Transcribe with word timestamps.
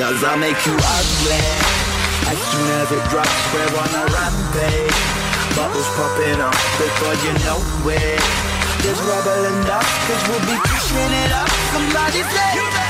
Cause 0.00 0.24
I'll 0.24 0.38
make 0.38 0.56
you 0.64 0.72
ugly 0.72 1.44
as 2.32 2.38
soon 2.40 2.68
as 2.80 2.90
it 2.90 3.04
drops. 3.12 3.36
We're 3.52 3.68
on 3.68 3.92
a 4.00 4.04
rampage. 4.08 4.96
Bubbles 5.52 5.88
popping 5.92 6.40
up 6.40 6.56
before 6.80 7.12
you 7.20 7.32
know 7.44 7.60
it. 7.84 8.16
There's 8.80 8.98
rubble 9.04 9.44
and 9.44 9.66
dust, 9.66 9.92
cause 10.08 10.22
we'll 10.26 10.40
be 10.48 10.56
pushing 10.56 11.12
it 11.20 11.32
up. 11.32 11.50
Somebody 11.76 12.22
say, 12.32 12.89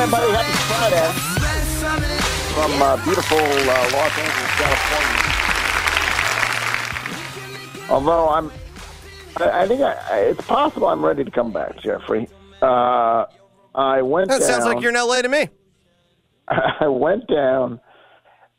Morning, 0.00 0.12
buddy. 0.12 0.32
Happy. 0.32 0.52
Friday. 0.72 1.12
Mess 1.42 1.84
on 1.84 2.02
it. 2.02 2.22
From 2.54 2.72
uh, 2.80 2.96
beautiful 3.04 3.36
uh, 3.36 3.90
Los 3.92 4.18
Angeles, 4.18 4.50
California. 4.56 5.16
Although 7.90 8.28
I'm, 8.30 8.50
I, 9.36 9.62
I 9.64 9.68
think 9.68 9.82
I, 9.82 9.92
I- 10.10 10.20
it's 10.30 10.40
possible 10.46 10.86
I'm 10.88 11.04
ready 11.04 11.22
to 11.22 11.30
come 11.30 11.52
back, 11.52 11.78
Jeffrey. 11.82 12.28
Uh, 12.62 13.26
I 13.74 14.00
went. 14.00 14.30
That 14.30 14.42
sounds 14.42 14.64
like 14.64 14.80
you're 14.80 14.88
in 14.90 14.96
LA 14.96 15.20
to 15.20 15.28
me. 15.28 15.48
I 16.48 16.86
went 16.88 17.26
down. 17.28 17.78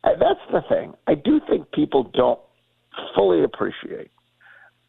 uh, 0.03 0.09
That's 0.19 0.39
the 0.51 0.61
thing. 0.69 0.93
I 1.07 1.15
do 1.15 1.41
think 1.49 1.71
people 1.71 2.03
don't 2.13 2.39
fully 3.15 3.43
appreciate 3.43 4.11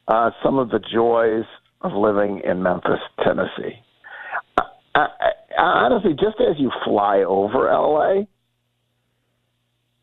uh, 0.08 0.32
some 0.44 0.58
of 0.58 0.68
the 0.68 0.80
joys 0.80 1.46
of 1.80 1.92
living 1.92 2.42
in 2.44 2.62
Memphis, 2.62 3.00
Tennessee. 3.24 3.78
I, 4.58 4.62
I, 4.94 5.31
honestly, 5.66 6.12
just 6.12 6.40
as 6.40 6.56
you 6.58 6.70
fly 6.84 7.24
over 7.26 7.70
LA, 7.70 8.22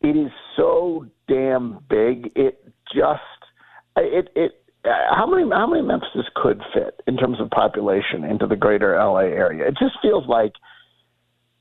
it 0.01 0.15
is 0.15 0.31
so 0.55 1.05
damn 1.27 1.79
big. 1.89 2.31
It 2.35 2.63
just 2.93 3.21
it 3.97 4.29
it. 4.35 4.55
How 4.85 5.27
many 5.27 5.49
how 5.51 5.67
many 5.67 5.81
Memphises 5.81 6.25
could 6.35 6.61
fit 6.73 7.01
in 7.05 7.17
terms 7.17 7.41
of 7.41 7.49
population 7.49 8.23
into 8.23 8.47
the 8.47 8.55
greater 8.55 8.95
LA 8.95 9.27
area? 9.27 9.67
It 9.67 9.75
just 9.77 9.97
feels 10.01 10.25
like 10.27 10.53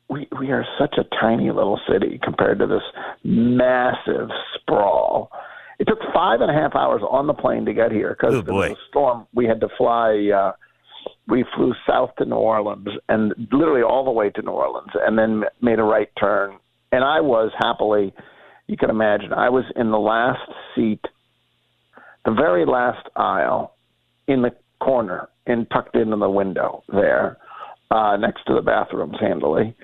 we 0.09 0.28
we 0.39 0.51
are 0.51 0.65
such 0.78 0.97
a 0.99 1.05
tiny 1.21 1.51
little 1.51 1.81
city 1.91 2.21
compared 2.22 2.61
to 2.61 2.67
this 2.67 2.83
massive 3.25 4.28
sprawl. 4.55 5.31
It 5.78 5.87
took 5.87 5.99
five 6.15 6.41
and 6.41 6.51
a 6.51 6.55
half 6.55 6.75
hours 6.75 7.03
on 7.09 7.27
the 7.27 7.34
plane 7.34 7.65
to 7.67 7.72
get 7.72 7.93
here 7.93 8.17
because 8.19 8.37
Oh, 8.37 8.43
there 8.43 8.55
was 8.55 8.77
storm. 8.89 9.27
We 9.34 9.47
had 9.47 9.61
to 9.61 9.69
fly. 9.77 10.31
Uh, 10.34 10.53
we 11.26 11.44
flew 11.54 11.75
south 11.86 12.10
to 12.19 12.25
New 12.25 12.36
Orleans 12.36 12.88
and 13.09 13.34
literally 13.53 13.82
all 13.82 14.04
the 14.04 14.10
way 14.10 14.31
to 14.31 14.42
New 14.42 14.50
Orleans, 14.50 14.91
and 14.94 15.19
then 15.19 15.44
made 15.60 15.78
a 15.78 15.82
right 15.84 16.09
turn. 16.19 16.59
And 16.91 17.04
I 17.04 17.20
was 17.20 17.50
happily, 17.59 18.14
you 18.66 18.76
can 18.76 18.91
imagine, 18.91 19.32
I 19.32 19.50
was 19.50 19.64
in 19.76 19.91
the 19.91 19.98
last 19.98 20.50
seat, 20.75 21.00
the 22.25 22.32
very 22.32 22.64
last 22.64 23.06
aisle, 23.14 23.75
in 24.26 24.42
the 24.42 24.50
corner, 24.81 25.28
and 25.47 25.69
tucked 25.70 25.97
into 25.97 26.16
the 26.16 26.31
window 26.31 26.82
there 26.88 27.38
uh, 27.91 28.16
next 28.16 28.44
to 28.47 28.54
the 28.54 28.62
bathrooms, 28.62 29.16
handily, 29.20 29.75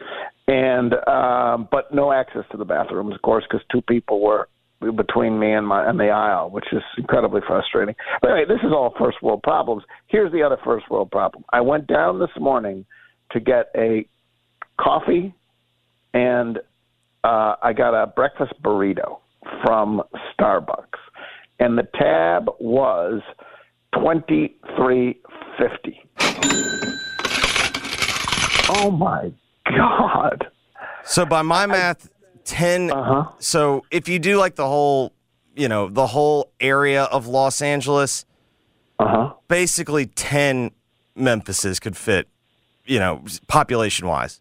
and 0.46 0.94
um, 1.06 1.68
but 1.70 1.94
no 1.94 2.12
access 2.12 2.44
to 2.52 2.58
the 2.58 2.64
bathrooms, 2.64 3.14
of 3.14 3.22
course, 3.22 3.44
because 3.48 3.64
two 3.72 3.80
people 3.82 4.20
were 4.20 4.48
between 4.92 5.38
me 5.38 5.52
and 5.52 5.66
my 5.66 5.88
and 5.88 5.98
the 5.98 6.08
aisle, 6.08 6.50
which 6.50 6.66
is 6.72 6.82
incredibly 6.98 7.40
frustrating. 7.46 7.94
But 8.20 8.30
anyway, 8.30 8.46
this 8.48 8.60
is 8.64 8.72
all 8.72 8.94
first 8.98 9.22
world 9.22 9.42
problems. 9.42 9.84
Here's 10.06 10.32
the 10.32 10.42
other 10.42 10.58
first 10.64 10.90
world 10.90 11.10
problem. 11.10 11.44
I 11.52 11.60
went 11.60 11.86
down 11.86 12.18
this 12.18 12.30
morning 12.38 12.86
to 13.32 13.40
get 13.40 13.70
a 13.76 14.06
coffee, 14.80 15.34
and 16.12 16.58
uh, 17.22 17.56
I 17.62 17.72
got 17.72 17.94
a 17.94 18.06
breakfast 18.06 18.52
burrito 18.62 19.18
from 19.62 20.02
Starbucks, 20.38 20.98
and 21.58 21.78
the 21.78 21.88
tab 21.94 22.48
was 22.58 23.22
twenty 23.98 24.56
three 24.76 25.20
fifty. 25.58 26.00
Oh 28.76 28.90
my 28.90 29.32
god! 29.66 30.46
So 31.04 31.26
by 31.26 31.42
my 31.42 31.66
math, 31.66 32.10
ten. 32.44 32.90
Uh-huh. 32.90 33.30
So 33.38 33.84
if 33.90 34.08
you 34.08 34.18
do 34.18 34.36
like 34.38 34.54
the 34.56 34.66
whole, 34.66 35.12
you 35.56 35.68
know, 35.68 35.88
the 35.88 36.06
whole 36.08 36.50
area 36.60 37.04
of 37.04 37.26
Los 37.26 37.60
Angeles, 37.62 38.24
Uh 38.98 39.08
huh. 39.08 39.32
basically 39.48 40.06
ten 40.06 40.70
Memphises 41.16 41.78
could 41.80 41.96
fit, 41.96 42.26
you 42.86 42.98
know, 42.98 43.22
population 43.46 44.08
wise. 44.08 44.40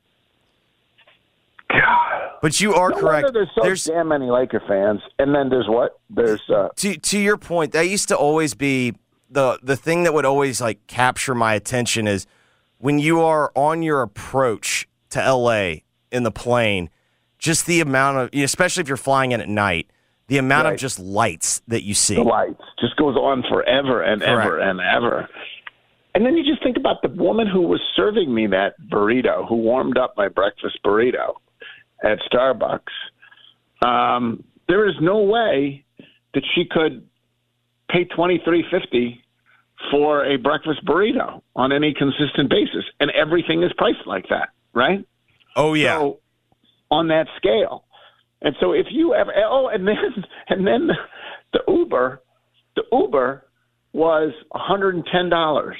God. 1.69 2.29
But 2.41 2.59
you 2.59 2.73
are 2.73 2.89
No 2.89 2.97
correct. 2.99 3.31
there's 3.33 3.85
so 3.85 3.93
damn 3.93 4.09
many 4.09 4.29
Laker 4.29 4.61
fans. 4.67 5.01
And 5.17 5.33
then 5.33 5.49
there's 5.49 5.67
what? 5.67 5.99
There's 6.09 6.41
uh, 6.49 6.69
to 6.77 6.97
to 6.97 7.19
your 7.19 7.37
point, 7.37 7.71
that 7.71 7.87
used 7.87 8.09
to 8.09 8.17
always 8.17 8.53
be 8.53 8.93
the 9.29 9.59
the 9.63 9.75
thing 9.77 10.03
that 10.03 10.13
would 10.13 10.25
always 10.25 10.59
like 10.61 10.85
capture 10.87 11.33
my 11.33 11.53
attention 11.53 12.07
is 12.07 12.27
when 12.79 12.99
you 12.99 13.21
are 13.21 13.51
on 13.55 13.81
your 13.81 14.01
approach 14.01 14.87
to 15.11 15.19
LA 15.19 15.75
in 16.11 16.23
the 16.23 16.31
plane, 16.31 16.89
just 17.43 17.65
the 17.65 17.81
amount 17.81 18.17
of 18.17 18.41
especially 18.41 18.81
if 18.81 18.87
you're 18.87 18.97
flying 18.97 19.33
in 19.33 19.41
at 19.41 19.49
night, 19.49 19.87
the 20.27 20.37
amount 20.37 20.69
of 20.69 20.77
just 20.77 20.97
lights 20.97 21.61
that 21.67 21.83
you 21.83 21.93
see. 21.93 22.15
the 22.15 22.21
lights 22.21 22.63
just 22.79 22.95
goes 22.95 23.17
on 23.17 23.43
forever 23.49 24.01
and 24.01 24.23
ever 24.23 24.59
and 24.59 24.79
ever. 24.79 25.29
And 26.15 26.25
then 26.25 26.37
you 26.37 26.43
just 26.43 26.63
think 26.63 26.77
about 26.77 27.01
the 27.01 27.09
woman 27.09 27.47
who 27.47 27.61
was 27.61 27.81
serving 27.95 28.33
me 28.33 28.47
that 28.47 28.75
burrito, 28.89 29.47
who 29.47 29.55
warmed 29.55 29.97
up 29.97 30.13
my 30.15 30.29
breakfast 30.29 30.79
burrito 30.85 31.33
at 32.03 32.19
Starbucks. 32.31 32.93
Um, 33.85 34.43
there 34.69 34.87
is 34.87 34.95
no 35.01 35.19
way 35.23 35.83
that 36.33 36.43
she 36.55 36.63
could 36.65 37.05
pay 37.89 38.05
twenty 38.05 38.41
three 38.45 38.63
fifty 38.71 39.21
for 39.91 40.23
a 40.23 40.37
breakfast 40.37 40.85
burrito 40.85 41.41
on 41.57 41.73
any 41.73 41.93
consistent 41.93 42.49
basis, 42.49 42.85
and 43.01 43.11
everything 43.11 43.63
is 43.63 43.73
priced 43.77 44.07
like 44.07 44.29
that, 44.29 44.49
right? 44.73 45.05
Oh 45.57 45.73
yeah. 45.73 45.97
So, 45.97 46.19
on 46.93 47.07
that 47.07 47.27
scale. 47.37 47.85
And 48.41 48.55
so 48.59 48.73
if 48.73 48.87
you 48.91 49.13
ever 49.13 49.33
oh 49.35 49.69
and 49.73 49.87
then 49.87 49.95
and 50.49 50.65
then 50.67 50.89
the 51.53 51.59
Uber 51.67 52.21
the 52.75 52.83
Uber 52.91 53.45
was 53.93 54.33
$110 54.53 55.71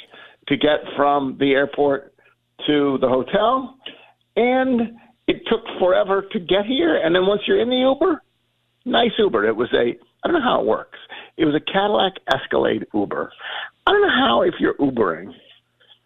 to 0.47 0.57
get 0.57 0.79
from 0.95 1.37
the 1.39 1.51
airport 1.51 2.13
to 2.67 2.97
the 3.01 3.07
hotel 3.07 3.77
and 4.35 4.93
it 5.27 5.41
took 5.47 5.61
forever 5.79 6.25
to 6.31 6.39
get 6.39 6.65
here 6.65 6.97
and 7.03 7.15
then 7.15 7.25
once 7.25 7.41
you're 7.47 7.61
in 7.61 7.69
the 7.69 7.75
Uber 7.75 8.21
nice 8.85 9.11
Uber 9.17 9.47
it 9.47 9.55
was 9.55 9.69
a 9.73 9.93
I 10.23 10.27
don't 10.27 10.39
know 10.39 10.43
how 10.43 10.61
it 10.61 10.65
works. 10.65 10.99
It 11.35 11.43
was 11.43 11.53
a 11.53 11.71
Cadillac 11.71 12.13
Escalade 12.33 12.85
Uber. 12.93 13.29
I 13.85 13.91
don't 13.91 14.01
know 14.01 14.07
how 14.07 14.43
if 14.43 14.53
you're 14.59 14.75
Ubering 14.75 15.33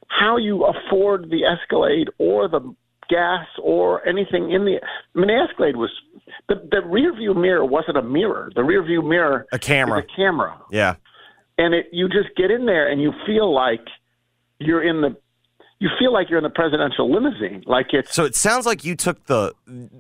how 0.08 0.38
you 0.38 0.66
afford 0.66 1.30
the 1.30 1.44
Escalade 1.44 2.10
or 2.18 2.48
the 2.48 2.74
gas 3.10 3.46
or 3.62 4.08
anything 4.08 4.52
in 4.52 4.66
the. 4.66 4.80
I 5.16 5.20
mean, 5.20 5.30
Escalade 5.30 5.76
was 5.76 5.90
the 6.50 6.56
the 6.72 6.82
rear 6.86 7.14
view 7.16 7.34
mirror 7.34 7.66
wasn't 7.66 7.98
a 7.98 8.02
mirror. 8.04 8.52
The 8.56 8.64
rear 8.64 8.84
view 8.84 9.02
mirror 9.02 9.46
A 9.52 9.60
camera. 9.60 10.00
is 10.00 10.06
a 10.06 10.16
camera, 10.16 10.58
Yeah. 10.72 10.96
and 11.58 11.74
it 11.74 11.88
you 11.92 12.08
just 12.10 12.36
get 12.36 12.52
in 12.52 12.66
there 12.66 12.90
and 12.92 13.02
you 13.02 13.14
feel 13.26 13.54
like 13.54 13.86
you're 14.60 14.84
in 14.84 15.02
the 15.02 15.16
you 15.80 15.90
feel 16.00 16.12
like 16.12 16.28
you're 16.28 16.40
in 16.40 16.44
the 16.44 16.50
presidential 16.50 17.12
limousine. 17.14 17.64
Like 17.68 17.88
it's 17.94 18.14
So 18.16 18.26
it 18.26 18.34
sounds 18.36 18.66
like 18.66 18.84
you 18.84 18.96
took 18.96 19.24
the 19.28 19.54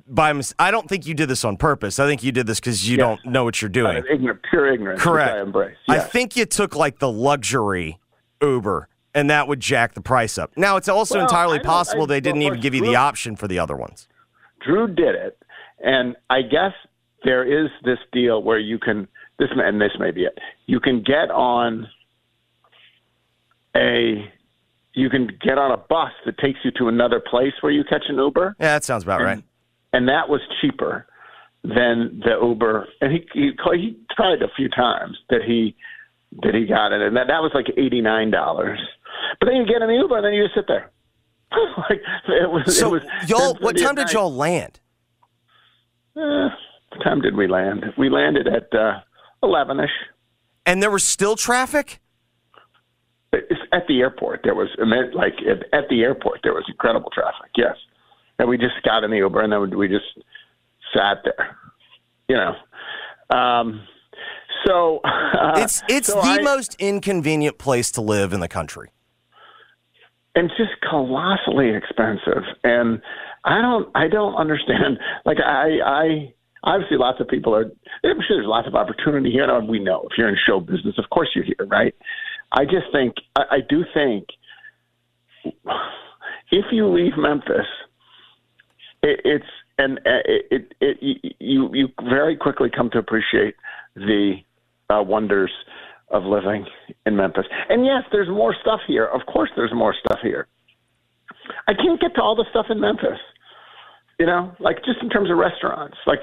by. 0.07 0.33
mis- 0.33 0.55
I 0.57 0.71
don't 0.71 0.89
think 0.89 1.05
you 1.05 1.13
did 1.13 1.29
this 1.29 1.45
on 1.45 1.55
purpose. 1.55 1.99
I 1.99 2.07
think 2.07 2.23
you 2.23 2.31
did 2.31 2.47
this 2.47 2.59
because 2.59 2.89
you 2.89 2.97
don't 2.97 3.23
know 3.25 3.43
what 3.43 3.61
you're 3.61 3.69
doing. 3.69 4.03
ignorant, 4.11 4.41
pure 4.49 4.73
ignorance. 4.73 5.01
Correct. 5.01 5.35
I 5.35 5.41
embrace. 5.41 5.77
I 5.87 5.99
think 5.99 6.35
you 6.35 6.45
took 6.45 6.75
like 6.75 6.97
the 6.97 7.11
luxury 7.11 7.99
Uber, 8.41 8.87
and 9.17 9.29
that 9.29 9.47
would 9.47 9.59
jack 9.59 9.93
the 9.95 10.01
price 10.01 10.37
up. 10.37 10.51
Now 10.55 10.77
it's 10.77 10.87
also 10.87 11.15
Well, 11.15 11.25
entirely 11.25 11.59
possible 11.59 12.03
I- 12.03 12.07
they 12.07 12.19
didn't 12.21 12.43
even 12.43 12.59
give 12.59 12.73
you 12.75 12.81
Drew- 12.81 12.89
the 12.91 12.95
option 12.95 13.35
for 13.35 13.47
the 13.47 13.57
other 13.59 13.75
ones. 13.75 14.07
Drew 14.65 14.87
did 14.87 15.15
it, 15.15 15.37
and 15.83 16.15
I 16.29 16.41
guess 16.43 16.73
there 17.23 17.43
is 17.43 17.69
this 17.83 17.99
deal 18.11 18.41
where 18.43 18.59
you 18.59 18.77
can 18.79 19.07
this 19.39 19.49
and 19.51 19.79
this 19.81 19.91
may 19.99 20.11
be 20.11 20.23
it. 20.25 20.37
You 20.65 20.79
can 20.79 21.01
get 21.01 21.29
on 21.31 21.87
a 23.75 24.31
you 24.93 25.09
can 25.09 25.27
get 25.41 25.57
on 25.59 25.71
a 25.71 25.77
bus 25.77 26.11
that 26.25 26.37
takes 26.39 26.59
you 26.63 26.71
to 26.71 26.87
another 26.87 27.19
place 27.19 27.53
where 27.61 27.71
you 27.71 27.83
catch 27.83 28.03
an 28.09 28.15
Uber, 28.17 28.55
Yeah, 28.59 28.73
that 28.73 28.83
sounds 28.83 29.03
about 29.03 29.21
right. 29.21 29.43
and 29.93 30.07
that 30.09 30.27
was 30.27 30.41
cheaper 30.61 31.05
than 31.63 32.19
the 32.25 32.37
Uber. 32.41 32.87
And 33.01 33.11
he 33.11 33.27
he, 33.33 33.51
he 33.75 33.97
tried 34.15 34.41
a 34.41 34.47
few 34.55 34.69
times 34.69 35.17
that 35.29 35.41
he 35.45 35.75
that 36.43 36.53
he 36.55 36.65
got 36.65 36.91
it, 36.91 37.01
and 37.01 37.15
that 37.15 37.27
that 37.27 37.41
was 37.41 37.51
like 37.53 37.67
eighty 37.77 38.01
nine 38.01 38.31
dollars. 38.31 38.79
But 39.39 39.47
then 39.47 39.55
you 39.57 39.65
get 39.65 39.81
in 39.81 39.87
the 39.87 39.95
Uber, 39.95 40.17
and 40.17 40.25
then 40.25 40.33
you 40.33 40.43
just 40.43 40.55
sit 40.55 40.65
there. 40.67 40.91
like 41.89 42.01
it 42.27 42.49
was. 42.49 42.77
So 42.77 42.95
it 42.95 43.03
was 43.03 43.29
y'all, 43.29 43.55
what 43.61 43.77
time 43.77 43.95
did 43.95 44.11
y'all 44.11 44.33
land? 44.33 44.79
Uh, 46.15 46.49
what 46.89 47.03
time 47.03 47.21
did 47.21 47.35
we 47.35 47.47
land? 47.47 47.85
We 47.97 48.09
landed 48.09 48.47
at 48.47 48.73
uh, 48.77 48.99
eleven-ish. 49.43 49.89
And 50.65 50.83
there 50.83 50.91
was 50.91 51.03
still 51.05 51.35
traffic. 51.35 52.01
It's 53.31 53.61
at 53.71 53.87
the 53.87 53.99
airport. 53.99 54.41
There 54.43 54.55
was 54.55 54.69
like 55.13 55.35
at, 55.49 55.63
at 55.77 55.89
the 55.89 56.01
airport 56.01 56.39
there 56.43 56.53
was 56.53 56.65
incredible 56.67 57.11
traffic. 57.11 57.51
Yes, 57.55 57.75
and 58.39 58.49
we 58.49 58.57
just 58.57 58.81
got 58.83 59.03
in 59.03 59.11
the 59.11 59.17
Uber 59.17 59.41
and 59.41 59.53
then 59.53 59.77
we 59.77 59.87
just 59.87 60.05
sat 60.95 61.23
there. 61.23 61.55
You 62.27 62.35
know, 62.35 63.37
um, 63.37 63.87
so 64.65 64.97
uh, 65.03 65.53
It's 65.57 65.83
it's 65.87 66.07
so 66.07 66.15
the 66.15 66.39
I- 66.39 66.41
most 66.41 66.75
inconvenient 66.79 67.57
place 67.57 67.91
to 67.91 68.01
live 68.01 68.33
in 68.33 68.39
the 68.39 68.49
country. 68.49 68.89
And 70.35 70.49
just 70.57 70.71
colossally 70.87 71.75
expensive. 71.75 72.43
And 72.63 73.01
I 73.43 73.61
don't, 73.61 73.89
I 73.95 74.07
don't 74.07 74.35
understand. 74.35 74.99
Like 75.25 75.37
I, 75.45 75.79
I 75.85 76.33
obviously 76.63 76.97
lots 76.97 77.19
of 77.19 77.27
people 77.27 77.53
are. 77.55 77.65
I'm 78.03 78.21
sure 78.27 78.37
there's 78.37 78.47
lots 78.47 78.67
of 78.67 78.75
opportunity 78.75 79.31
here. 79.31 79.43
And 79.49 79.67
we 79.67 79.79
know 79.79 80.07
if 80.09 80.17
you're 80.17 80.29
in 80.29 80.37
show 80.45 80.59
business, 80.59 80.95
of 80.97 81.09
course 81.09 81.29
you're 81.35 81.43
here, 81.43 81.67
right? 81.67 81.93
I 82.51 82.63
just 82.63 82.85
think, 82.91 83.15
I, 83.35 83.41
I 83.51 83.57
do 83.67 83.83
think, 83.93 84.25
if 86.51 86.65
you 86.71 86.87
leave 86.87 87.13
Memphis, 87.17 87.67
it, 89.03 89.19
it's 89.25 89.45
and 89.77 89.99
uh, 89.99 90.23
it, 90.25 90.71
it, 90.81 90.97
it 91.01 91.35
you 91.39 91.69
you 91.73 91.87
very 92.03 92.35
quickly 92.35 92.69
come 92.75 92.89
to 92.91 92.97
appreciate 92.97 93.55
the 93.95 94.35
uh, 94.89 95.01
wonders 95.03 95.51
of 96.09 96.23
living 96.23 96.65
in 97.05 97.15
Memphis. 97.15 97.45
And 97.69 97.85
yes, 97.85 98.03
there's 98.11 98.29
more 98.29 98.55
stuff 98.61 98.79
here. 98.87 99.05
Of 99.05 99.25
course, 99.25 99.49
there's 99.55 99.73
more 99.73 99.93
stuff 100.05 100.19
here. 100.21 100.47
I 101.67 101.73
can't 101.73 101.99
get 101.99 102.15
to 102.15 102.21
all 102.21 102.35
the 102.35 102.45
stuff 102.49 102.67
in 102.69 102.79
Memphis. 102.79 103.19
You 104.19 104.25
know, 104.25 104.55
like 104.59 104.77
just 104.77 104.99
in 105.01 105.09
terms 105.09 105.29
of 105.29 105.37
restaurants. 105.37 105.97
Like 106.05 106.21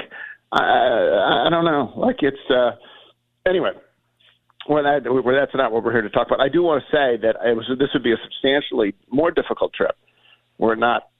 I, 0.53 0.63
I, 0.63 1.47
I 1.47 1.51
don't 1.51 1.65
know. 1.65 1.93
Like 1.97 2.17
it's 2.23 2.37
uh, 2.51 2.73
anyway. 3.49 3.71
Well, 4.67 4.83
that, 4.83 5.03
well, 5.05 5.37
that's 5.39 5.55
not 5.55 5.73
what 5.73 5.85
we're 5.85 5.93
here 5.93 6.03
to 6.03 6.09
talk 6.09 6.29
about. 6.29 6.41
I 6.41 6.49
do 6.49 6.63
want 6.63 6.83
to 6.83 6.91
say 6.91 7.21
that 7.21 7.37
it 7.45 7.55
was 7.55 7.67
this 7.79 7.89
would 7.93 8.03
be 8.03 8.13
a 8.13 8.17
substantially 8.25 8.95
more 9.11 9.31
difficult 9.31 9.75
trip 9.75 9.95
were 10.59 10.77
not 10.77 11.11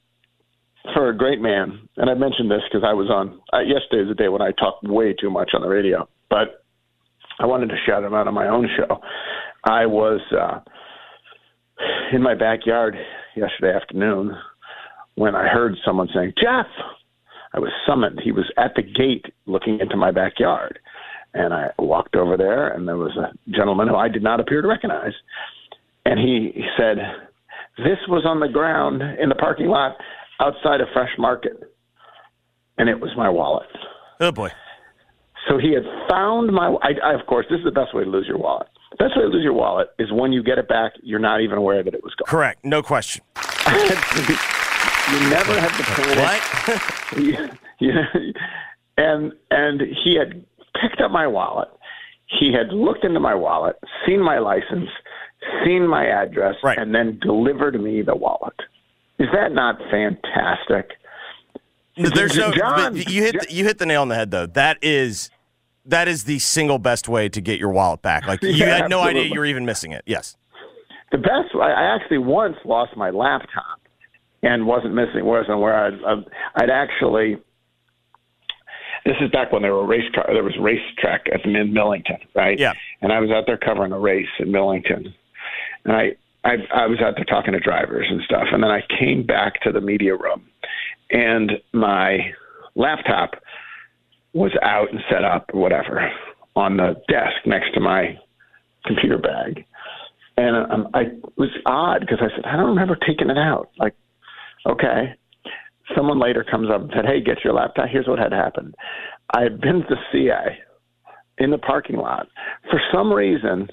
for 0.93 1.09
a 1.09 1.17
great 1.17 1.39
man. 1.39 1.87
And 1.97 2.09
I 2.09 2.13
mentioned 2.13 2.49
this 2.49 2.61
because 2.69 2.85
I 2.85 2.93
was 2.93 3.09
on 3.09 3.39
uh, 3.53 3.59
yesterday 3.59 4.03
is 4.03 4.09
the 4.09 4.15
day 4.15 4.29
when 4.29 4.41
I 4.41 4.51
talked 4.51 4.83
way 4.83 5.13
too 5.13 5.29
much 5.29 5.51
on 5.53 5.61
the 5.61 5.67
radio, 5.67 6.07
but 6.29 6.64
I 7.39 7.45
wanted 7.45 7.69
to 7.69 7.75
shout 7.85 8.03
him 8.03 8.13
out 8.13 8.27
on 8.27 8.33
my 8.33 8.47
own 8.47 8.69
show. 8.77 8.99
I 9.63 9.85
was 9.85 10.21
uh, 10.31 10.59
in 12.13 12.21
my 12.21 12.35
backyard 12.35 12.95
yesterday 13.35 13.75
afternoon 13.75 14.35
when 15.15 15.35
I 15.35 15.47
heard 15.47 15.75
someone 15.85 16.09
saying, 16.13 16.33
Geoff. 16.41 16.67
I 17.55 17.59
was 17.59 17.71
summoned. 17.87 18.19
He 18.21 18.33
was 18.33 18.51
at 18.57 18.73
the 18.75 18.81
gate 18.81 19.33
looking 19.45 19.79
into 19.79 19.95
my 19.95 20.11
backyard. 20.11 20.77
And 21.33 21.53
I 21.53 21.69
walked 21.79 22.15
over 22.15 22.35
there, 22.35 22.67
and 22.67 22.85
there 22.85 22.97
was 22.97 23.17
a 23.17 23.33
gentleman 23.49 23.87
who 23.87 23.95
I 23.95 24.09
did 24.09 24.23
not 24.23 24.41
appear 24.41 24.61
to 24.61 24.67
recognize. 24.67 25.13
And 26.05 26.19
he, 26.19 26.51
said, 26.77 26.97
This 27.77 27.97
was 28.09 28.25
on 28.25 28.41
the 28.41 28.49
ground 28.49 29.01
in 29.01 29.29
the 29.29 29.35
parking 29.35 29.67
lot 29.67 29.95
outside 30.41 30.81
of 30.81 30.87
Fresh 30.93 31.11
Market. 31.17 31.73
And 32.77 32.89
it 32.89 32.99
was 32.99 33.11
my 33.15 33.29
wallet. 33.29 33.67
Oh 34.19 34.33
boy. 34.33 34.49
So 35.49 35.57
he 35.57 35.73
had 35.73 35.83
found 36.09 36.51
my. 36.51 36.75
I, 36.81 37.11
I, 37.11 37.13
of 37.19 37.25
course, 37.27 37.45
this 37.49 37.59
is 37.59 37.65
the 37.65 37.71
best 37.71 37.93
way 37.93 38.03
to 38.03 38.09
lose 38.09 38.25
your 38.27 38.37
wallet. 38.37 38.67
The 38.91 38.97
best 38.97 39.15
way 39.15 39.23
to 39.23 39.27
lose 39.29 39.43
your 39.43 39.53
wallet 39.53 39.89
is 39.99 40.11
when 40.11 40.31
you 40.31 40.41
get 40.41 40.57
it 40.57 40.67
back, 40.67 40.93
you're 41.03 41.19
not 41.19 41.41
even 41.41 41.57
aware 41.57 41.83
that 41.83 41.93
it 41.93 42.03
was 42.03 42.13
gone. 42.15 42.25
Correct. 42.27 42.63
No 42.65 42.81
question. 42.81 43.23
you 43.67 45.29
never 45.29 45.59
have 45.59 45.77
to 45.77 45.83
panic. 45.83 46.17
What? 47.11 47.59
and 48.97 49.33
and 49.51 49.81
he 50.03 50.15
had 50.17 50.43
picked 50.81 51.01
up 51.01 51.11
my 51.11 51.27
wallet. 51.27 51.69
He 52.39 52.51
had 52.53 52.73
looked 52.73 53.03
into 53.03 53.19
my 53.19 53.35
wallet, 53.35 53.75
seen 54.07 54.21
my 54.21 54.39
license, 54.39 54.89
seen 55.63 55.87
my 55.87 56.05
address, 56.07 56.55
Right. 56.63 56.77
and 56.77 56.93
then 56.95 57.19
delivered 57.21 57.79
me 57.79 58.01
the 58.01 58.15
wallet. 58.15 58.55
Is 59.19 59.27
that 59.31 59.51
not 59.53 59.77
fantastic? 59.91 60.91
There's 61.97 62.35
no. 62.35 62.51
John- 62.51 62.95
you 62.95 63.23
hit 63.23 63.39
the, 63.41 63.53
you 63.53 63.63
hit 63.63 63.77
the 63.77 63.85
nail 63.85 64.01
on 64.01 64.09
the 64.09 64.15
head 64.15 64.31
though. 64.31 64.47
That 64.47 64.77
is 64.81 65.29
that 65.85 66.07
is 66.07 66.23
the 66.23 66.39
single 66.39 66.79
best 66.79 67.07
way 67.07 67.29
to 67.29 67.41
get 67.41 67.59
your 67.59 67.69
wallet 67.69 68.01
back. 68.01 68.27
Like 68.27 68.41
you 68.41 68.49
Yeah, 68.49 68.77
had 68.77 68.89
no 68.89 69.01
idea 69.01 69.25
you 69.25 69.39
were 69.39 69.45
even 69.45 69.65
missing 69.65 69.91
it. 69.91 70.03
Yes. 70.05 70.35
The 71.11 71.17
best. 71.17 71.53
I, 71.55 71.71
I 71.71 71.95
actually 71.95 72.17
once 72.17 72.57
lost 72.65 72.97
my 72.97 73.09
laptop 73.11 73.79
and 74.41 74.65
wasn't 74.65 74.93
missing. 74.93 75.25
Wasn't 75.25 75.59
where 75.59 75.75
I'd, 75.75 76.03
I'd, 76.03 76.25
I'd 76.55 76.69
actually. 76.69 77.37
This 79.05 79.15
is 79.21 79.29
back 79.29 79.51
when 79.51 79.61
there 79.61 79.73
were 79.75 79.85
race 79.85 80.09
car. 80.15 80.25
There 80.33 80.43
was 80.43 80.55
a 80.57 80.61
racetrack 80.61 81.27
at 81.31 81.41
the 81.43 81.55
in 81.55 81.73
Millington, 81.73 82.17
right? 82.33 82.57
Yeah. 82.57 82.73
And 83.01 83.11
I 83.13 83.19
was 83.19 83.29
out 83.29 83.43
there 83.45 83.57
covering 83.57 83.91
a 83.91 83.99
race 83.99 84.25
in 84.39 84.51
Millington, 84.51 85.13
and 85.83 85.95
I, 85.95 86.15
I 86.43 86.55
I 86.73 86.87
was 86.87 86.99
out 87.01 87.13
there 87.15 87.25
talking 87.25 87.53
to 87.53 87.59
drivers 87.59 88.07
and 88.09 88.21
stuff, 88.23 88.47
and 88.51 88.63
then 88.63 88.71
I 88.71 88.81
came 88.99 89.23
back 89.23 89.61
to 89.61 89.71
the 89.71 89.79
media 89.79 90.15
room, 90.15 90.43
and 91.11 91.51
my 91.71 92.33
laptop 92.73 93.35
was 94.35 94.51
out 94.61 94.91
and 94.91 94.99
set 95.09 95.23
up 95.23 95.49
or 95.53 95.61
whatever 95.61 96.11
on 96.57 96.75
the 96.75 96.95
desk 97.07 97.47
next 97.47 97.73
to 97.73 97.79
my 97.79 98.17
computer 98.85 99.17
bag. 99.17 99.65
And 100.37 100.71
um, 100.71 100.87
I 100.93 101.01
it 101.01 101.37
was 101.37 101.49
odd 101.65 102.01
because 102.01 102.19
I 102.19 102.27
said, 102.35 102.45
I 102.45 102.57
don't 102.57 102.67
remember 102.67 102.97
taking 103.07 103.29
it 103.29 103.37
out. 103.37 103.69
Like, 103.79 103.95
okay. 104.69 105.15
Someone 105.95 106.19
later 106.19 106.43
comes 106.49 106.69
up 106.69 106.81
and 106.81 106.91
said, 106.93 107.05
Hey, 107.05 107.21
get 107.21 107.43
your 107.43 107.53
laptop. 107.53 107.87
Here's 107.89 108.07
what 108.07 108.19
had 108.19 108.33
happened. 108.33 108.75
I 109.33 109.43
had 109.43 109.61
been 109.61 109.81
to 109.81 109.87
the 109.87 109.97
CA 110.11 110.57
in 111.37 111.51
the 111.51 111.57
parking 111.57 111.95
lot. 111.95 112.27
For 112.69 112.81
some 112.93 113.13
reason, 113.13 113.69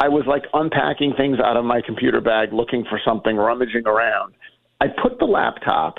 I 0.00 0.08
was 0.08 0.24
like 0.26 0.44
unpacking 0.54 1.14
things 1.16 1.38
out 1.44 1.56
of 1.56 1.64
my 1.64 1.82
computer 1.84 2.20
bag, 2.20 2.52
looking 2.52 2.84
for 2.88 3.00
something, 3.04 3.36
rummaging 3.36 3.86
around. 3.86 4.34
I 4.80 4.86
put 5.02 5.18
the 5.18 5.26
laptop 5.26 5.96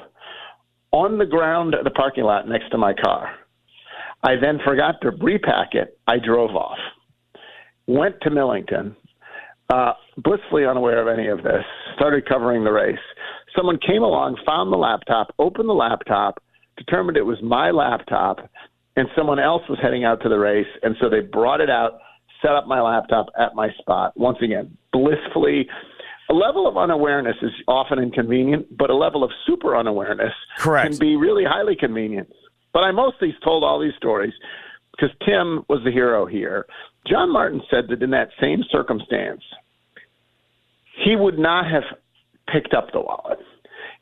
on 0.92 1.20
the 1.20 1.25
ground 1.25 1.75
at 1.75 1.84
the 1.84 1.92
parking 1.92 2.24
lot 2.24 2.48
next 2.48 2.70
to 2.72 2.78
my 2.78 2.94
car. 2.94 3.36
I 4.24 4.36
then 4.42 4.60
forgot 4.66 4.96
to 5.02 5.12
repack 5.12 5.70
it. 5.74 5.98
I 6.08 6.18
drove 6.18 6.52
off, 6.52 6.78
went 7.88 8.16
to 8.22 8.30
Millington, 8.30 8.96
uh, 9.70 9.94
blissfully 10.18 10.66
unaware 10.66 11.02
of 11.02 11.08
any 11.08 11.28
of 11.28 11.44
this, 11.44 11.64
started 11.96 12.28
covering 12.28 12.64
the 12.64 12.72
race. 12.72 12.98
Someone 13.56 13.78
came 13.86 14.04
along, 14.04 14.38
found 14.46 14.74
the 14.74 14.78
laptop, 14.78 15.34
opened 15.40 15.70
the 15.70 15.74
laptop, 15.74 16.42
determined 16.78 17.18
it 17.18 17.26
was 17.26 17.38
my 17.42 17.72
laptop, 17.72 18.50
and 18.96 19.08
someone 19.16 19.40
else 19.40 19.62
was 19.70 19.80
heading 19.82 20.04
out 20.04 20.22
to 20.24 20.30
the 20.30 20.38
race. 20.38 20.68
And 20.84 20.96
so 21.00 21.10
they 21.10 21.22
brought 21.22 21.62
it 21.62 21.70
out, 21.70 22.00
set 22.42 22.52
up 22.52 22.68
my 22.68 22.82
laptop 22.82 23.28
at 23.40 23.56
my 23.56 23.70
spot. 23.80 24.14
Once 24.18 24.38
again, 24.42 24.78
blissfully. 24.92 25.68
A 26.30 26.34
level 26.34 26.68
of 26.68 26.78
unawareness 26.78 27.36
is 27.42 27.52
often 27.68 28.00
inconvenient, 28.00 28.78
but 28.78 28.90
a 28.90 28.96
level 28.96 29.24
of 29.24 29.32
super 29.48 29.76
unawareness 29.76 30.34
Correct. 30.58 30.92
can 30.92 31.00
be 31.00 31.16
really 31.16 31.44
highly 31.44 31.76
convenient. 31.76 32.30
But 32.74 32.80
I 32.80 32.92
mostly 32.92 33.36
told 33.44 33.64
all 33.64 33.80
these 33.80 33.96
stories 33.98 34.34
because 34.92 35.16
Tim 35.26 35.66
was 35.70 35.82
the 35.84 35.92
hero 35.92 36.26
here. 36.26 36.66
John 37.08 37.32
Martin 37.32 37.62
said 37.70 37.86
that 37.90 38.04
in 38.04 38.12
that 38.12 38.30
same 38.42 38.64
circumstance, 38.72 39.42
he 41.04 41.16
would 41.16 41.40
not 41.40 41.70
have 41.70 41.84
picked 42.52 42.74
up 42.74 42.92
the 42.92 43.00
wallet. 43.00 43.40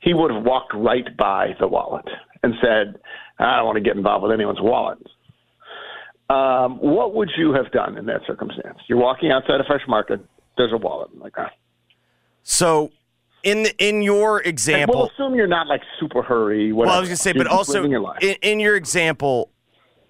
He 0.01 0.13
would 0.13 0.31
have 0.31 0.43
walked 0.43 0.73
right 0.73 1.15
by 1.17 1.55
the 1.59 1.67
wallet 1.67 2.05
and 2.43 2.53
said, 2.61 2.99
I 3.39 3.57
don't 3.57 3.65
want 3.65 3.77
to 3.77 3.83
get 3.83 3.95
involved 3.95 4.23
with 4.23 4.31
anyone's 4.31 4.61
wallet. 4.61 4.99
Um, 6.29 6.77
what 6.79 7.13
would 7.15 7.31
you 7.37 7.53
have 7.53 7.71
done 7.71 7.97
in 7.97 8.05
that 8.07 8.21
circumstance? 8.27 8.79
You're 8.87 8.99
walking 8.99 9.31
outside 9.31 9.61
a 9.61 9.63
fresh 9.63 9.81
market, 9.87 10.19
there's 10.57 10.73
a 10.73 10.77
wallet. 10.77 11.09
I'm 11.13 11.19
like, 11.19 11.33
ah. 11.37 11.51
So, 12.43 12.91
in 13.47 13.63
the, 13.63 13.73
in 13.77 14.01
your 14.01 14.41
example, 14.41 14.95
we'll 14.97 15.09
assume 15.09 15.35
you're 15.35 15.47
not 15.47 15.67
like 15.67 15.81
super 15.99 16.21
hurry. 16.21 16.73
Whatever. 16.73 16.89
well, 16.89 16.97
I 16.97 16.99
was 16.99 17.07
gonna 17.09 17.15
say, 17.15 17.31
You're 17.33 17.45
but 17.45 17.51
also 17.51 17.85
your 17.85 18.15
in, 18.21 18.35
in 18.41 18.59
your 18.59 18.75
example, 18.75 19.51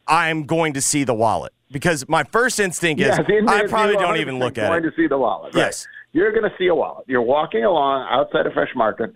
I'm 0.08 0.46
going 0.46 0.74
to 0.74 0.82
see 0.82 1.03
the 1.03 1.13
wallet 1.13 1.53
because 1.72 2.08
my 2.10 2.24
first 2.24 2.60
instinct 2.60 3.00
is 3.00 3.08
Yes, 3.08 3.20
I 3.48 3.67
probably 3.67 3.96
don't 3.98 4.17
even 4.17 4.36
100% 4.36 4.39
look 4.39 4.58
at 4.58 4.70
going 4.70 4.84
it. 4.84 4.89
to 4.89 4.96
see 4.96 5.08
the 5.08 5.17
wallet. 5.17 5.53
right. 5.53 5.65
Yes. 5.65 5.88
You're 6.13 6.32
going 6.32 6.50
to 6.50 6.58
see 6.58 6.67
a 6.67 6.74
wallet. 6.74 7.06
You're 7.08 7.22
walking 7.22 7.63
along 7.63 8.08
outside 8.10 8.48
of 8.48 8.53
Fresh 8.53 8.72
Market. 8.75 9.13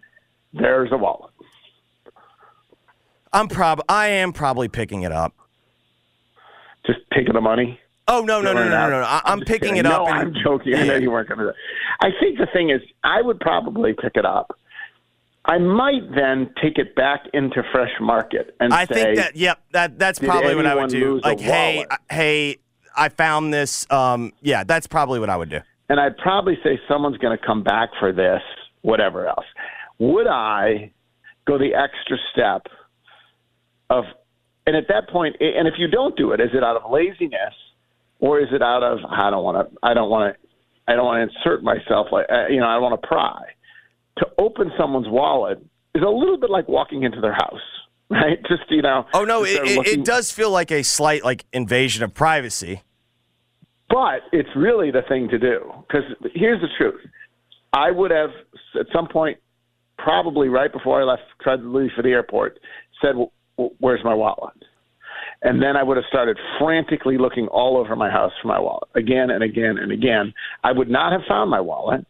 There's 0.54 0.92
a 0.92 0.98
wallet. 0.98 1.32
I'm 3.34 3.48
prob 3.48 3.82
I 3.90 4.08
am 4.08 4.34
probably 4.34 4.68
picking 4.68 5.02
it 5.04 5.12
up. 5.12 5.34
Just 6.86 7.00
taking 7.14 7.34
the 7.34 7.42
money. 7.42 7.80
Oh 8.12 8.22
no 8.22 8.42
no 8.42 8.54
no 8.54 8.64
no 8.64 8.70
throwing 8.70 8.70
no 8.92 9.00
no! 9.00 9.06
I, 9.06 9.22
I'm 9.26 9.40
just 9.40 9.48
picking 9.50 9.76
kidding. 9.76 9.80
it 9.80 9.86
up. 9.86 10.06
No, 10.06 10.14
and- 10.14 10.20
I'm 10.20 10.34
joking. 10.44 10.76
I 10.76 10.84
know 10.84 10.96
you 10.96 11.12
weren't 11.12 11.28
going 11.30 11.40
to. 11.40 11.54
I 12.02 12.10
think 12.20 12.38
the 12.38 12.48
thing 12.52 12.70
is, 12.70 12.82
I 13.04 13.22
would 13.22 13.40
probably 13.40 13.94
pick 13.94 14.14
it 14.16 14.26
up. 14.26 14.58
I 15.46 15.58
might 15.58 16.04
then 16.14 16.54
take 16.62 16.78
it 16.78 16.94
back 16.96 17.22
into 17.34 17.64
Fresh 17.72 17.94
Market 18.00 18.56
and 18.60 18.72
I 18.72 18.86
say, 18.86 18.94
think 18.94 19.18
that 19.18 19.36
yep 19.36 19.60
that 19.72 19.98
that's 19.98 20.20
probably 20.20 20.56
what 20.56 20.66
I 20.68 20.76
would 20.76 20.90
do. 20.90 21.20
Like 21.24 21.40
hey? 21.40 21.86
I- 21.90 22.14
hey, 22.14 22.58
I 22.96 23.10
found 23.10 23.54
this. 23.54 23.90
Um, 23.92 24.34
yeah, 24.42 24.64
that's 24.64 24.86
probably 24.88 25.20
what 25.20 25.30
I 25.30 25.38
would 25.38 25.50
do. 25.50 25.62
and 25.90 26.00
I'd 26.00 26.18
probably 26.18 26.58
say 26.64 26.80
someone's 26.88 27.18
going 27.18 27.38
to 27.38 27.44
come 27.44 27.64
back 27.64 27.90
for 28.00 28.12
this, 28.14 28.42
whatever 28.82 29.28
else. 29.28 29.46
Would 30.00 30.28
I 30.28 30.92
go 31.48 31.58
the 31.58 31.74
extra 31.74 32.18
step 32.32 32.68
of, 33.90 34.04
and 34.68 34.76
at 34.76 34.88
that 34.90 35.10
point, 35.10 35.36
and 35.40 35.68
if 35.68 35.74
you 35.78 35.88
don't 35.88 36.16
do 36.16 36.32
it, 36.34 36.40
is 36.40 36.50
it 36.54 36.64
out 36.64 36.78
of 36.78 36.92
laziness 36.92 37.54
or 38.22 38.40
is 38.40 38.48
it 38.54 38.62
out 38.62 38.82
of 38.84 39.00
I 39.10 39.30
don't 39.30 39.44
want 39.44 39.70
to, 39.70 39.78
I 39.84 39.94
don't 39.94 40.10
want 40.10 40.34
to, 40.34 40.48
I 40.92 40.96
don't 40.96 41.06
want 41.06 41.30
to 41.30 41.38
insert 41.38 41.64
myself 41.64 42.08
like 42.12 42.28
uh, 42.32 42.48
you 42.48 42.60
know 42.62 42.68
I 42.68 42.78
want 42.78 43.00
to 43.00 43.06
pry. 43.08 43.42
To 44.20 44.28
open 44.38 44.72
someone's 44.80 45.08
wallet 45.10 45.58
is 45.96 46.04
a 46.04 46.10
little 46.10 46.38
bit 46.38 46.50
like 46.50 46.68
walking 46.70 47.04
into 47.04 47.20
their 47.22 47.34
house, 47.34 47.60
right? 48.10 48.38
Just 48.48 48.64
you 48.70 48.82
know. 48.82 49.06
Oh 49.14 49.26
no, 49.26 49.44
it, 49.44 49.50
it, 49.68 49.76
looking- 49.78 50.00
it 50.02 50.06
does 50.06 50.32
feel 50.32 50.52
like 50.52 50.72
a 50.72 50.84
slight 50.84 51.26
like 51.26 51.46
invasion 51.52 52.04
of 52.04 52.14
privacy. 52.14 52.82
But 53.90 54.22
it's 54.32 54.50
really 54.56 54.90
the 54.90 55.02
thing 55.10 55.28
to 55.30 55.38
do 55.38 55.70
because 55.88 56.04
here's 56.34 56.62
the 56.62 56.70
truth. 56.78 57.02
I 57.74 57.92
would 57.92 58.12
have 58.12 58.30
at 58.80 58.86
some 58.94 59.08
point, 59.08 59.38
probably 59.98 60.48
right 60.48 60.72
before 60.72 61.02
I 61.02 61.04
left, 61.04 61.24
tried 61.42 61.58
to 61.58 61.76
leave 61.78 61.90
for 61.96 62.02
the 62.02 62.10
airport, 62.10 62.58
said, 63.02 63.10
"W- 63.14 63.30
w- 63.58 63.76
"Where's 63.80 64.04
my 64.04 64.14
wallet?" 64.14 64.54
And 65.44 65.62
then 65.62 65.76
I 65.76 65.82
would 65.82 65.98
have 65.98 66.06
started 66.08 66.38
frantically 66.60 67.18
looking 67.18 67.48
all 67.48 67.78
over 67.78 67.96
my 67.96 68.12
house 68.12 68.32
for 68.42 68.48
my 68.48 68.60
wallet 68.60 68.90
again 68.96 69.32
and 69.32 69.44
again 69.44 69.78
and 69.80 69.92
again. 69.92 70.34
I 70.64 70.72
would 70.72 70.90
not 70.90 71.12
have 71.12 71.22
found 71.28 71.50
my 71.50 71.60
wallet 71.60 72.06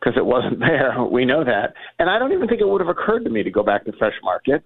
because 0.00 0.18
it 0.18 0.26
wasn't 0.26 0.58
there. 0.60 1.02
We 1.04 1.24
know 1.24 1.44
that, 1.44 1.74
and 1.98 2.10
I 2.10 2.18
don't 2.18 2.32
even 2.32 2.48
think 2.48 2.60
it 2.60 2.68
would 2.68 2.80
have 2.80 2.88
occurred 2.88 3.24
to 3.24 3.30
me 3.30 3.42
to 3.42 3.50
go 3.50 3.62
back 3.62 3.84
to 3.84 3.92
Fresh 3.98 4.14
Market. 4.22 4.64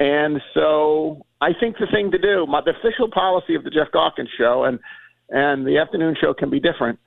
And 0.00 0.40
so 0.54 1.26
I 1.40 1.50
think 1.58 1.76
the 1.78 1.88
thing 1.92 2.12
to 2.12 2.18
do, 2.18 2.46
my, 2.46 2.60
the 2.64 2.70
official 2.70 3.10
policy 3.10 3.56
of 3.56 3.64
the 3.64 3.70
Geoff 3.70 3.88
Calkins 3.92 4.30
show, 4.38 4.64
and 4.64 4.78
and 5.30 5.66
the 5.66 5.78
afternoon 5.78 6.16
show 6.18 6.32
can 6.32 6.48
be 6.48 6.60
different, 6.60 6.98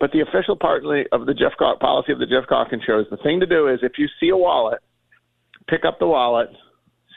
but 0.00 0.10
the 0.12 0.20
official 0.20 0.56
part 0.56 0.82
of 1.12 1.26
the 1.26 1.34
Jeff 1.34 1.52
policy 1.80 2.12
of 2.12 2.18
the 2.18 2.26
Geoff 2.26 2.48
Calkins 2.48 2.82
show 2.86 2.98
is 2.98 3.06
the 3.10 3.18
thing 3.18 3.38
to 3.40 3.46
do 3.46 3.68
is 3.68 3.80
if 3.82 3.92
you 3.98 4.08
see 4.18 4.30
a 4.30 4.36
wallet, 4.36 4.80
pick 5.68 5.84
up 5.84 5.98
the 5.98 6.06
wallet, 6.06 6.48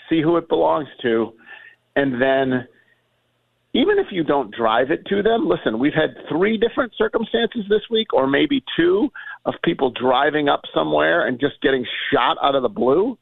see 0.09 0.21
who 0.21 0.37
it 0.37 0.47
belongs 0.49 0.87
to, 1.01 1.33
and 1.95 2.21
then 2.21 2.67
even 3.73 3.99
if 3.99 4.07
you 4.11 4.23
don't 4.23 4.53
drive 4.53 4.91
it 4.91 5.05
to 5.07 5.23
them, 5.23 5.47
listen, 5.47 5.79
we've 5.79 5.93
had 5.93 6.15
three 6.29 6.57
different 6.57 6.91
circumstances 6.97 7.63
this 7.69 7.81
week, 7.89 8.13
or 8.13 8.27
maybe 8.27 8.63
two, 8.75 9.09
of 9.45 9.53
people 9.63 9.91
driving 9.91 10.49
up 10.49 10.61
somewhere 10.73 11.27
and 11.27 11.39
just 11.39 11.61
getting 11.61 11.85
shot 12.11 12.37
out 12.43 12.53
of 12.53 12.63
the 12.63 12.69
blue. 12.69 13.17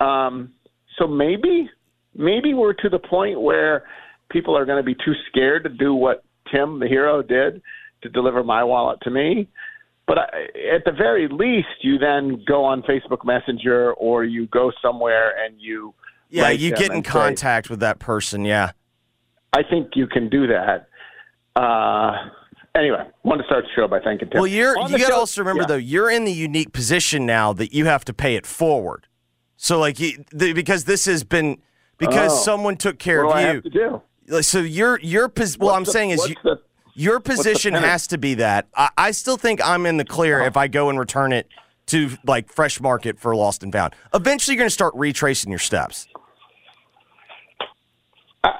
Um, 0.00 0.52
so 0.98 1.06
maybe, 1.06 1.70
maybe 2.14 2.54
we're 2.54 2.72
to 2.74 2.88
the 2.88 2.98
point 2.98 3.40
where 3.40 3.84
people 4.30 4.56
are 4.56 4.64
going 4.64 4.78
to 4.78 4.86
be 4.86 4.94
too 4.94 5.14
scared 5.28 5.62
to 5.62 5.70
do 5.70 5.94
what 5.94 6.24
Tim, 6.52 6.80
the 6.80 6.88
hero, 6.88 7.22
did 7.22 7.62
to 8.02 8.08
deliver 8.08 8.42
my 8.42 8.64
wallet 8.64 8.98
to 9.02 9.10
me. 9.10 9.48
But 10.08 10.18
I, 10.18 10.24
at 10.74 10.84
the 10.84 10.92
very 10.92 11.28
least, 11.28 11.68
you 11.82 11.98
then 11.98 12.42
go 12.48 12.64
on 12.64 12.82
Facebook 12.82 13.24
Messenger 13.24 13.92
or 13.92 14.24
you 14.24 14.46
go 14.46 14.72
somewhere 14.82 15.32
and 15.44 15.60
you. 15.60 15.94
Yeah, 16.30 16.50
you 16.50 16.70
get 16.70 16.90
in 16.90 16.96
and 16.96 17.06
say, 17.06 17.12
contact 17.12 17.70
with 17.70 17.80
that 17.80 17.98
person. 17.98 18.44
Yeah. 18.44 18.72
I 19.52 19.62
think 19.62 19.90
you 19.94 20.06
can 20.06 20.28
do 20.28 20.46
that. 20.48 20.88
Uh, 21.56 22.12
anyway, 22.74 23.04
want 23.24 23.40
to 23.40 23.46
start 23.46 23.64
the 23.64 23.70
show 23.74 23.88
by 23.88 24.00
thanking 24.00 24.28
Tim. 24.30 24.40
Well, 24.40 24.46
you're 24.46 24.78
On 24.78 24.90
you 24.92 24.98
got 24.98 25.08
to 25.08 25.14
also 25.14 25.40
remember 25.40 25.62
yeah. 25.62 25.66
though 25.68 25.76
you're 25.76 26.10
in 26.10 26.24
the 26.24 26.32
unique 26.32 26.72
position 26.72 27.26
now 27.26 27.52
that 27.54 27.72
you 27.72 27.86
have 27.86 28.04
to 28.06 28.12
pay 28.14 28.36
it 28.36 28.46
forward. 28.46 29.06
So 29.56 29.78
like 29.78 29.98
you, 29.98 30.24
the, 30.30 30.52
because 30.52 30.84
this 30.84 31.06
has 31.06 31.24
been 31.24 31.58
because 31.98 32.32
Oh. 32.32 32.36
someone 32.44 32.76
took 32.76 32.98
care 32.98 33.24
What 33.24 33.32
do 33.32 33.38
I 33.38 33.40
of 33.42 33.54
have 33.56 33.64
to 33.64 33.70
you. 33.72 34.02
do? 34.28 34.34
Like, 34.34 34.44
So 34.44 34.60
your 34.60 35.00
your 35.00 35.28
pos- 35.28 35.58
well, 35.58 35.68
What's 35.70 35.76
I'm 35.78 35.84
the- 35.84 35.90
saying 35.92 36.10
is 36.10 36.28
you, 36.28 36.36
the- 36.44 36.60
your 36.94 37.18
position 37.20 37.74
has 37.74 38.06
to 38.08 38.18
be 38.18 38.34
that. 38.34 38.68
I, 38.76 38.90
I 38.98 39.10
still 39.12 39.36
think 39.36 39.60
I'm 39.64 39.86
in 39.86 39.96
the 39.96 40.04
clear 40.04 40.40
if 40.42 40.56
I 40.56 40.68
go 40.68 40.90
and 40.90 40.98
return 40.98 41.32
it 41.32 41.48
to 41.86 42.10
like 42.24 42.52
Fresh 42.52 42.80
Market 42.80 43.18
for 43.18 43.34
lost 43.34 43.62
and 43.62 43.72
found. 43.72 43.94
Eventually, 44.14 44.54
you're 44.54 44.60
going 44.60 44.68
to 44.68 44.74
start 44.74 44.94
retracing 44.94 45.50
your 45.50 45.58
steps. 45.60 46.06
I, 48.44 48.50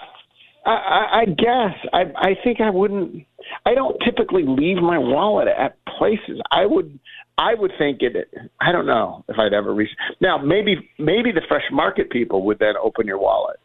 I, 0.68 1.20
I 1.20 1.24
guess 1.24 1.74
I, 1.92 2.00
I 2.16 2.34
think 2.44 2.60
I 2.60 2.70
wouldn't. 2.70 3.24
I 3.64 3.74
don't 3.74 3.96
typically 4.04 4.44
leave 4.46 4.76
my 4.76 4.98
wallet 4.98 5.48
at 5.48 5.78
places. 5.98 6.40
I 6.50 6.66
would. 6.66 6.98
I 7.38 7.54
would 7.54 7.70
think 7.78 8.02
it. 8.02 8.30
I 8.60 8.72
don't 8.72 8.86
know 8.86 9.24
if 9.28 9.38
I'd 9.38 9.54
ever 9.54 9.72
reach. 9.72 9.90
Now, 10.20 10.38
maybe 10.38 10.90
maybe 10.98 11.32
the 11.32 11.42
fresh 11.48 11.62
market 11.72 12.10
people 12.10 12.44
would 12.46 12.58
then 12.58 12.74
open 12.82 13.06
your 13.06 13.18
wallet. 13.18 13.58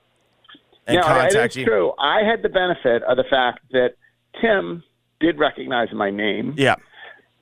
And 0.87 0.97
now, 0.97 1.03
contact 1.03 1.55
you. 1.55 1.65
true. 1.65 1.93
I 1.99 2.21
had 2.29 2.41
the 2.41 2.49
benefit 2.49 3.03
of 3.03 3.17
the 3.17 3.23
fact 3.29 3.59
that 3.71 3.95
Tim 4.41 4.83
did 5.19 5.39
recognize 5.39 5.87
my 5.93 6.09
name. 6.09 6.55
Yeah. 6.57 6.75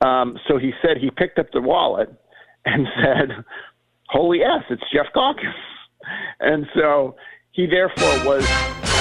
Um, 0.00 0.38
so 0.48 0.58
he 0.58 0.72
said 0.82 0.96
he 1.00 1.10
picked 1.10 1.38
up 1.38 1.46
the 1.52 1.60
wallet 1.60 2.12
and 2.64 2.86
said, 3.02 3.44
"Holy 4.08 4.40
s, 4.42 4.64
it's 4.70 4.82
Geoff 4.92 5.06
Calkins," 5.14 5.54
and 6.40 6.66
so 6.74 7.14
he 7.52 7.66
therefore 7.66 8.24
was. 8.24 8.91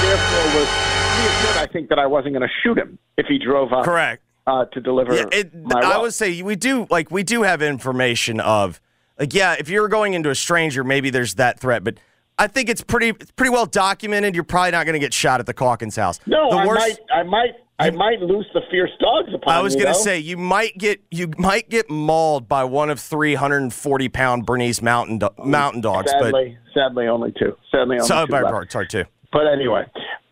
He 0.00 0.06
therefore 0.06 0.60
was. 0.60 0.68
He 1.16 1.58
I 1.58 1.66
think 1.72 1.88
that 1.88 1.98
I 1.98 2.06
wasn't 2.06 2.34
going 2.34 2.46
to 2.46 2.54
shoot 2.62 2.76
him 2.78 2.98
if 3.16 3.26
he 3.26 3.38
drove 3.38 3.72
up 3.72 3.84
Correct. 3.84 4.22
uh, 4.46 4.66
to 4.66 4.80
deliver 4.80 5.14
Yeah, 5.14 5.24
it, 5.32 5.50
I 5.74 5.98
would 5.98 6.12
say 6.12 6.42
we 6.42 6.54
do 6.56 6.86
like 6.90 7.10
we 7.10 7.22
do 7.22 7.42
have 7.42 7.62
information 7.62 8.38
of 8.40 8.80
like 9.18 9.32
yeah, 9.32 9.56
if 9.58 9.68
you're 9.70 9.88
going 9.88 10.12
into 10.14 10.28
a 10.30 10.34
stranger, 10.34 10.84
maybe 10.84 11.08
there's 11.10 11.36
that 11.36 11.58
threat, 11.58 11.82
but 11.84 11.98
I 12.38 12.46
think 12.48 12.68
it's 12.68 12.82
pretty 12.82 13.08
it's 13.08 13.30
pretty 13.30 13.50
well 13.50 13.64
documented. 13.66 14.34
You're 14.34 14.44
probably 14.44 14.72
not 14.72 14.84
going 14.84 14.92
to 14.92 14.98
get 14.98 15.14
shot 15.14 15.40
at 15.40 15.46
the 15.46 15.54
Calkins 15.54 15.96
house. 15.96 16.20
no, 16.26 16.50
the 16.50 16.56
I 16.56 16.66
worst. 16.66 16.80
might, 16.80 16.98
I 17.18 17.22
might, 17.22 17.54
I 17.78 17.90
might 17.90 18.20
loose 18.20 18.46
the 18.52 18.60
fierce 18.70 18.90
dogs 19.00 19.32
upon 19.34 19.52
I 19.54 19.60
was 19.60 19.74
going 19.74 19.86
to 19.86 19.94
say 19.94 20.18
you 20.18 20.36
might 20.36 20.76
get 20.76 21.02
you 21.10 21.30
might 21.38 21.70
get 21.70 21.88
mauled 21.90 22.46
by 22.48 22.64
one 22.64 22.90
of 22.90 23.00
340 23.00 24.08
pound 24.10 24.44
Bernese 24.44 24.82
mountain 24.82 25.18
do- 25.18 25.30
mountain 25.42 25.80
dogs, 25.80 26.10
Sadly, 26.10 26.58
sadly, 26.74 27.06
only 27.08 27.32
two. 27.32 27.56
Sadly, 27.70 27.96
only 27.96 28.06
so, 28.06 28.26
two 28.26 28.32
part, 28.32 28.70
sorry 28.70 28.86
too. 28.86 29.04
But 29.32 29.46
anyway, 29.46 29.84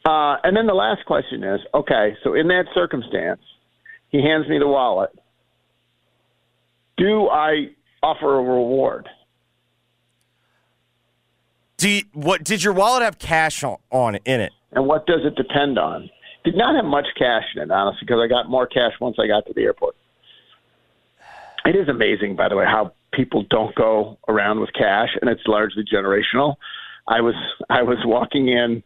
uh, 0.05 0.37
and 0.43 0.57
then 0.57 0.67
the 0.67 0.75
last 0.75 1.05
question 1.07 1.45
is: 1.45 1.61
Okay, 1.75 2.17
so 2.23 2.35
in 2.35 2.49
that 2.49 2.65
circumstance, 2.75 3.41
he 4.09 4.23
hands 4.23 4.49
me 4.49 4.59
the 4.59 4.69
wallet. 4.69 5.11
Do 6.97 7.29
I 7.29 7.71
offer 8.03 8.39
a 8.39 8.43
reward? 8.43 9.09
Do 11.77 11.89
you, 11.89 12.03
what 12.13 12.45
did 12.45 12.63
your 12.63 12.73
wallet 12.73 13.03
have 13.03 13.19
cash 13.19 13.65
on, 13.65 13.79
on 13.91 14.15
it 14.15 14.23
in 14.25 14.41
it? 14.41 14.53
And 14.73 14.87
what 14.87 15.07
does 15.07 15.21
it 15.25 15.35
depend 15.35 15.79
on? 15.79 16.09
Did 16.45 16.57
not 16.57 16.77
have 16.77 16.85
much 16.85 17.07
cash 17.19 17.45
in 17.57 17.63
it, 17.63 17.71
honestly, 17.71 18.01
because 18.03 18.21
I 18.23 18.29
got 18.29 18.49
more 18.49 18.67
cash 18.67 18.93
once 19.01 19.17
I 19.19 19.27
got 19.27 19.47
to 19.47 19.55
the 19.55 19.63
airport. 19.63 19.97
It 21.65 21.75
is 21.77 21.89
amazing, 21.89 22.37
by 22.37 22.49
the 22.49 22.57
way, 22.57 22.65
how 22.65 22.93
people 23.13 23.45
don't 23.49 23.75
go 23.75 24.19
around 24.29 24.61
with 24.61 24.71
cash, 24.75 25.09
and 25.21 25.31
it's 25.31 25.41
largely 25.47 25.83
generational. 25.85 26.57
I 27.09 27.21
was 27.21 27.35
I 27.71 27.83
was 27.83 27.99
walking 28.05 28.49
in 28.49 28.83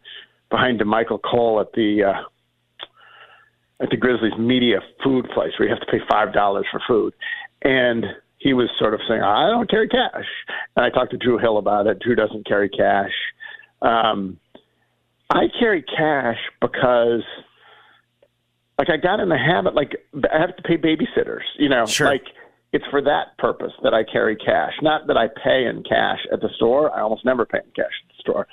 behind 0.49 0.83
Michael 0.85 1.19
Cole 1.19 1.59
at 1.61 1.71
the 1.73 2.03
uh, 2.03 2.21
at 3.83 3.89
the 3.89 3.97
Grizzlies 3.97 4.37
media 4.37 4.79
food 5.03 5.25
place 5.33 5.51
where 5.57 5.67
you 5.69 5.73
have 5.73 5.79
to 5.85 5.91
pay 5.91 5.99
five 6.09 6.33
dollars 6.33 6.65
for 6.71 6.81
food, 6.87 7.13
and 7.61 8.05
he 8.39 8.53
was 8.53 8.69
sort 8.79 8.93
of 8.93 8.99
saying, 9.07 9.21
"I 9.21 9.49
don't 9.49 9.69
carry 9.69 9.87
cash." 9.87 10.25
And 10.75 10.85
I 10.85 10.89
talked 10.89 11.11
to 11.11 11.17
Drew 11.17 11.37
Hill 11.37 11.57
about 11.57 11.87
it. 11.87 11.99
Drew 11.99 12.15
doesn't 12.15 12.45
carry 12.47 12.69
cash. 12.69 13.11
Um, 13.81 14.37
I 15.29 15.45
carry 15.59 15.83
cash 15.83 16.37
because, 16.59 17.21
like, 18.77 18.89
I 18.89 18.97
got 18.97 19.19
in 19.19 19.29
the 19.29 19.37
habit. 19.37 19.75
Like, 19.75 19.95
I 20.31 20.39
have 20.39 20.55
to 20.55 20.63
pay 20.63 20.75
babysitters. 20.77 21.43
You 21.57 21.69
know, 21.69 21.85
Sure. 21.85 22.07
like 22.07 22.25
it's 22.71 22.85
for 22.91 23.01
that 23.01 23.37
purpose 23.37 23.71
that 23.83 23.93
I 23.93 24.03
carry 24.03 24.35
cash. 24.35 24.73
Not 24.81 25.07
that 25.07 25.17
I 25.17 25.27
pay 25.27 25.65
in 25.65 25.83
cash 25.83 26.19
at 26.31 26.41
the 26.41 26.49
store. 26.55 26.91
I 26.95 27.01
almost 27.01 27.25
never 27.25 27.45
pay 27.45 27.59
in 27.59 27.71
cash 27.75 27.91
at 28.03 28.09
the 28.09 28.19
store. 28.19 28.47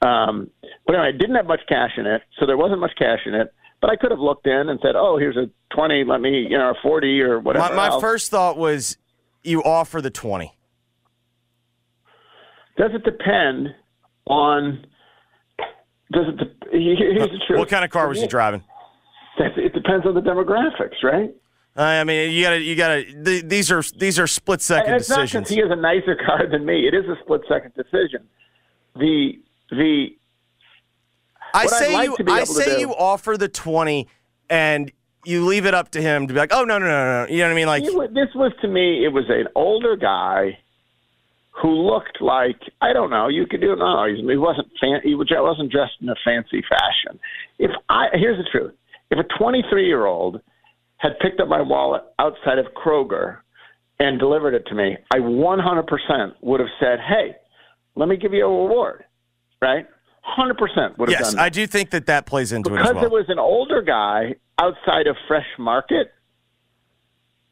Um, 0.00 0.50
but 0.86 0.94
anyway, 0.94 1.08
I 1.08 1.12
didn't 1.18 1.36
have 1.36 1.46
much 1.46 1.60
cash 1.68 1.90
in 1.96 2.06
it, 2.06 2.22
so 2.38 2.46
there 2.46 2.56
wasn't 2.56 2.80
much 2.80 2.92
cash 2.98 3.20
in 3.26 3.34
it. 3.34 3.52
But 3.80 3.90
I 3.90 3.96
could 3.96 4.10
have 4.10 4.20
looked 4.20 4.46
in 4.46 4.68
and 4.68 4.78
said, 4.82 4.94
"Oh, 4.96 5.18
here's 5.18 5.36
a 5.36 5.50
twenty. 5.74 6.04
Let 6.04 6.20
me, 6.20 6.46
you 6.48 6.56
know, 6.56 6.70
a 6.70 6.74
forty 6.82 7.20
or 7.20 7.40
whatever." 7.40 7.74
My, 7.74 7.90
my 7.90 8.00
first 8.00 8.30
thought 8.30 8.56
was 8.56 8.96
you 9.42 9.62
offer 9.64 10.00
the 10.00 10.10
20? 10.10 10.52
Does 12.76 12.90
it 12.94 13.04
depend 13.04 13.68
on? 14.26 14.86
Does 16.12 16.26
it? 16.28 16.36
de- 16.38 16.78
Here's 16.78 17.28
the 17.30 17.40
truth. 17.46 17.58
What 17.58 17.68
kind 17.68 17.84
of 17.84 17.90
car 17.90 18.08
was 18.08 18.20
he 18.20 18.26
driving? 18.26 18.62
It 19.38 19.72
depends 19.72 20.06
on 20.06 20.14
the 20.14 20.20
demographics, 20.20 21.02
right? 21.02 21.34
I 21.74 22.04
mean, 22.04 22.32
you 22.32 22.42
gotta, 22.42 22.60
you 22.60 22.76
gotta. 22.76 23.04
th- 23.04 23.44
These 23.44 23.70
are 23.72 23.82
these 23.96 24.18
are 24.18 24.26
split 24.26 24.60
second 24.60 24.92
it's 24.94 25.08
not 25.08 25.20
decisions. 25.20 25.48
he 25.48 25.56
has 25.58 25.70
a 25.70 25.76
nicer 25.76 26.14
car 26.26 26.46
than 26.46 26.66
me. 26.66 26.86
It 26.86 26.94
is 26.94 27.04
a 27.06 27.16
split 27.22 27.40
second 27.48 27.72
decision. 27.74 28.28
The 28.96 29.40
the 29.70 30.08
I 31.54 31.66
say 31.66 31.92
like 31.94 32.18
you, 32.18 32.26
I 32.28 32.44
say 32.44 32.80
you 32.80 32.94
offer 32.94 33.36
the 33.38 33.48
twenty, 33.48 34.08
and 34.50 34.92
you 35.24 35.46
leave 35.46 35.64
it 35.66 35.72
up 35.74 35.90
to 35.92 36.02
him 36.02 36.26
to 36.28 36.34
be 36.34 36.38
like, 36.40 36.52
oh 36.52 36.64
no, 36.64 36.78
no, 36.78 36.86
no, 36.86 37.24
no. 37.24 37.30
You 37.30 37.38
know 37.38 37.44
what 37.44 37.52
I 37.52 37.54
mean? 37.54 37.66
Like, 37.66 37.82
He 37.84 37.90
wa- 37.96 38.06
this 38.08 38.28
was 38.34 38.52
to 38.60 38.68
me, 38.68 39.04
it 39.04 39.12
was 39.12 39.24
an 39.28 39.46
older 39.54 39.96
guy 39.96 40.58
who 41.52 41.70
looked 41.70 42.20
like 42.20 42.58
I 42.82 42.92
don't 42.92 43.08
know. 43.10 43.28
You 43.28 43.46
could 43.46 43.60
do 43.62 43.72
it. 43.72 43.78
no, 43.78 44.04
he 44.06 44.36
wasn't 44.36 44.68
fan, 44.80 45.00
he 45.02 45.14
was- 45.14 45.28
wasn't 45.30 45.70
dressed 45.72 45.94
in 46.02 46.08
a 46.10 46.14
fancy 46.24 46.62
fashion. 46.68 47.18
If 47.58 47.70
I 47.88 48.08
here's 48.12 48.36
the 48.36 48.48
truth, 48.50 48.74
if 49.10 49.18
a 49.18 49.24
23 49.38 49.86
year 49.86 50.04
old 50.04 50.40
had 51.02 51.18
picked 51.20 51.40
up 51.40 51.48
my 51.48 51.60
wallet 51.60 52.02
outside 52.18 52.58
of 52.58 52.66
Kroger 52.74 53.38
and 53.98 54.18
delivered 54.20 54.54
it 54.54 54.64
to 54.68 54.74
me, 54.74 54.96
I 55.12 55.18
100% 55.18 56.34
would 56.40 56.60
have 56.60 56.68
said, 56.80 57.00
"Hey, 57.00 57.36
let 57.96 58.08
me 58.08 58.16
give 58.16 58.32
you 58.32 58.46
a 58.46 58.48
reward." 58.48 59.04
Right? 59.60 59.86
100% 60.38 60.98
would 60.98 61.08
have 61.08 61.20
yes, 61.20 61.28
done 61.30 61.36
that 61.36 61.42
I 61.42 61.48
do 61.48 61.66
think 61.66 61.90
that 61.90 62.06
that 62.06 62.26
plays 62.26 62.52
into 62.52 62.70
it 62.74 62.78
because 62.78 62.94
well. 62.94 63.04
it 63.04 63.10
was 63.10 63.24
an 63.28 63.40
older 63.40 63.82
guy 63.82 64.36
outside 64.60 65.08
of 65.08 65.16
Fresh 65.26 65.46
Market. 65.58 66.12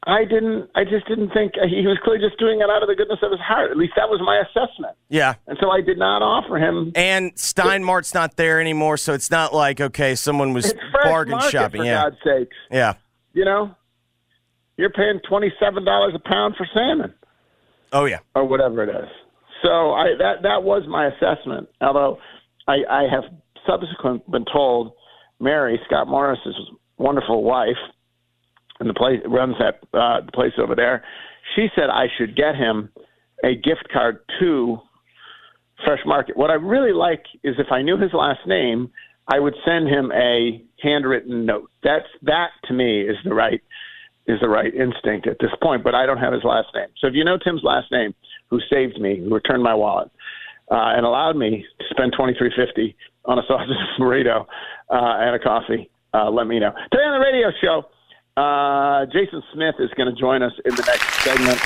I 0.07 0.23
didn't. 0.25 0.69
I 0.73 0.83
just 0.83 1.07
didn't 1.07 1.29
think 1.31 1.53
uh, 1.61 1.67
he 1.67 1.85
was 1.85 1.99
clearly 2.03 2.25
just 2.25 2.39
doing 2.39 2.59
it 2.59 2.69
out 2.69 2.81
of 2.81 2.89
the 2.89 2.95
goodness 2.95 3.19
of 3.21 3.29
his 3.29 3.39
heart. 3.41 3.69
At 3.69 3.77
least 3.77 3.93
that 3.97 4.09
was 4.09 4.19
my 4.25 4.41
assessment, 4.41 4.97
yeah, 5.09 5.35
and 5.45 5.57
so 5.61 5.69
I 5.69 5.81
did 5.81 5.99
not 5.99 6.23
offer 6.23 6.57
him. 6.57 6.91
and 6.95 7.35
Steinmart's 7.35 8.13
not 8.15 8.35
there 8.35 8.59
anymore, 8.59 8.97
so 8.97 9.13
it's 9.13 9.29
not 9.29 9.53
like 9.53 9.79
okay, 9.79 10.15
someone 10.15 10.53
was 10.53 10.73
bargain 11.03 11.39
shopping. 11.51 11.81
for 11.81 11.85
Yeah, 11.85 12.03
God's 12.09 12.15
sakes. 12.23 12.55
yeah. 12.71 12.93
You 13.33 13.45
know, 13.45 13.75
you're 14.77 14.89
paying 14.91 15.19
twenty 15.27 15.51
seven 15.59 15.85
dollars 15.85 16.13
a 16.15 16.19
pound 16.19 16.55
for 16.57 16.67
salmon 16.73 17.13
Oh 17.93 18.05
yeah. 18.05 18.19
or 18.35 18.45
whatever 18.45 18.83
it 18.83 18.89
is. 18.89 19.09
So 19.63 19.91
I 19.91 20.15
that 20.17 20.41
that 20.43 20.63
was 20.63 20.83
my 20.87 21.07
assessment. 21.07 21.69
Although 21.81 22.17
I, 22.67 22.77
I 22.89 23.03
have 23.11 23.23
subsequently 23.67 24.23
been 24.31 24.45
told 24.51 24.93
Mary 25.39 25.79
Scott 25.85 26.07
Morris's 26.07 26.55
wonderful 26.97 27.43
wife, 27.43 27.77
and 28.79 28.89
the 28.89 28.93
place 28.93 29.19
runs 29.27 29.55
that 29.59 29.79
uh, 29.97 30.25
the 30.25 30.31
place 30.33 30.53
over 30.57 30.75
there. 30.75 31.03
She 31.55 31.67
said 31.75 31.85
I 31.89 32.05
should 32.17 32.35
get 32.35 32.55
him 32.55 32.89
a 33.43 33.55
gift 33.55 33.87
card 33.91 34.19
to 34.39 34.77
Fresh 35.85 36.01
Market. 36.05 36.37
What 36.37 36.51
I 36.51 36.55
really 36.55 36.93
like 36.93 37.23
is 37.43 37.55
if 37.57 37.71
I 37.71 37.81
knew 37.81 37.97
his 37.97 38.13
last 38.13 38.41
name, 38.45 38.91
I 39.27 39.39
would 39.39 39.55
send 39.65 39.87
him 39.87 40.11
a 40.11 40.63
handwritten 40.81 41.45
note. 41.45 41.69
That's 41.83 42.07
that 42.23 42.49
to 42.65 42.73
me 42.73 43.01
is 43.01 43.17
the 43.23 43.33
right 43.33 43.61
is 44.27 44.39
the 44.39 44.49
right 44.49 44.73
instinct 44.73 45.27
at 45.27 45.37
this 45.39 45.51
point, 45.61 45.83
but 45.83 45.95
I 45.95 46.05
don't 46.05 46.17
have 46.17 46.33
his 46.33 46.43
last 46.43 46.67
name. 46.75 46.87
So 46.99 47.07
if 47.07 47.13
you 47.15 47.23
know 47.23 47.37
Tim's 47.37 47.63
last 47.63 47.91
name, 47.91 48.13
who 48.49 48.59
saved 48.69 48.99
me, 48.99 49.17
who 49.19 49.33
returned 49.33 49.63
my 49.63 49.73
wallet, 49.73 50.11
uh, 50.69 50.93
and 50.95 51.05
allowed 51.05 51.35
me 51.35 51.65
to 51.79 51.85
spend 51.89 52.13
twenty 52.15 52.33
three 52.37 52.51
fifty 52.55 52.95
on 53.25 53.39
a 53.39 53.41
sausage 53.47 53.75
burrito 53.99 54.45
uh, 54.89 55.17
and 55.19 55.35
a 55.35 55.39
coffee, 55.39 55.89
uh, 56.13 56.29
let 56.29 56.47
me 56.47 56.59
know. 56.59 56.71
Today 56.91 57.03
on 57.03 57.19
the 57.19 57.25
radio 57.25 57.51
show, 57.61 58.41
uh, 58.41 59.05
Jason 59.07 59.41
Smith 59.53 59.75
is 59.79 59.89
going 59.95 60.13
to 60.13 60.19
join 60.19 60.41
us 60.41 60.53
in 60.65 60.75
the 60.75 60.83
next 60.83 61.07
segment. 61.23 61.59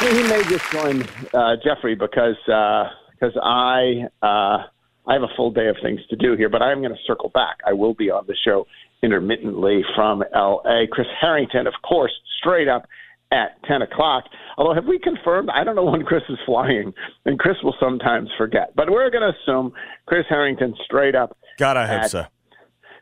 He 0.00 0.22
may 0.22 0.42
just 0.44 0.70
join 0.72 1.02
uh, 1.34 1.56
Jeffrey 1.62 1.94
because 1.94 2.36
because 2.46 3.36
I 3.42 4.06
uh, 4.22 4.64
I 5.10 5.14
have 5.14 5.22
a 5.22 5.34
full 5.36 5.50
day 5.50 5.66
of 5.66 5.76
things 5.82 6.00
to 6.10 6.16
do 6.16 6.36
here, 6.36 6.48
but 6.48 6.62
I'm 6.62 6.78
going 6.78 6.94
to 6.94 7.00
circle 7.06 7.30
back. 7.34 7.58
I 7.66 7.72
will 7.72 7.94
be 7.94 8.10
on 8.10 8.24
the 8.28 8.36
show 8.44 8.66
intermittently 9.02 9.82
from 9.96 10.22
L.A. 10.34 10.86
Chris 10.90 11.08
Harrington, 11.20 11.66
of 11.66 11.74
course, 11.82 12.12
straight 12.38 12.68
up 12.68 12.86
at 13.32 13.62
10 13.64 13.82
o'clock. 13.82 14.24
Although, 14.56 14.74
have 14.74 14.86
we 14.86 15.00
confirmed? 15.00 15.48
I 15.52 15.64
don't 15.64 15.74
know 15.74 15.84
when 15.84 16.04
Chris 16.04 16.22
is 16.28 16.38
flying, 16.46 16.92
and 17.24 17.38
Chris 17.38 17.56
will 17.64 17.74
sometimes 17.80 18.28
forget. 18.38 18.74
But 18.76 18.88
we're 18.88 19.10
going 19.10 19.22
to 19.22 19.36
assume 19.40 19.72
Chris 20.06 20.26
Harrington 20.28 20.74
straight 20.84 21.14
up 21.14 21.36
God, 21.58 21.76
I 21.76 21.86
hope 21.86 22.02
At- 22.04 22.10
so. 22.10 22.24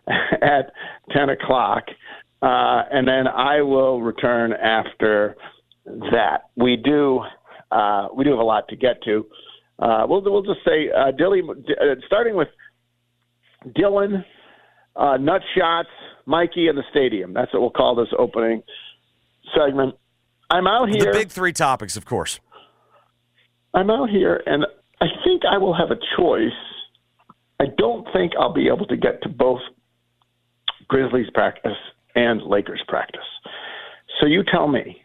at 0.42 0.72
10 1.12 1.28
o'clock. 1.30 1.84
Uh, 2.40 2.82
and 2.90 3.06
then 3.06 3.28
I 3.28 3.62
will 3.62 4.00
return 4.00 4.52
after 4.52 5.36
that. 5.84 6.50
We 6.56 6.76
do 6.76 7.20
uh, 7.70 8.08
we 8.16 8.24
do 8.24 8.30
have 8.30 8.38
a 8.38 8.44
lot 8.44 8.66
to 8.68 8.76
get 8.76 9.02
to. 9.04 9.26
Uh, 9.78 10.04
we'll 10.08 10.22
we'll 10.22 10.42
just 10.42 10.60
say 10.66 10.90
uh, 10.90 11.12
Dilly, 11.12 11.40
uh, 11.42 11.94
starting 12.06 12.34
with 12.34 12.48
Dillon, 13.74 14.24
uh, 14.96 15.16
nut 15.16 15.42
shots, 15.56 15.88
Mikey, 16.26 16.68
and 16.68 16.76
the 16.76 16.82
stadium. 16.90 17.32
That's 17.32 17.52
what 17.52 17.60
we'll 17.60 17.70
call 17.70 17.94
this 17.94 18.08
opening 18.18 18.62
segment. 19.56 19.94
I'm 20.50 20.66
out 20.66 20.88
here. 20.88 20.98
The 20.98 21.04
here. 21.04 21.12
big 21.12 21.30
three 21.30 21.52
topics, 21.52 21.96
of 21.96 22.04
course. 22.04 22.40
I'm 23.74 23.90
out 23.90 24.10
here, 24.10 24.42
and 24.46 24.64
I 25.00 25.06
think 25.24 25.42
I 25.48 25.58
will 25.58 25.76
have 25.76 25.90
a 25.90 26.00
choice. 26.16 26.50
I 27.60 27.66
don't 27.76 28.06
think 28.12 28.32
I'll 28.38 28.52
be 28.52 28.68
able 28.68 28.86
to 28.86 28.96
get 28.96 29.22
to 29.22 29.28
both 29.28 29.60
Grizzlies 30.88 31.28
practice 31.34 31.76
and 32.14 32.42
Lakers 32.42 32.82
practice. 32.88 33.20
So 34.20 34.26
you 34.26 34.42
tell 34.50 34.66
me, 34.68 35.02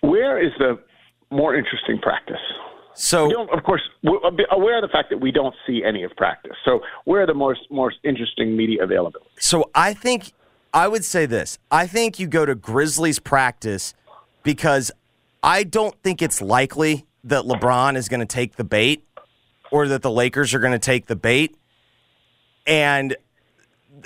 where 0.00 0.42
is 0.42 0.52
the 0.58 0.78
more 1.30 1.54
interesting 1.54 1.98
practice? 1.98 2.36
So 2.94 3.46
of 3.52 3.62
course, 3.62 3.82
we're 4.02 4.18
uh, 4.24 4.30
aware 4.50 4.76
of 4.76 4.82
the 4.82 4.88
fact 4.88 5.10
that 5.10 5.18
we 5.18 5.30
don't 5.30 5.54
see 5.66 5.84
any 5.84 6.02
of 6.02 6.10
practice. 6.16 6.56
So 6.64 6.80
where 7.04 7.22
are 7.22 7.26
the 7.26 7.34
most 7.34 7.60
more 7.70 7.92
interesting 8.02 8.56
media 8.56 8.82
availability? 8.82 9.30
So 9.38 9.70
I 9.74 9.94
think 9.94 10.32
I 10.74 10.88
would 10.88 11.04
say 11.04 11.24
this. 11.24 11.58
I 11.70 11.86
think 11.86 12.18
you 12.18 12.26
go 12.26 12.44
to 12.44 12.56
Grizzlies 12.56 13.20
practice 13.20 13.94
because 14.42 14.90
I 15.42 15.62
don't 15.62 15.94
think 16.02 16.22
it's 16.22 16.42
likely 16.42 17.06
that 17.24 17.44
LeBron 17.44 17.96
is 17.96 18.08
going 18.08 18.20
to 18.20 18.26
take 18.26 18.56
the 18.56 18.64
bait 18.64 19.04
or 19.70 19.86
that 19.88 20.02
the 20.02 20.10
Lakers 20.10 20.52
are 20.52 20.58
going 20.58 20.72
to 20.72 20.78
take 20.78 21.06
the 21.06 21.16
bait. 21.16 21.56
And 22.66 23.16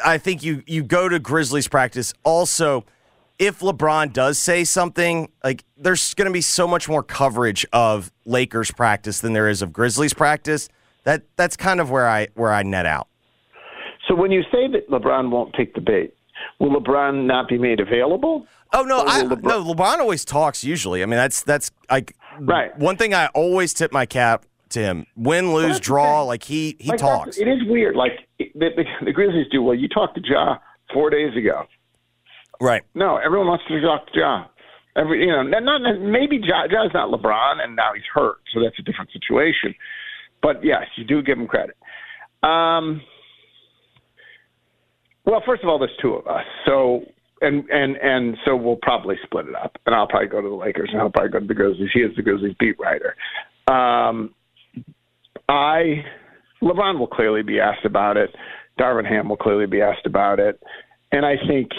I 0.05 0.19
think 0.19 0.43
you 0.43 0.63
you 0.67 0.83
go 0.83 1.09
to 1.09 1.19
Grizzlies 1.19 1.69
practice 1.69 2.13
also 2.25 2.85
if 3.39 3.61
LeBron 3.61 4.13
does 4.13 4.39
say 4.39 4.65
something, 4.65 5.31
like 5.43 5.65
there's 5.77 6.15
going 6.15 6.27
to 6.27 6.33
be 6.33 6.41
so 6.41 6.67
much 6.69 6.89
more 6.89 7.03
coverage 7.03 7.67
of 7.73 8.13
Lakers 8.25 8.71
practice 8.71 9.21
than 9.21 9.33
there 9.33 9.49
is 9.49 9.63
of 9.63 9.73
Grizzlies 9.73 10.15
practice. 10.15 10.69
That 11.05 11.23
that's 11.37 11.57
kind 11.57 11.81
of 11.81 11.91
where 11.91 12.09
I 12.09 12.29
where 12.35 12.53
I 12.53 12.63
net 12.63 12.87
out. 12.87 13.09
So 14.09 14.15
when 14.15 14.31
you 14.31 14.43
say 14.53 14.69
that 14.73 14.89
LeBron 14.91 15.31
won't 15.31 15.55
take 15.55 15.75
the 15.75 15.81
bait, 15.81 16.15
will 16.59 16.71
LeBron 16.81 17.27
not 17.27 17.49
be 17.49 17.59
made 17.59 17.81
available? 17.81 18.47
Oh 18.73 18.83
no, 18.83 19.01
I, 19.07 19.23
LeBron- 19.23 19.43
no. 19.43 19.65
LeBron 19.75 19.99
always 19.99 20.25
talks. 20.25 20.63
Usually, 20.65 21.03
I 21.03 21.07
mean 21.07 21.17
that's 21.17 21.43
that's 21.43 21.71
like 21.91 22.15
Right. 22.41 22.77
One 22.79 22.97
thing 22.97 23.13
I 23.13 23.27
always 23.29 23.75
tip 23.75 23.93
my 23.93 24.07
cap 24.07 24.47
to 24.71 24.81
him: 24.81 25.07
win, 25.17 25.53
lose, 25.53 25.79
draw. 25.81 26.23
Like 26.23 26.45
he 26.45 26.77
he 26.79 26.91
Like, 26.91 26.99
talks. 26.99 27.37
It 27.39 27.47
is 27.49 27.59
weird. 27.67 27.95
Like 27.97 28.13
the, 28.39 28.51
the, 28.55 28.85
the 29.05 29.13
Grizzlies 29.13 29.47
do. 29.53 29.63
Well, 29.63 29.75
you 29.75 29.89
talked 29.89 30.15
to 30.15 30.23
Ja 30.25 30.57
four 30.95 31.11
days 31.11 31.37
ago. 31.37 31.67
Right. 32.63 32.83
No, 32.95 33.17
everyone 33.17 33.49
wants 33.49 33.65
to 33.67 33.81
talk 33.81 34.07
to 34.13 34.21
Ja. 34.21 34.45
Every 34.95 35.23
you 35.23 35.33
know, 35.33 35.43
not, 35.43 35.65
not 35.65 36.01
maybe 36.01 36.39
Ja, 36.41 36.69
Ja's 36.69 36.93
not 36.95 37.11
LeBron, 37.11 37.61
and 37.61 37.75
now 37.75 37.91
he's 37.93 38.05
hurt, 38.15 38.37
so 38.55 38.61
that's 38.63 38.79
a 38.79 38.83
different 38.83 39.11
situation. 39.11 39.75
But 40.43 40.63
yes, 40.63 40.85
you 40.97 41.05
do 41.05 41.23
give 41.23 41.39
him 41.39 41.49
credit. 41.49 41.77
Um, 42.45 43.03
well, 45.25 45.43
first 45.45 45.65
of 45.65 45.69
all, 45.69 45.81
there's 45.81 45.97
two 46.01 46.15
of 46.15 46.29
us, 46.29 46.45
so 46.65 47.03
and 47.41 47.69
and 47.69 47.97
and 47.97 48.37
so 48.45 48.55
we'll 48.55 48.79
probably 48.81 49.17
split 49.25 49.47
it 49.47 49.57
up, 49.57 49.77
and 49.87 49.95
I'll 49.95 50.07
probably 50.07 50.29
go 50.29 50.41
to 50.41 50.49
the 50.49 50.55
Lakers, 50.55 50.91
and 50.93 51.01
I'll 51.01 51.11
probably 51.11 51.31
go 51.31 51.41
to 51.41 51.47
the 51.47 51.55
Grizzlies. 51.55 51.91
He 51.93 52.01
is 52.01 52.15
the 52.15 52.23
Grizzlies 52.23 52.55
beat 52.61 52.79
writer. 52.79 53.17
Um, 53.67 54.35
I 55.49 56.05
LeBron 56.63 57.01
will 57.01 57.09
clearly 57.09 57.43
be 57.43 57.59
asked 57.59 57.85
about 57.85 58.17
it. 58.17 58.31
Darvin 58.79 59.09
Ham 59.09 59.29
will 59.29 59.37
clearly 59.37 59.67
be 59.67 59.81
asked 59.81 60.07
about 60.07 60.39
it, 60.39 60.61
and 61.11 61.27
I 61.27 61.35
think 61.49 61.71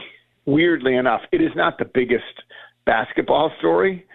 weirdly 0.45 0.95
enough, 0.95 1.21
it 1.31 1.41
is 1.41 1.51
not 1.55 1.77
the 1.77 1.85
biggest 1.85 2.43
basketball 2.85 3.51
story. 3.59 4.05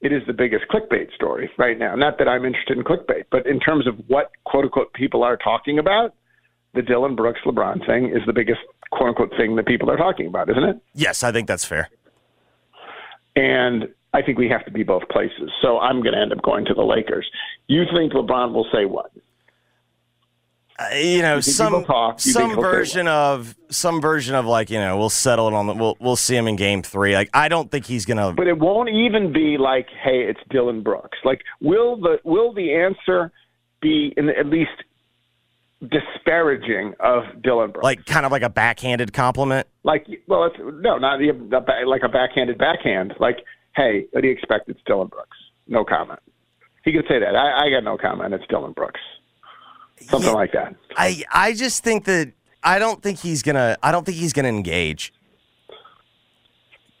It 0.00 0.12
is 0.12 0.22
the 0.26 0.32
biggest 0.32 0.64
clickbait 0.70 1.14
story 1.14 1.50
right 1.58 1.78
now. 1.78 1.94
Not 1.94 2.18
that 2.18 2.28
I'm 2.28 2.44
interested 2.44 2.76
in 2.76 2.84
clickbait, 2.84 3.24
but 3.30 3.46
in 3.46 3.60
terms 3.60 3.86
of 3.86 3.94
what 4.08 4.30
quote 4.44 4.64
unquote 4.64 4.92
people 4.94 5.22
are 5.22 5.36
talking 5.36 5.78
about, 5.78 6.14
the 6.74 6.82
Dillon 6.82 7.14
Brooks 7.14 7.40
LeBron 7.44 7.86
thing 7.86 8.06
is 8.06 8.22
the 8.26 8.32
biggest 8.32 8.60
quote 8.90 9.10
unquote 9.10 9.32
thing 9.36 9.56
that 9.56 9.66
people 9.66 9.90
are 9.90 9.96
talking 9.96 10.26
about, 10.26 10.48
isn't 10.50 10.64
it? 10.64 10.76
Yes, 10.94 11.22
I 11.22 11.30
think 11.30 11.46
that's 11.46 11.64
fair. 11.64 11.88
And 13.36 13.88
I 14.12 14.22
think 14.22 14.38
we 14.38 14.48
have 14.48 14.64
to 14.66 14.70
be 14.70 14.82
both 14.82 15.08
places. 15.08 15.50
So 15.62 15.78
I'm 15.78 16.02
going 16.02 16.14
to 16.14 16.20
end 16.20 16.32
up 16.32 16.42
going 16.42 16.64
to 16.66 16.74
the 16.74 16.82
Lakers. 16.82 17.26
You 17.68 17.84
think 17.94 18.12
LeBron 18.12 18.52
will 18.52 18.66
say 18.72 18.84
what? 18.84 19.10
Uh, 20.78 20.94
you 20.94 21.22
know, 21.22 21.40
some 21.40 21.84
talk? 21.84 22.24
You 22.24 22.32
some 22.32 22.50
think 22.50 22.60
version 22.60 23.06
of 23.06 23.54
some 23.70 24.00
version 24.00 24.34
of 24.34 24.46
like 24.46 24.70
you 24.70 24.78
know 24.78 24.96
we'll 24.96 25.10
settle 25.10 25.48
it 25.48 25.54
on 25.54 25.66
the 25.66 25.74
we'll 25.74 25.96
we'll 26.00 26.16
see 26.16 26.34
him 26.34 26.48
in 26.48 26.56
game 26.56 26.82
three. 26.82 27.14
Like 27.14 27.30
I 27.34 27.48
don't 27.48 27.70
think 27.70 27.86
he's 27.86 28.06
gonna. 28.06 28.32
But 28.32 28.46
it 28.46 28.58
won't 28.58 28.88
even 28.88 29.32
be 29.32 29.58
like, 29.58 29.88
hey, 30.02 30.22
it's 30.22 30.40
Dillon 30.50 30.82
Brooks. 30.82 31.18
Like, 31.24 31.42
will 31.60 31.96
the 31.96 32.18
will 32.24 32.52
the 32.54 32.74
answer 32.74 33.32
be 33.80 34.14
in 34.16 34.30
at 34.30 34.46
least 34.46 34.70
disparaging 35.82 36.94
of 37.00 37.24
Dillon 37.42 37.70
Brooks? 37.70 37.84
like 37.84 38.06
kind 38.06 38.24
of 38.24 38.32
like 38.32 38.42
a 38.42 38.50
backhanded 38.50 39.12
compliment. 39.12 39.66
like 39.84 40.06
well, 40.26 40.44
it's 40.44 40.56
no, 40.58 40.96
not 40.96 41.18
the, 41.18 41.32
the 41.32 41.86
like 41.86 42.02
a 42.02 42.08
backhanded 42.08 42.56
backhand. 42.56 43.14
Like, 43.20 43.38
hey, 43.76 44.06
what 44.12 44.22
do 44.22 44.28
you 44.28 44.32
expect? 44.32 44.68
It's 44.68 44.80
Dillon 44.86 45.08
Brooks. 45.08 45.36
No 45.68 45.84
comment. 45.84 46.20
He 46.84 46.92
could 46.92 47.04
say 47.08 47.20
that. 47.20 47.36
I, 47.36 47.66
I 47.66 47.70
got 47.70 47.84
no 47.84 47.96
comment. 47.98 48.34
It's 48.34 48.44
Dillon 48.48 48.72
Brooks. 48.72 49.00
Something 50.08 50.30
Yeah. 50.30 50.34
like 50.36 50.52
that. 50.52 50.74
I 50.96 51.22
I 51.32 51.54
just 51.54 51.82
think 51.82 52.04
that 52.04 52.32
I 52.62 52.78
don't 52.78 53.02
think 53.02 53.18
he's 53.18 53.42
gonna 53.42 53.76
I 53.82 53.92
don't 53.92 54.04
think 54.04 54.18
he's 54.18 54.32
gonna 54.32 54.48
engage. 54.48 55.12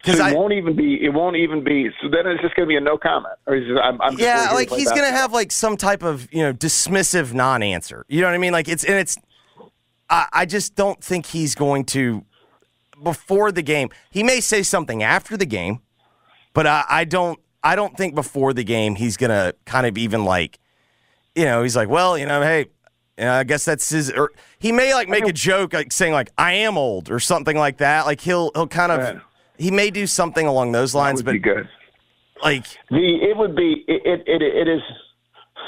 So 0.04 0.10
Because 0.12 0.18
it 0.18 0.22
I 0.24 0.34
won't 0.34 0.52
even 0.52 0.74
be. 0.74 0.98
It 1.04 1.10
won't 1.10 1.36
even 1.36 1.62
be. 1.62 1.88
So 2.02 2.08
then 2.08 2.26
it's 2.26 2.42
just 2.42 2.56
going 2.56 2.66
to 2.66 2.68
be 2.68 2.74
a 2.76 2.80
no 2.80 2.98
comment. 2.98 3.34
Or 3.46 3.54
is 3.54 3.68
it, 3.68 3.78
I'm, 3.78 4.00
I'm 4.02 4.12
just 4.16 4.22
yeah, 4.22 4.50
like 4.52 4.68
he's 4.68 4.88
gonna 4.90 5.12
have 5.12 5.32
like 5.32 5.52
some 5.52 5.76
type 5.76 6.02
of 6.02 6.28
you 6.32 6.42
know 6.42 6.52
dismissive 6.52 7.32
non-answer. 7.32 8.04
You 8.08 8.20
know 8.20 8.26
what 8.26 8.34
I 8.34 8.38
mean? 8.38 8.52
Like 8.52 8.68
it's 8.68 8.82
and 8.82 8.96
it's. 8.96 9.16
I, 10.10 10.26
I 10.32 10.44
just 10.46 10.74
don't 10.74 11.02
think 11.02 11.26
he's 11.26 11.54
going 11.54 11.84
to 11.86 12.24
before 13.00 13.52
the 13.52 13.62
game. 13.62 13.90
He 14.10 14.24
may 14.24 14.40
say 14.40 14.64
something 14.64 15.04
after 15.04 15.36
the 15.36 15.46
game, 15.46 15.80
but 16.52 16.66
I, 16.66 16.84
I 16.88 17.04
don't. 17.04 17.38
I 17.62 17.76
don't 17.76 17.96
think 17.96 18.16
before 18.16 18.52
the 18.52 18.64
game 18.64 18.96
he's 18.96 19.16
gonna 19.16 19.54
kind 19.66 19.86
of 19.86 19.96
even 19.96 20.24
like, 20.24 20.58
you 21.36 21.44
know, 21.44 21.62
he's 21.62 21.76
like, 21.76 21.88
well, 21.88 22.18
you 22.18 22.26
know, 22.26 22.42
hey, 22.42 22.66
know, 23.18 23.32
I 23.32 23.44
guess 23.44 23.64
that's 23.64 23.88
his. 23.90 24.10
Or 24.10 24.32
he 24.58 24.72
may 24.72 24.94
like 24.94 25.08
make 25.08 25.26
a 25.26 25.32
joke 25.32 25.72
like 25.72 25.92
saying 25.92 26.12
like 26.12 26.30
I 26.38 26.52
am 26.52 26.78
old 26.78 27.10
or 27.10 27.20
something 27.20 27.56
like 27.56 27.78
that. 27.78 28.06
Like 28.06 28.20
he'll 28.20 28.50
he'll 28.54 28.68
kind 28.68 28.92
of 28.92 29.22
he 29.58 29.70
may 29.70 29.90
do 29.90 30.06
something 30.06 30.46
along 30.46 30.72
those 30.72 30.94
lines, 30.94 31.18
would 31.18 31.26
but 31.26 31.32
be 31.32 31.38
good. 31.38 31.68
like 32.42 32.66
The 32.90 33.18
it 33.22 33.36
would 33.36 33.54
be 33.54 33.84
it 33.86 34.02
it 34.04 34.22
it, 34.26 34.42
it 34.42 34.68
is 34.68 34.82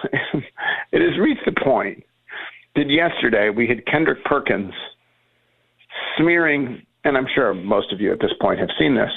it 0.92 1.00
has 1.02 1.18
reached 1.18 1.44
the 1.44 1.52
point 1.62 2.04
that 2.76 2.90
yesterday 2.90 3.50
we 3.50 3.66
had 3.66 3.86
Kendrick 3.86 4.24
Perkins 4.24 4.74
smearing, 6.16 6.84
and 7.04 7.16
I'm 7.16 7.26
sure 7.34 7.54
most 7.54 7.92
of 7.92 8.00
you 8.00 8.12
at 8.12 8.20
this 8.20 8.32
point 8.40 8.58
have 8.58 8.70
seen 8.78 8.94
this. 8.94 9.10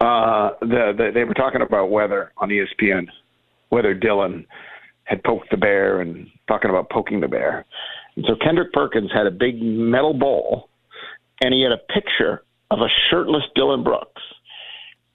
Uh, 0.00 0.50
the, 0.60 0.92
the 0.96 1.10
they 1.14 1.24
were 1.24 1.34
talking 1.34 1.62
about 1.62 1.90
whether 1.90 2.32
on 2.38 2.48
ESPN 2.48 3.06
whether 3.70 3.94
Dillon 3.94 4.46
had 5.06 5.24
poked 5.24 5.50
the 5.50 5.56
bear 5.56 6.00
and 6.00 6.28
talking 6.46 6.70
about 6.70 6.90
poking 6.90 7.20
the 7.20 7.28
bear. 7.28 7.64
And 8.14 8.24
so 8.28 8.36
Kendrick 8.36 8.72
Perkins 8.72 9.10
had 9.12 9.26
a 9.26 9.30
big 9.30 9.60
metal 9.60 10.14
bowl, 10.14 10.68
and 11.40 11.52
he 11.52 11.62
had 11.62 11.72
a 11.72 11.92
picture 11.92 12.42
of 12.70 12.80
a 12.80 12.88
shirtless 13.08 13.44
Dillon 13.54 13.82
Brooks 13.82 14.22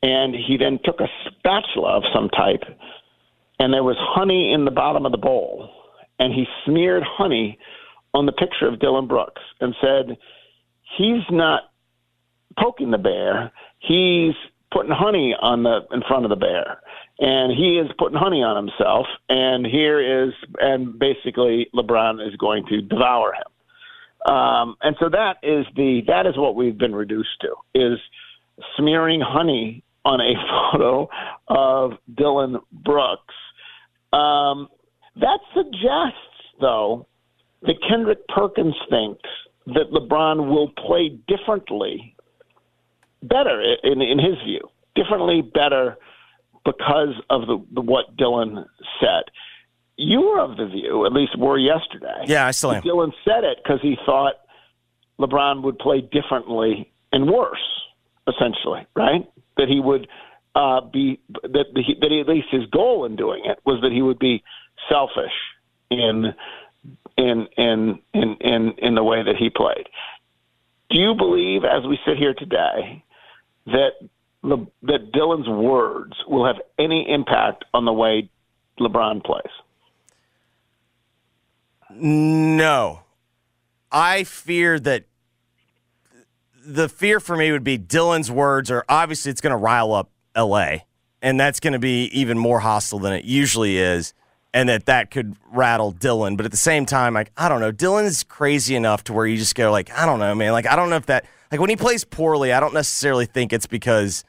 and 0.04 0.34
he 0.36 0.58
then 0.58 0.80
took 0.84 0.99
a 0.99 1.08
spatula 1.27 1.97
of 1.97 2.04
some 2.13 2.30
type, 2.30 2.63
and 3.60 3.73
there 3.73 3.84
was 3.84 3.97
honey 3.99 4.54
in 4.54 4.65
the 4.65 4.71
bottom 4.71 5.06
of 5.06 5.12
the 5.12 5.17
bowl, 5.17 5.69
and 6.19 6.34
he 6.34 6.45
smeared 6.65 7.04
honey 7.04 7.60
on 8.13 8.25
the 8.25 8.32
picture 8.32 8.67
of 8.67 8.80
Dillon 8.80 9.08
Brooks 9.08 9.41
and 9.60 9.75
said, 9.80 10.17
"He's 10.97 11.23
not 11.30 11.71
poking 12.60 12.91
the 12.91 12.97
bear; 12.97 13.51
he's 13.80 14.34
putting 14.71 14.91
honey 14.91 15.36
on 15.39 15.63
the 15.63 15.86
in 15.91 16.01
front 16.01 16.25
of 16.25 16.30
the 16.30 16.36
bear." 16.36 16.82
And 17.22 17.56
he 17.56 17.78
is 17.78 17.88
putting 18.00 18.18
honey 18.18 18.42
on 18.42 18.58
himself, 18.58 19.06
and 19.30 19.64
here 19.66 20.26
is, 20.26 20.34
and 20.60 20.98
basically 20.98 21.68
LeBron 21.74 22.28
is 22.28 22.36
going 22.38 22.66
to 22.66 22.82
devour 22.82 23.34
him. 23.34 24.34
Um, 24.34 24.76
and 24.82 24.96
so 25.00 25.08
that 25.10 25.36
is 25.44 25.66
the 25.76 26.02
that 26.08 26.26
is 26.26 26.36
what 26.36 26.56
we've 26.56 26.78
been 26.78 26.94
reduced 26.96 27.42
to 27.42 27.56
is 27.74 28.00
smearing 28.78 29.22
honey 29.22 29.84
on 30.04 30.20
a 30.20 30.34
photo 30.72 31.10
of 31.48 31.94
Dillon 32.16 32.58
Brooks. 32.72 33.36
Um, 34.14 34.68
that 35.16 35.40
suggests, 35.54 36.18
though, 36.60 37.08
that 37.62 37.76
Kendrick 37.88 38.28
Perkins 38.28 38.76
thinks 38.90 39.30
that 39.68 39.92
LeBron 39.92 40.50
will 40.50 40.70
play 40.70 41.20
differently, 41.28 42.16
better 43.24 43.62
in, 43.84 44.02
in 44.02 44.18
his 44.18 44.36
view, 44.44 44.62
differently 44.96 45.42
better 45.42 45.98
because 46.65 47.15
of 47.30 47.41
the, 47.41 47.63
the 47.74 47.82
what 47.82 48.15
Dillon 48.17 48.65
said. 49.00 49.24
You 49.97 50.21
were 50.21 50.39
of 50.39 50.58
the 50.58 50.67
view, 50.67 51.06
at 51.06 51.13
least 51.13 51.38
were 51.38 51.60
yesterday. 51.60 52.24
yeah, 52.26 52.47
I 52.47 52.52
still 52.52 52.71
am. 52.71 52.82
Dillon 52.82 53.12
said 53.24 53.43
it 53.43 53.60
because 53.63 53.80
he 53.82 53.97
thought 54.06 54.34
LeBron 55.19 55.63
would 55.63 55.78
play 55.78 56.02
differently 56.02 56.91
and 57.12 57.30
worse, 57.30 57.60
essentially, 58.28 58.88
right? 58.95 59.30
That 59.58 59.67
he 59.67 59.80
would 59.80 60.08
uh, 60.56 60.82
be 60.82 61.19
that 61.43 61.65
he, 61.76 61.95
that 62.02 62.10
he, 62.10 62.19
at 62.19 62.28
least 62.28 62.47
his 62.52 62.65
goal 62.71 63.06
in 63.06 63.15
doing 63.15 63.43
it 63.45 63.60
was 63.65 63.82
that 63.82 63.91
he 63.91 64.02
would 64.02 64.19
be 64.19 64.43
selfish 64.89 65.32
in 65.89 66.34
in 67.17 67.47
in 67.58 68.00
in 68.13 68.38
in 68.41 68.74
in 68.78 68.95
the 68.95 69.04
way 69.04 69.24
that 69.24 69.36
he 69.38 69.50
played. 69.50 69.88
Do 70.89 71.00
you 71.00 71.15
believe, 71.15 71.63
as 71.63 71.86
we 71.88 71.97
sit 72.06 72.17
here 72.17 72.34
today, 72.34 73.04
that 73.67 73.91
Le, 74.43 74.65
that 74.84 75.12
Dillon's 75.12 75.47
words 75.47 76.13
will 76.27 76.45
have 76.45 76.58
any 76.80 77.08
impact 77.10 77.65
on 77.73 77.86
the 77.86 77.93
way 77.93 78.30
LeBron 78.80 79.23
plays? 79.23 79.43
No. 81.91 83.01
I 83.91 84.23
fear 84.23 84.80
that 84.80 85.06
the 86.65 86.88
fear 86.88 87.19
for 87.19 87.36
me 87.36 87.51
would 87.51 87.63
be 87.63 87.77
Dillon's 87.77 88.32
words 88.32 88.71
are 88.71 88.86
obviously 88.88 89.32
it's 89.32 89.41
going 89.41 89.51
to 89.51 89.58
rile 89.58 89.93
up 89.93 90.10
LA 90.36 90.77
and 91.21 91.39
that's 91.39 91.60
going 91.60 91.73
to 91.73 91.80
be 91.80 92.06
even 92.06 92.38
more 92.38 92.60
hostile 92.60 92.99
than 92.99 93.13
it 93.13 93.25
usually 93.25 93.77
is 93.77 94.13
and 94.54 94.69
that 94.69 94.86
that 94.86 95.12
could 95.12 95.36
rattle 95.51 95.91
Dillon 95.91 96.36
but 96.36 96.45
at 96.45 96.51
the 96.51 96.58
same 96.58 96.86
time 96.86 97.13
like 97.13 97.32
I 97.36 97.49
don't 97.49 97.60
know 97.62 97.71
Dillon's 97.71 98.23
crazy 98.23 98.75
enough 98.75 99.04
to 99.06 99.13
where 99.13 99.25
you 99.25 99.38
just 99.38 99.56
go 99.56 99.71
like 99.71 99.91
I 99.91 100.06
don't 100.06 100.19
know 100.19 100.34
man 100.36 100.51
like 100.51 100.67
I 100.67 100.75
don't 100.75 100.89
know 100.89 100.97
if 100.97 101.08
that 101.08 101.25
like 101.51 101.60
when 101.60 101.69
he 101.69 101.75
plays 101.75 102.04
poorly 102.04 102.54
I 102.54 102.60
don't 102.60 102.73
necessarily 102.73 103.25
think 103.25 103.51
it's 103.51 103.67
because 103.67 104.23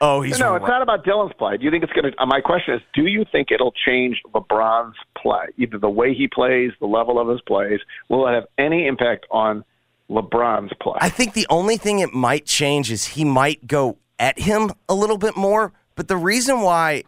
oh 0.00 0.20
he's 0.22 0.38
no, 0.38 0.54
it's 0.56 0.66
not 0.66 0.82
about 0.82 1.04
Dillon's 1.04 1.32
play. 1.38 1.56
Do 1.56 1.64
you 1.64 1.70
think 1.70 1.84
it's 1.84 1.92
going 1.92 2.12
to? 2.12 2.22
Uh, 2.22 2.26
my 2.26 2.40
question 2.40 2.74
is, 2.74 2.80
do 2.94 3.06
you 3.06 3.24
think 3.30 3.50
it'll 3.50 3.72
change 3.86 4.20
LeBron's 4.34 4.96
play, 5.16 5.46
either 5.58 5.78
the 5.78 5.90
way 5.90 6.14
he 6.14 6.28
plays, 6.28 6.72
the 6.80 6.86
level 6.86 7.18
of 7.18 7.28
his 7.28 7.40
plays? 7.42 7.80
Will 8.08 8.26
it 8.28 8.32
have 8.34 8.44
any 8.58 8.86
impact 8.86 9.26
on 9.30 9.64
LeBron's 10.10 10.72
play? 10.80 10.98
I 11.00 11.08
think 11.08 11.34
the 11.34 11.46
only 11.50 11.76
thing 11.76 12.00
it 12.00 12.12
might 12.12 12.46
change 12.46 12.90
is 12.90 13.06
he 13.06 13.24
might 13.24 13.66
go 13.66 13.96
at 14.18 14.38
him 14.38 14.70
a 14.88 14.94
little 14.94 15.18
bit 15.18 15.36
more. 15.36 15.72
But 15.96 16.08
the 16.08 16.16
reason 16.16 16.60
why, 16.60 17.04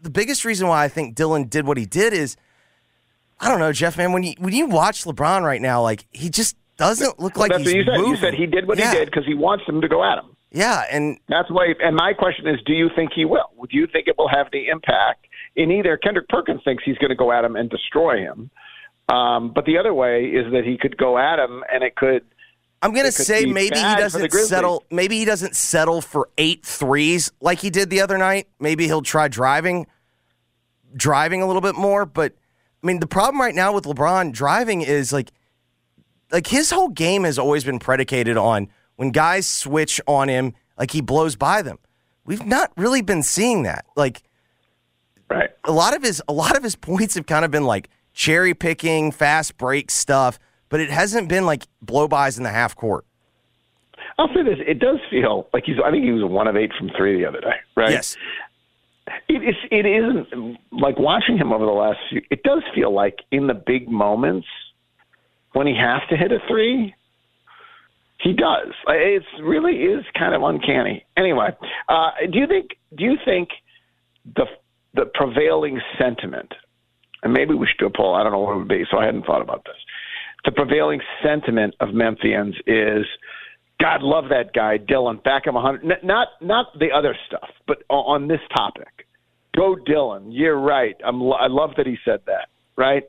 the 0.00 0.10
biggest 0.10 0.44
reason 0.44 0.68
why 0.68 0.84
I 0.84 0.88
think 0.88 1.14
Dillon 1.14 1.44
did 1.48 1.66
what 1.66 1.76
he 1.76 1.86
did 1.86 2.12
is, 2.12 2.36
I 3.40 3.48
don't 3.48 3.58
know, 3.58 3.72
Geoff, 3.72 3.96
man. 3.98 4.12
When 4.12 4.22
you 4.22 4.34
when 4.38 4.54
you 4.54 4.66
watch 4.66 5.04
LeBron 5.04 5.42
right 5.42 5.60
now, 5.60 5.82
like 5.82 6.06
he 6.12 6.30
just 6.30 6.56
doesn't 6.76 7.18
look 7.20 7.36
like 7.36 7.50
That's 7.50 7.64
he's 7.64 7.72
what 7.72 7.76
you 7.76 7.84
said. 7.84 7.96
moving. 7.98 8.10
You 8.10 8.16
said 8.16 8.34
he 8.34 8.46
did 8.46 8.68
what 8.68 8.78
Yeah. 8.78 8.92
he 8.92 8.98
did 8.98 9.06
because 9.06 9.26
he 9.26 9.34
wants 9.34 9.64
him 9.66 9.80
to 9.80 9.88
go 9.88 10.04
at 10.04 10.18
him. 10.18 10.36
Yeah, 10.50 10.84
and 10.90 11.18
That's 11.28 11.50
why. 11.50 11.74
And 11.80 11.94
my 11.94 12.12
question 12.14 12.46
is, 12.46 12.58
do 12.64 12.72
you 12.72 12.88
think 12.96 13.12
he 13.14 13.24
will? 13.24 13.50
Do 13.70 13.76
you 13.76 13.86
think 13.86 14.08
it 14.08 14.16
will 14.16 14.28
have 14.28 14.46
the 14.50 14.68
impact? 14.68 15.26
In 15.56 15.70
either 15.72 15.96
Kendrick 15.96 16.28
Perkins 16.28 16.60
thinks 16.64 16.84
he's 16.84 16.98
going 16.98 17.10
to 17.10 17.16
go 17.16 17.32
at 17.32 17.44
him 17.44 17.56
and 17.56 17.68
destroy 17.68 18.18
him, 18.18 18.50
um, 19.08 19.52
but 19.54 19.64
the 19.64 19.78
other 19.78 19.92
way 19.92 20.26
is 20.26 20.50
that 20.52 20.64
he 20.64 20.78
could 20.78 20.96
go 20.96 21.18
at 21.18 21.38
him 21.38 21.64
and 21.72 21.82
it 21.82 21.96
could. 21.96 22.24
I'm 22.80 22.94
gonna 22.94 23.10
say 23.10 23.44
maybe 23.44 23.76
he 23.76 23.82
bad 23.82 24.12
for 24.12 24.18
the 24.18 24.28
doesn't 24.28 24.46
settle. 24.46 24.84
Maybe 24.90 25.18
he 25.18 25.24
doesn't 25.24 25.56
settle 25.56 26.00
for 26.00 26.28
eight 26.38 26.64
threes 26.64 27.32
like 27.40 27.58
he 27.58 27.70
did 27.70 27.90
the 27.90 28.00
other 28.00 28.16
night. 28.18 28.46
Maybe 28.60 28.86
he'll 28.86 29.02
try 29.02 29.26
driving, 29.26 29.86
driving 30.94 31.42
a 31.42 31.46
little 31.46 31.62
bit 31.62 31.74
more. 31.74 32.06
But 32.06 32.34
I 32.82 32.86
mean, 32.86 33.00
the 33.00 33.08
problem 33.08 33.40
right 33.40 33.54
now 33.54 33.72
with 33.72 33.84
LeBron 33.84 34.32
driving 34.32 34.82
is 34.82 35.12
like, 35.12 35.32
like 36.30 36.46
his 36.46 36.70
whole 36.70 36.88
game 36.88 37.24
has 37.24 37.36
always 37.36 37.64
been 37.64 37.80
predicated 37.80 38.36
on 38.36 38.68
when 38.98 39.10
guys 39.12 39.46
switch 39.46 40.00
on 40.06 40.28
him, 40.28 40.54
like 40.76 40.90
he 40.90 41.00
blows 41.00 41.36
by 41.36 41.62
them. 41.62 41.78
We've 42.24 42.44
not 42.44 42.72
really 42.76 43.00
been 43.00 43.22
seeing 43.22 43.62
that. 43.62 43.86
Like 43.96 44.22
Right. 45.30 45.50
a 45.64 45.72
lot 45.72 45.94
of 45.96 46.02
his 46.02 46.20
a 46.28 46.32
lot 46.32 46.56
of 46.56 46.62
his 46.62 46.74
points 46.74 47.14
have 47.14 47.26
kind 47.26 47.44
of 47.44 47.50
been 47.50 47.64
like 47.64 47.88
cherry 48.12 48.54
picking, 48.54 49.12
fast 49.12 49.56
break 49.56 49.90
stuff, 49.90 50.38
but 50.68 50.80
it 50.80 50.90
hasn't 50.90 51.28
been 51.28 51.46
like 51.46 51.64
blow 51.80 52.08
bys 52.08 52.36
in 52.38 52.44
the 52.44 52.50
half 52.50 52.74
court. 52.74 53.04
I'll 54.18 54.28
say 54.34 54.42
this: 54.42 54.58
it 54.66 54.78
does 54.80 54.98
feel 55.10 55.46
like 55.52 55.64
he's. 55.64 55.76
I 55.84 55.90
think 55.92 56.04
he 56.04 56.10
was 56.10 56.24
one 56.24 56.48
of 56.48 56.56
eight 56.56 56.72
from 56.76 56.90
three 56.96 57.18
the 57.18 57.26
other 57.28 57.40
day. 57.40 57.54
Right. 57.76 57.90
Yes. 57.90 58.16
It 59.28 59.42
is. 59.44 59.54
It 59.70 59.86
isn't 59.86 60.58
like 60.72 60.98
watching 60.98 61.38
him 61.38 61.52
over 61.52 61.64
the 61.64 61.70
last 61.72 61.98
few. 62.10 62.20
It 62.30 62.42
does 62.42 62.62
feel 62.74 62.92
like 62.92 63.20
in 63.30 63.46
the 63.46 63.54
big 63.54 63.88
moments 63.88 64.46
when 65.52 65.66
he 65.66 65.74
has 65.76 66.00
to 66.10 66.16
hit 66.16 66.32
a 66.32 66.40
three, 66.48 66.94
he 68.20 68.32
does. 68.32 68.72
It 68.88 69.22
really 69.42 69.84
is 69.84 70.04
kind 70.16 70.34
of 70.34 70.42
uncanny. 70.42 71.04
Anyway, 71.16 71.50
uh, 71.88 72.10
do 72.30 72.38
you 72.38 72.46
think? 72.46 72.70
Do 72.96 73.04
you 73.04 73.16
think 73.24 73.48
the 74.36 74.46
the 74.94 75.06
prevailing 75.06 75.80
sentiment 75.98 76.52
and 77.22 77.32
maybe 77.32 77.54
we 77.54 77.66
should 77.66 77.78
do 77.78 77.86
a 77.86 77.90
poll. 77.90 78.14
I 78.14 78.22
don't 78.22 78.32
know 78.32 78.38
what 78.40 78.54
it 78.54 78.58
would 78.58 78.68
be, 78.68 78.84
so 78.90 78.98
I 78.98 79.06
hadn't 79.06 79.26
thought 79.26 79.42
about 79.42 79.64
this. 79.64 79.76
The 80.44 80.52
prevailing 80.52 81.00
sentiment 81.22 81.74
of 81.80 81.90
Memphians 81.90 82.54
is, 82.66 83.06
God, 83.80 84.02
love 84.02 84.24
that 84.30 84.52
guy, 84.54 84.76
Dillon. 84.76 85.20
Back 85.24 85.46
him 85.46 85.54
100. 85.54 86.04
Not 86.04 86.28
not 86.40 86.66
the 86.78 86.90
other 86.92 87.16
stuff, 87.26 87.48
but 87.66 87.82
on 87.88 88.28
this 88.28 88.40
topic. 88.56 89.06
Go 89.56 89.76
Dillon. 89.86 90.30
You're 90.30 90.58
right. 90.58 90.96
I'm, 91.04 91.20
I 91.32 91.48
love 91.48 91.70
that 91.76 91.86
he 91.86 91.96
said 92.04 92.20
that. 92.26 92.48
Right. 92.76 93.04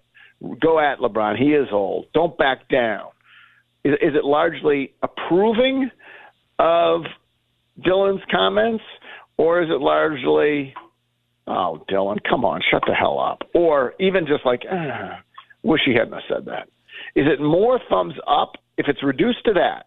Go 0.59 0.79
at 0.79 0.99
LeBron. 0.99 1.37
He 1.37 1.53
is 1.53 1.67
old. 1.71 2.07
Don't 2.13 2.37
back 2.37 2.67
down. 2.69 3.07
Is, 3.83 3.93
is 4.01 4.15
it 4.15 4.25
largely 4.25 4.93
approving 5.01 5.89
of 6.59 7.01
Dillon's 7.83 8.21
comments, 8.29 8.83
or 9.37 9.61
is 9.61 9.69
it 9.69 9.81
largely, 9.81 10.73
oh, 11.47 11.83
Dillon, 11.87 12.19
come 12.29 12.43
on, 12.43 12.61
shut 12.69 12.83
the 12.87 12.93
hell 12.93 13.19
up, 13.19 13.41
or 13.53 13.93
even 13.99 14.27
just 14.27 14.45
like, 14.45 14.63
ah, 14.69 15.19
wish 15.63 15.81
he 15.85 15.93
hadn't 15.93 16.21
said 16.27 16.45
that? 16.45 16.67
Is 17.15 17.25
it 17.27 17.41
more 17.41 17.79
thumbs 17.89 18.15
up 18.27 18.53
if 18.77 18.87
it's 18.87 19.01
reduced 19.03 19.43
to 19.45 19.53
that? 19.53 19.85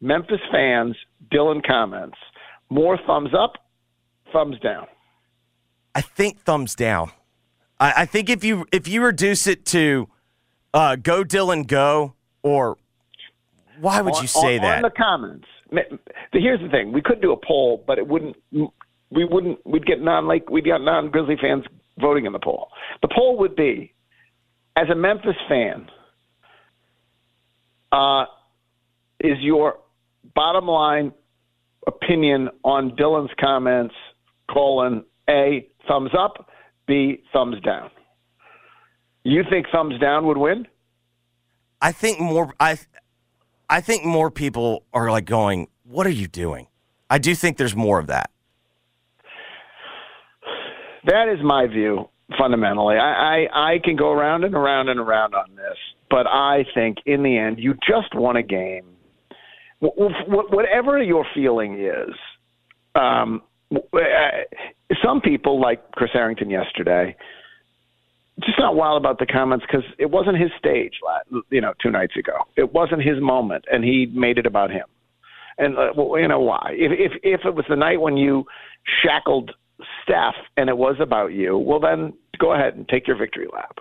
Memphis 0.00 0.40
fans, 0.50 0.96
Dillon 1.30 1.62
comments, 1.66 2.16
more 2.70 2.98
thumbs 3.06 3.30
up, 3.38 3.54
thumbs 4.32 4.58
down. 4.60 4.86
I 5.94 6.00
think 6.00 6.40
thumbs 6.40 6.74
down. 6.74 7.10
I, 7.78 8.02
I 8.02 8.06
think 8.06 8.30
if 8.30 8.42
you 8.42 8.66
if 8.72 8.88
you 8.88 9.04
reduce 9.04 9.46
it 9.46 9.66
to 9.66 10.08
uh, 10.72 10.96
go 10.96 11.22
Dillon 11.22 11.64
go 11.64 12.14
or 12.42 12.78
why 13.82 14.00
would 14.00 14.14
on, 14.14 14.22
you 14.22 14.28
say 14.28 14.58
on, 14.58 14.62
that? 14.62 14.76
On 14.76 14.82
the 14.82 14.90
comments. 14.90 15.46
Here's 16.32 16.60
the 16.60 16.68
thing: 16.68 16.92
we 16.92 17.02
could 17.02 17.20
do 17.20 17.32
a 17.32 17.36
poll, 17.36 17.82
but 17.84 17.98
it 17.98 18.06
wouldn't. 18.06 18.36
We 18.52 19.24
wouldn't. 19.24 19.58
We'd 19.66 19.84
get 19.84 20.00
non 20.00 20.28
like 20.28 20.48
we'd 20.48 20.64
get 20.64 20.80
non 20.80 21.10
Grizzly 21.10 21.36
fans 21.40 21.64
voting 21.98 22.26
in 22.26 22.32
the 22.32 22.38
poll. 22.38 22.68
The 23.02 23.08
poll 23.14 23.38
would 23.38 23.56
be, 23.56 23.92
as 24.76 24.88
a 24.90 24.94
Memphis 24.94 25.36
fan, 25.48 25.88
uh, 27.90 28.26
is 29.18 29.38
your 29.40 29.78
bottom 30.34 30.66
line 30.66 31.12
opinion 31.86 32.50
on 32.64 32.94
Dillon's 32.94 33.30
comments 33.40 33.94
colon 34.48 35.04
a 35.28 35.66
thumbs 35.88 36.10
up, 36.16 36.48
b 36.86 37.24
thumbs 37.32 37.60
down. 37.64 37.90
You 39.24 39.42
think 39.50 39.66
thumbs 39.72 39.98
down 40.00 40.26
would 40.26 40.38
win? 40.38 40.66
I 41.80 41.90
think 41.90 42.20
more. 42.20 42.54
I 42.60 42.78
I 43.72 43.80
think 43.80 44.04
more 44.04 44.30
people 44.30 44.84
are 44.92 45.10
like 45.10 45.24
going, 45.24 45.66
"What 45.84 46.06
are 46.06 46.10
you 46.10 46.28
doing?" 46.28 46.66
I 47.08 47.16
do 47.16 47.34
think 47.34 47.56
there's 47.56 47.74
more 47.74 47.98
of 47.98 48.08
that. 48.08 48.30
That 51.06 51.28
is 51.28 51.42
my 51.42 51.66
view 51.66 52.10
fundamentally. 52.38 52.96
I, 52.96 53.46
I, 53.48 53.72
I 53.72 53.78
can 53.82 53.96
go 53.96 54.10
around 54.12 54.44
and 54.44 54.54
around 54.54 54.90
and 54.90 55.00
around 55.00 55.34
on 55.34 55.56
this, 55.56 55.78
but 56.10 56.26
I 56.26 56.66
think 56.74 56.98
in 57.06 57.22
the 57.22 57.38
end, 57.38 57.58
you 57.58 57.72
just 57.88 58.14
won 58.14 58.36
a 58.36 58.42
game. 58.42 58.84
Whatever 59.80 61.02
your 61.02 61.24
feeling 61.34 61.80
is, 61.80 62.14
um, 62.94 63.40
some 65.02 65.22
people 65.22 65.58
like 65.58 65.90
Chris 65.92 66.10
Harrington 66.12 66.50
yesterday 66.50 67.16
just 68.40 68.58
not 68.58 68.76
wild 68.76 69.00
about 69.00 69.18
the 69.18 69.26
comments 69.26 69.64
because 69.66 69.84
it 69.98 70.10
wasn't 70.10 70.38
his 70.38 70.50
stage, 70.58 70.94
you 71.50 71.60
know, 71.60 71.74
two 71.82 71.90
nights 71.90 72.16
ago. 72.16 72.38
It 72.56 72.72
wasn't 72.72 73.02
his 73.02 73.20
moment, 73.20 73.64
and 73.70 73.84
he 73.84 74.06
made 74.12 74.38
it 74.38 74.46
about 74.46 74.70
him. 74.70 74.86
And 75.58 75.76
uh, 75.76 75.92
well, 75.96 76.18
you 76.18 76.28
know 76.28 76.40
why? 76.40 76.70
If 76.72 76.92
if 76.92 77.20
if 77.22 77.40
it 77.44 77.54
was 77.54 77.66
the 77.68 77.76
night 77.76 78.00
when 78.00 78.16
you 78.16 78.44
shackled 79.02 79.52
Steph 80.02 80.34
and 80.56 80.68
it 80.68 80.76
was 80.76 80.96
about 81.00 81.32
you, 81.32 81.58
well 81.58 81.80
then 81.80 82.14
go 82.38 82.52
ahead 82.52 82.74
and 82.74 82.88
take 82.88 83.06
your 83.06 83.16
victory 83.16 83.46
lap. 83.52 83.78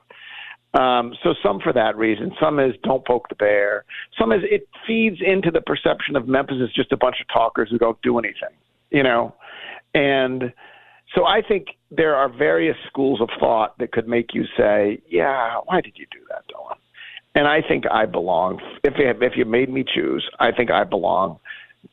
Um, 0.74 1.14
so 1.22 1.34
some 1.44 1.60
for 1.60 1.74
that 1.74 1.98
reason, 1.98 2.32
some 2.40 2.60
is 2.60 2.74
don't 2.84 3.06
poke 3.06 3.28
the 3.30 3.36
bear. 3.36 3.84
Some 4.18 4.32
is 4.32 4.42
it 4.44 4.68
feeds 4.88 5.18
into 5.22 5.52
the 5.52 5.62
perception 5.62 6.16
of 6.16 6.28
Memphis 6.28 6.58
as 6.64 6.72
just 6.74 6.92
a 6.92 6.98
bunch 6.98 7.18
of 7.22 7.28
talkers 7.34 7.70
who 7.70 7.78
don't 7.78 8.02
do 8.02 8.18
anything, 8.18 8.56
you 8.90 9.04
know, 9.04 9.34
and 9.94 10.54
so 11.16 11.26
I 11.26 11.42
think 11.42 11.68
there 11.90 12.16
are 12.16 12.30
various 12.30 12.78
schools 12.88 13.22
of 13.22 13.30
thought 13.40 13.78
that 13.80 13.92
could 13.92 14.08
make 14.08 14.34
you 14.34 14.46
say, 14.58 15.02
"Yeah, 15.08 15.60
why 15.66 15.82
did 15.82 15.98
you 15.98 16.06
do 16.12 16.20
that, 16.30 16.48
Dillon?" 16.48 16.78
And 17.36 17.48
I 17.48 17.62
think 17.62 17.86
I 17.90 18.06
belong. 18.06 18.62
If 18.84 18.98
you, 18.98 19.10
if 19.10 19.38
you 19.38 19.46
made 19.46 19.70
me 19.70 19.84
choose, 19.84 20.28
I 20.40 20.52
think 20.52 20.70
I 20.70 20.84
belong 20.84 21.40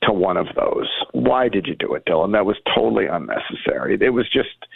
to 0.03 0.13
one 0.13 0.37
of 0.37 0.47
those. 0.55 0.89
Why 1.13 1.49
did 1.49 1.67
you 1.67 1.75
do 1.75 1.95
it, 1.95 2.05
Dillon? 2.05 2.33
That 2.33 2.47
was 2.47 2.57
totally 2.75 3.07
unnecessary. 3.07 3.99
It 4.01 4.11
was 4.11 4.29
just, 4.29 4.67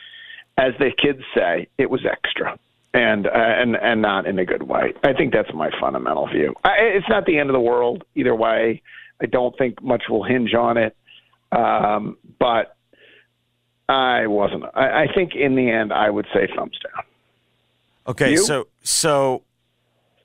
as 0.59 0.73
the 0.79 0.91
kids 0.91 1.23
say, 1.35 1.69
it 1.79 1.91
was 1.91 2.05
extra, 2.05 2.59
and 2.95 3.27
uh, 3.27 3.31
and 3.35 3.77
and 3.77 4.03
not 4.03 4.27
in 4.27 4.39
a 4.39 4.45
good 4.45 4.65
way. 4.65 4.93
I 5.05 5.13
think 5.13 5.33
that's 5.33 5.53
my 5.55 5.71
fundamental 5.81 6.29
view. 6.29 6.55
I, 6.65 6.75
it's 6.81 7.09
not 7.09 7.27
the 7.27 7.39
end 7.39 7.51
of 7.51 7.55
the 7.55 7.61
world 7.61 8.05
either 8.15 8.35
way. 8.35 8.83
I 9.21 9.27
don't 9.27 9.57
think 9.57 9.83
much 9.83 10.05
will 10.09 10.25
hinge 10.25 10.55
on 10.55 10.77
it, 10.77 10.97
um, 11.53 12.17
but 12.41 12.77
I 13.93 14.27
wasn't. 14.27 14.65
I, 14.75 15.03
I 15.03 15.07
think 15.15 15.35
in 15.35 15.55
the 15.55 15.69
end, 15.71 15.93
I 15.93 16.09
would 16.11 16.27
say 16.33 16.49
thumbs 16.57 16.79
down. 16.83 17.05
Okay, 18.07 18.33
You? 18.33 18.39
so 18.45 18.67
so 18.83 19.43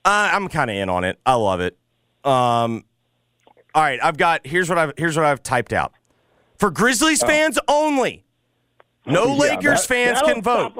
uh, 0.04 0.30
I'm 0.32 0.48
kind 0.48 0.70
of 0.70 0.76
in 0.76 0.88
on 0.88 1.04
it. 1.04 1.18
I 1.26 1.34
love 1.34 1.60
it. 1.60 1.76
Um, 2.24 2.84
all 3.74 3.82
right, 3.82 4.00
I've 4.02 4.16
got 4.16 4.46
here's 4.46 4.68
what 4.68 4.78
I've 4.78 4.92
here's 4.96 5.16
what 5.16 5.26
I've 5.26 5.42
typed 5.42 5.72
out 5.72 5.92
for 6.58 6.70
Grizzlies 6.70 7.22
fans 7.22 7.58
only. 7.68 8.24
No 9.06 9.22
Oh. 9.24 9.26
Yeah, 9.34 9.40
Lakers 9.56 9.86
that- 9.86 9.88
fans 9.88 10.20
can 10.22 10.42
vote. 10.42 10.74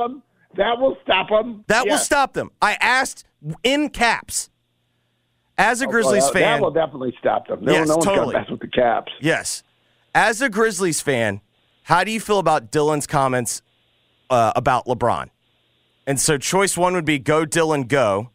That 0.56 0.78
will 0.80 0.96
stop 1.02 1.28
them. 1.28 1.64
That 1.68 1.86
will 1.86 1.98
stop 1.98 2.32
them. 2.32 2.50
I 2.60 2.76
asked 2.80 3.24
in 3.62 3.90
caps 3.90 4.50
as 5.56 5.80
a 5.82 5.86
Grizzlies 5.86 6.24
that, 6.24 6.32
fan. 6.32 6.56
That 6.58 6.62
will 6.64 6.70
definitely 6.72 7.14
stop 7.20 7.46
them. 7.46 7.64
No, 7.64 7.72
Yes, 7.72 7.86
no 7.88 7.94
one's 7.96 8.04
totally. 8.06 8.32
going 8.32 8.34
to 8.34 8.40
mess 8.40 8.50
with 8.50 8.60
the 8.60 8.66
Caps. 8.68 9.12
Yes. 9.20 9.62
As 10.14 10.42
a 10.42 10.48
Grizzlies 10.48 11.00
fan, 11.00 11.40
how 11.88 12.04
do 12.04 12.10
you 12.10 12.20
feel 12.20 12.38
about 12.38 12.70
Dillon's 12.70 13.06
comments 13.06 13.62
uh, 14.28 14.52
about 14.54 14.84
LeBron? 14.84 15.30
And 16.06 16.20
so 16.20 16.36
choice 16.36 16.76
one 16.76 16.92
would 16.92 17.06
be 17.06 17.18
go 17.18 17.46
Dillon 17.46 17.84
go, 17.84 18.28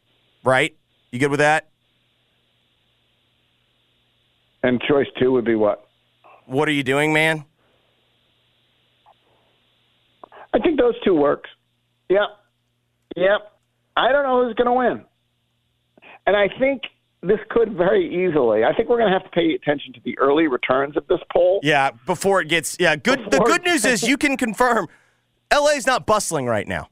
right? 0.44 0.76
You 1.12 1.20
good 1.20 1.30
with 1.30 1.40
that? 1.40 1.70
And 4.64 4.82
choice 4.82 5.06
two 5.20 5.32
would 5.34 5.46
be 5.46 5.54
what? 5.54 5.88
What 6.48 6.68
are 6.68 6.72
you 6.72 6.82
doing, 6.82 7.14
man? 7.14 7.46
I 10.52 10.58
think 10.58 10.80
those 10.80 10.96
two 11.06 11.14
works. 11.14 11.52
Yep. 12.10 12.30
Yep. 13.16 13.52
I 13.96 14.12
don't 14.12 14.24
know 14.24 14.44
who's 14.44 14.56
going 14.56 14.66
to 14.66 14.74
win. 14.74 15.06
And 16.26 16.36
I 16.36 16.48
think 16.58 16.82
this 17.24 17.40
could 17.50 17.74
very 17.76 18.06
easily. 18.28 18.64
I 18.64 18.74
think 18.74 18.90
we're 18.90 18.98
going 19.00 19.12
to 19.12 19.18
have 19.18 19.24
to 19.24 19.30
pay 19.32 19.54
attention 19.54 19.94
to 19.94 20.00
the 20.04 20.18
early 20.20 20.48
returns 20.48 20.98
of 20.98 21.08
this 21.08 21.20
poll. 21.32 21.60
Yeah, 21.64 21.92
before 22.06 22.42
it 22.42 22.48
gets 22.50 22.78
yeah, 22.80 22.96
good 22.96 23.20
the 23.32 23.40
good 23.40 23.64
news 23.64 23.86
is 23.86 24.04
you 24.04 24.18
can 24.18 24.38
confirm 24.38 24.88
LA 25.54 25.70
is 25.72 25.88
not 25.88 26.06
bustling 26.06 26.46
right 26.46 26.68
now, 26.68 26.90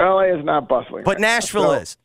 LA 0.00 0.34
is 0.38 0.44
not 0.44 0.68
bustling. 0.68 1.04
but 1.04 1.12
right 1.16 1.20
now. 1.20 1.28
Nashville 1.34 1.62
So- 1.64 1.72
is. 1.72 1.96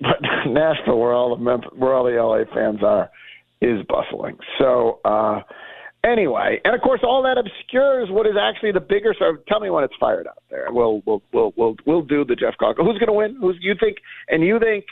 But 0.00 0.16
Nashville, 0.46 0.98
where 0.98 1.12
all 1.12 1.36
the 1.36 1.42
Memphis, 1.42 1.70
where 1.76 1.94
all 1.94 2.04
the 2.04 2.20
LA 2.20 2.44
fans 2.52 2.82
are, 2.82 3.08
is 3.62 3.80
bustling. 3.88 4.36
So 4.58 4.98
uh, 5.04 5.40
anyway, 6.04 6.60
and 6.64 6.74
of 6.74 6.80
course, 6.80 7.00
all 7.04 7.22
that 7.22 7.38
obscures 7.38 8.08
what 8.10 8.26
is 8.26 8.34
actually 8.38 8.72
the 8.72 8.80
bigger. 8.80 9.14
So 9.18 9.36
tell 9.48 9.60
me 9.60 9.70
when 9.70 9.84
it's 9.84 9.94
fired 10.00 10.26
up. 10.26 10.42
There, 10.50 10.66
we'll 10.70 11.00
we'll 11.06 11.22
we'll 11.32 11.52
we'll, 11.56 11.76
we'll 11.86 12.02
do 12.02 12.24
the 12.24 12.34
Jeff 12.34 12.54
Cocker. 12.58 12.82
Who's 12.82 12.98
going 12.98 13.06
to 13.06 13.12
win? 13.12 13.36
Who's 13.40 13.56
you 13.60 13.74
think? 13.78 13.98
And 14.28 14.42
you 14.42 14.58
think? 14.58 14.84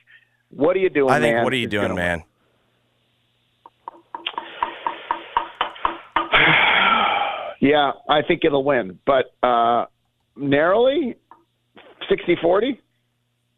What 0.54 0.76
are 0.76 0.80
you 0.80 0.90
doing? 0.90 1.10
I 1.10 1.18
think 1.18 1.36
man, 1.36 1.44
what 1.44 1.52
are 1.52 1.56
you 1.56 1.66
doing, 1.66 1.94
man? 1.94 2.22
Yeah, 7.60 7.92
I 8.08 8.22
think 8.22 8.44
it'll 8.44 8.64
win, 8.64 8.98
but 9.06 9.32
uh, 9.40 9.86
narrowly, 10.34 11.14
60-40? 12.10 12.78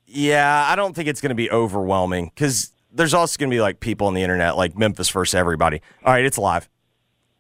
Yeah, 0.07 0.66
I 0.68 0.76
don't 0.76 0.94
think 0.94 1.09
it's 1.09 1.22
going 1.22 1.30
to 1.30 1.35
be 1.35 1.50
overwhelming 1.50 2.30
because 2.35 2.70
there's 2.92 3.14
also 3.14 3.38
going 3.38 3.50
to 3.50 3.54
be 3.54 3.62
like 3.62 3.80
people 3.80 4.07
on 4.07 4.12
the 4.12 4.22
internet 4.22 4.59
like 4.59 4.76
Memphis 4.76 5.09
versus 5.09 5.35
everybody. 5.35 5.80
All 6.04 6.12
right, 6.12 6.22
it's 6.22 6.37
live. 6.37 6.68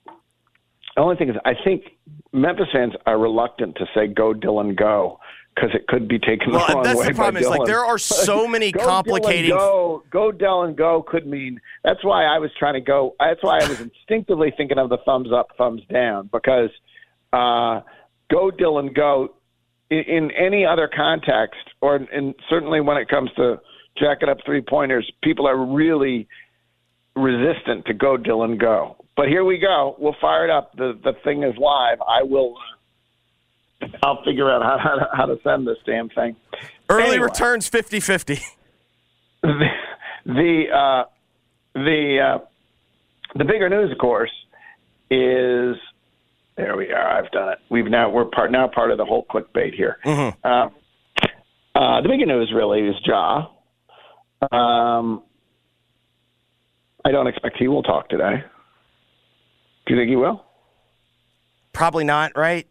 The 0.06 1.02
only 1.02 1.16
thing 1.16 1.28
is, 1.28 1.36
I 1.44 1.52
think 1.62 1.84
Memphis 2.32 2.68
fans 2.72 2.94
are 3.04 3.18
reluctant 3.18 3.76
to 3.76 3.86
say 3.94 4.06
"Go 4.06 4.32
Dillon, 4.32 4.74
go" 4.74 5.20
because 5.54 5.70
it 5.74 5.86
could 5.86 6.08
be 6.08 6.18
taken 6.18 6.50
the 6.52 6.58
Well, 6.58 6.68
wrong 6.68 6.82
that's 6.82 6.98
way. 7.00 7.08
the 7.08 7.14
problem. 7.14 7.42
Is 7.42 7.48
like 7.48 7.64
there 7.66 7.84
are 7.84 7.98
so 8.26 8.48
many 8.48 8.72
Go. 8.72 9.02
Dillon, 9.02 9.48
go, 9.48 10.02
go 10.10 10.32
Dillon, 10.32 10.74
go 10.74 11.02
could 11.06 11.26
mean. 11.26 11.60
That's 11.84 12.02
why 12.04 12.24
I 12.24 12.38
was 12.38 12.50
trying 12.58 12.74
to 12.74 12.80
go. 12.80 13.14
That's 13.20 13.42
why 13.42 13.60
I 13.60 13.68
was 13.68 13.80
instinctively 13.80 14.52
thinking 14.56 14.78
of 14.78 14.88
the 14.88 14.98
thumbs 15.04 15.28
up, 15.32 15.48
thumbs 15.56 15.82
down 15.92 16.28
because 16.32 16.70
uh, 17.32 17.80
go 18.30 18.50
Dillon, 18.50 18.92
go 18.92 19.34
in, 19.90 19.98
in 20.00 20.30
any 20.32 20.64
other 20.64 20.88
context, 20.94 21.60
or 21.80 21.96
in, 21.96 22.34
certainly 22.50 22.80
when 22.80 22.96
it 22.96 23.08
comes 23.08 23.30
to 23.36 23.60
jacking 23.98 24.28
up 24.28 24.38
three 24.44 24.60
pointers, 24.62 25.10
people 25.22 25.46
are 25.46 25.56
really 25.56 26.26
resistant 27.14 27.86
to 27.86 27.94
go 27.94 28.16
Dillon, 28.16 28.58
go. 28.58 28.96
But 29.16 29.28
here 29.28 29.44
we 29.44 29.58
go. 29.58 29.94
We'll 29.98 30.16
fire 30.20 30.44
it 30.44 30.50
up. 30.50 30.72
The 30.76 30.98
the 31.04 31.12
thing 31.22 31.44
is 31.44 31.56
live. 31.58 31.98
I 32.00 32.24
will. 32.24 32.56
I'll 34.02 34.22
figure 34.24 34.50
out 34.50 34.62
how, 34.62 34.78
how, 34.78 34.94
to, 34.96 35.08
how 35.12 35.26
to 35.26 35.38
send 35.44 35.66
this 35.66 35.76
damn 35.86 36.08
thing. 36.10 36.36
Early 36.88 37.02
Anyway. 37.04 37.18
returns 37.24 37.68
50 37.68 38.00
50. 38.00 38.40
the 39.42 39.66
the 40.26 40.64
uh, 40.74 41.04
the 41.74 42.18
uh, 42.20 42.38
the 43.36 43.44
bigger 43.44 43.68
news, 43.68 43.90
of 43.92 43.98
course, 43.98 44.30
is 45.10 45.76
there 46.56 46.76
we 46.76 46.90
are. 46.92 47.18
I've 47.18 47.30
done 47.32 47.50
it. 47.50 47.58
We've 47.68 47.86
now 47.86 48.10
we're 48.10 48.24
part 48.26 48.50
now 48.52 48.68
part 48.68 48.90
of 48.90 48.98
the 48.98 49.04
whole 49.04 49.26
clickbait 49.30 49.74
here. 49.74 49.98
Uh, 50.04 50.68
uh, 51.74 52.00
the 52.02 52.08
bigger 52.08 52.26
news 52.26 52.52
really 52.54 52.82
is 52.82 52.94
Ja. 53.04 53.46
Um, 54.52 55.22
I 57.04 57.10
don't 57.10 57.26
expect 57.26 57.56
he 57.58 57.68
will 57.68 57.82
talk 57.82 58.08
today. 58.08 58.44
Do 59.86 59.94
you 59.94 60.00
think 60.00 60.08
he 60.08 60.16
will? 60.16 60.44
Probably 61.72 62.04
not, 62.04 62.36
right? 62.36 62.66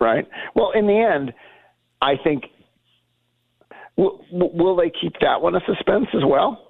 Right. 0.00 0.26
Well, 0.54 0.70
in 0.72 0.86
the 0.86 0.96
end, 0.98 1.32
I 2.00 2.14
think 2.22 2.44
will, 3.96 4.24
will 4.30 4.76
they 4.76 4.90
keep 4.90 5.14
that 5.20 5.42
one 5.42 5.54
a 5.56 5.60
suspense 5.66 6.06
as 6.14 6.22
well? 6.24 6.64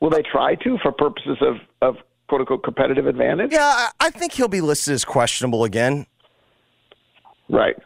Will 0.00 0.10
they 0.10 0.22
try 0.22 0.54
to 0.56 0.78
for 0.82 0.90
purposes 0.90 1.36
of, 1.40 1.56
of 1.80 1.96
quote 2.28 2.40
unquote 2.40 2.64
competitive 2.64 3.06
advantage? 3.06 3.52
Yeah, 3.52 3.88
I- 4.00 4.10
think 4.10 4.32
he'll 4.32 4.48
be 4.48 4.60
listed 4.60 4.94
as 4.94 5.04
questionable 5.04 5.64
again. 5.64 6.06
Right. 7.48 7.76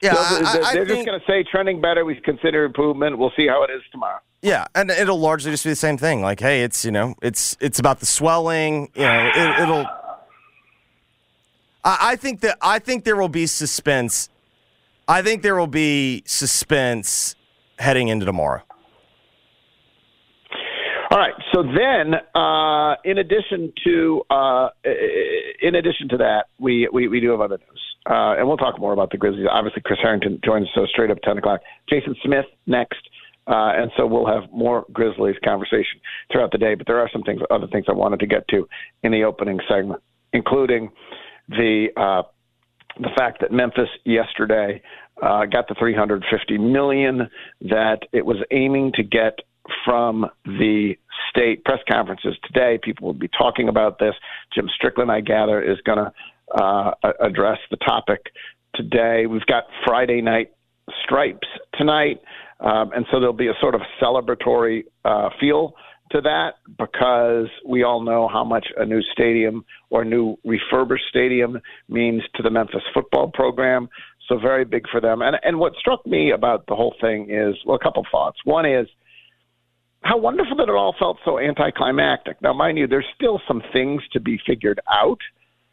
Yeah, 0.00 0.14
So 0.14 0.34
they're 0.36 0.46
I- 0.46 0.70
I 0.70 0.72
they're 0.74 0.84
just 0.86 1.06
going 1.06 1.20
to 1.20 1.26
say 1.26 1.44
trending 1.44 1.80
better. 1.80 2.04
We 2.04 2.16
consider 2.16 2.64
improvement. 2.64 3.18
We'll 3.18 3.32
see 3.36 3.46
how 3.46 3.62
it 3.62 3.70
is 3.70 3.82
tomorrow. 3.92 4.20
Yeah, 4.42 4.66
and 4.74 4.90
it'll 4.90 5.18
largely 5.20 5.50
just 5.52 5.64
be 5.64 5.70
the 5.70 5.76
same 5.76 5.96
thing. 5.96 6.20
Like, 6.22 6.40
hey, 6.40 6.62
it's 6.62 6.84
you 6.84 6.90
know, 6.90 7.14
it's 7.22 7.56
it's 7.60 7.78
about 7.78 8.00
the 8.00 8.06
swelling. 8.06 8.90
You 8.94 9.02
know, 9.04 9.30
it, 9.34 9.60
it'll. 9.62 9.86
I, 11.84 11.98
I 12.00 12.16
think 12.16 12.40
that 12.40 12.58
I 12.60 12.78
think 12.78 13.04
there 13.04 13.16
will 13.16 13.28
be 13.28 13.46
suspense. 13.46 14.28
I 15.06 15.22
think 15.22 15.42
there 15.42 15.54
will 15.54 15.66
be 15.66 16.22
suspense 16.26 17.36
heading 17.78 18.08
into 18.08 18.24
tomorrow. 18.24 18.62
All 21.10 21.18
right. 21.18 21.34
So 21.52 21.62
then, 21.62 22.14
uh, 22.34 22.96
in 23.04 23.18
addition 23.18 23.72
to 23.84 24.22
uh, 24.30 24.68
in 25.62 25.76
addition 25.76 26.08
to 26.08 26.16
that, 26.16 26.46
we, 26.58 26.88
we, 26.92 27.06
we 27.06 27.20
do 27.20 27.30
have 27.30 27.40
other 27.40 27.58
news, 27.58 27.82
uh, 28.10 28.34
and 28.36 28.48
we'll 28.48 28.56
talk 28.56 28.80
more 28.80 28.92
about 28.92 29.10
the 29.10 29.18
Grizzlies. 29.18 29.46
Obviously, 29.48 29.82
Chris 29.84 30.00
Harrington 30.02 30.40
joins 30.44 30.64
us 30.64 30.70
so 30.74 30.86
straight 30.86 31.10
up 31.10 31.18
ten 31.22 31.38
o'clock. 31.38 31.60
Jason 31.88 32.16
Smith 32.24 32.46
next, 32.66 32.98
uh, 33.46 33.72
and 33.76 33.92
so 33.96 34.06
we'll 34.06 34.26
have 34.26 34.50
more 34.52 34.86
Grizzlies 34.92 35.36
conversation 35.44 36.00
throughout 36.32 36.50
the 36.50 36.58
day. 36.58 36.74
But 36.74 36.88
there 36.88 36.98
are 36.98 37.10
some 37.12 37.22
things, 37.22 37.40
other 37.48 37.68
things 37.68 37.84
I 37.88 37.92
wanted 37.92 38.18
to 38.20 38.26
get 38.26 38.48
to 38.48 38.66
in 39.04 39.12
the 39.12 39.22
opening 39.22 39.60
segment, 39.68 40.02
including 40.32 40.90
the 41.48 41.88
uh, 41.96 42.22
the 42.98 43.10
fact 43.16 43.40
that 43.40 43.52
Memphis 43.52 43.88
yesterday 44.04 44.80
uh, 45.22 45.46
got 45.46 45.68
the 45.68 45.74
350 45.78 46.58
million 46.58 47.28
that 47.62 48.00
it 48.12 48.24
was 48.24 48.36
aiming 48.50 48.92
to 48.94 49.02
get 49.02 49.40
from 49.84 50.26
the 50.44 50.94
state 51.30 51.64
press 51.64 51.80
conferences 51.90 52.36
today. 52.44 52.78
People 52.82 53.06
will 53.06 53.14
be 53.14 53.28
talking 53.28 53.68
about 53.68 53.98
this. 53.98 54.14
Jim 54.54 54.68
Strickland, 54.74 55.10
I 55.10 55.20
gather, 55.20 55.62
is 55.62 55.78
going 55.84 55.98
to 55.98 56.12
uh, 56.62 56.92
address 57.20 57.58
the 57.70 57.76
topic 57.78 58.26
today. 58.74 59.26
We've 59.26 59.46
got 59.46 59.64
Friday 59.84 60.20
night 60.20 60.52
stripes 61.02 61.48
tonight, 61.74 62.20
um, 62.60 62.92
and 62.92 63.06
so 63.10 63.18
there'll 63.18 63.32
be 63.32 63.48
a 63.48 63.54
sort 63.60 63.74
of 63.74 63.80
celebratory 64.00 64.84
uh, 65.04 65.30
feel 65.40 65.74
to 66.14 66.20
that 66.22 66.54
because 66.78 67.48
we 67.66 67.82
all 67.82 68.00
know 68.00 68.28
how 68.28 68.44
much 68.44 68.66
a 68.76 68.84
new 68.84 69.02
stadium 69.12 69.64
or 69.90 70.04
new 70.04 70.36
refurbished 70.44 71.04
stadium 71.08 71.58
means 71.88 72.22
to 72.36 72.42
the 72.42 72.50
Memphis 72.50 72.82
football 72.92 73.30
program. 73.32 73.88
So 74.28 74.38
very 74.38 74.64
big 74.64 74.84
for 74.90 75.00
them. 75.00 75.20
And 75.22 75.36
and 75.42 75.58
what 75.58 75.74
struck 75.74 76.06
me 76.06 76.30
about 76.30 76.66
the 76.66 76.74
whole 76.74 76.94
thing 77.00 77.30
is 77.30 77.56
well, 77.66 77.76
a 77.76 77.78
couple 77.78 78.06
thoughts. 78.10 78.38
One 78.44 78.64
is 78.64 78.86
how 80.02 80.18
wonderful 80.18 80.56
that 80.56 80.68
it 80.68 80.74
all 80.74 80.94
felt 80.98 81.18
so 81.24 81.38
anticlimactic. 81.38 82.40
Now, 82.42 82.52
mind 82.52 82.78
you, 82.78 82.86
there's 82.86 83.06
still 83.14 83.40
some 83.48 83.62
things 83.72 84.02
to 84.12 84.20
be 84.20 84.38
figured 84.46 84.80
out. 84.92 85.18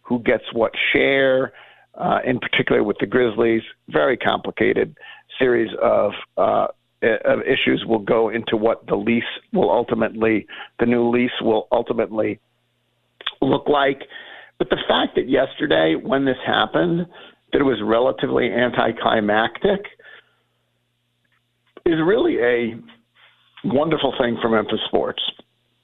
Who 0.03 0.19
gets 0.23 0.43
what 0.53 0.71
share? 0.91 1.53
Uh, 1.93 2.19
in 2.25 2.39
particular, 2.39 2.83
with 2.83 2.97
the 2.99 3.05
Grizzlies, 3.05 3.63
very 3.89 4.15
complicated 4.15 4.95
series 5.37 5.69
of 5.81 6.13
uh, 6.37 6.67
Uh, 7.03 7.17
of 7.25 7.39
issues 7.41 7.83
will 7.87 7.97
go 7.97 8.29
into 8.29 8.55
what 8.55 8.85
the 8.85 8.95
lease 8.95 9.23
will 9.53 9.71
ultimately, 9.71 10.45
the 10.79 10.85
new 10.85 11.09
lease 11.09 11.31
will 11.41 11.67
ultimately 11.71 12.39
look 13.41 13.67
like. 13.67 14.03
But 14.59 14.69
the 14.69 14.77
fact 14.87 15.15
that 15.15 15.27
yesterday, 15.27 15.95
when 15.95 16.25
this 16.25 16.37
happened, 16.45 17.07
that 17.51 17.59
it 17.59 17.63
was 17.63 17.81
relatively 17.83 18.51
anticlimactic 18.51 19.81
is 21.87 21.95
really 22.05 22.37
a 22.37 22.75
wonderful 23.63 24.13
thing 24.19 24.37
for 24.39 24.49
Memphis 24.49 24.79
sports. 24.85 25.23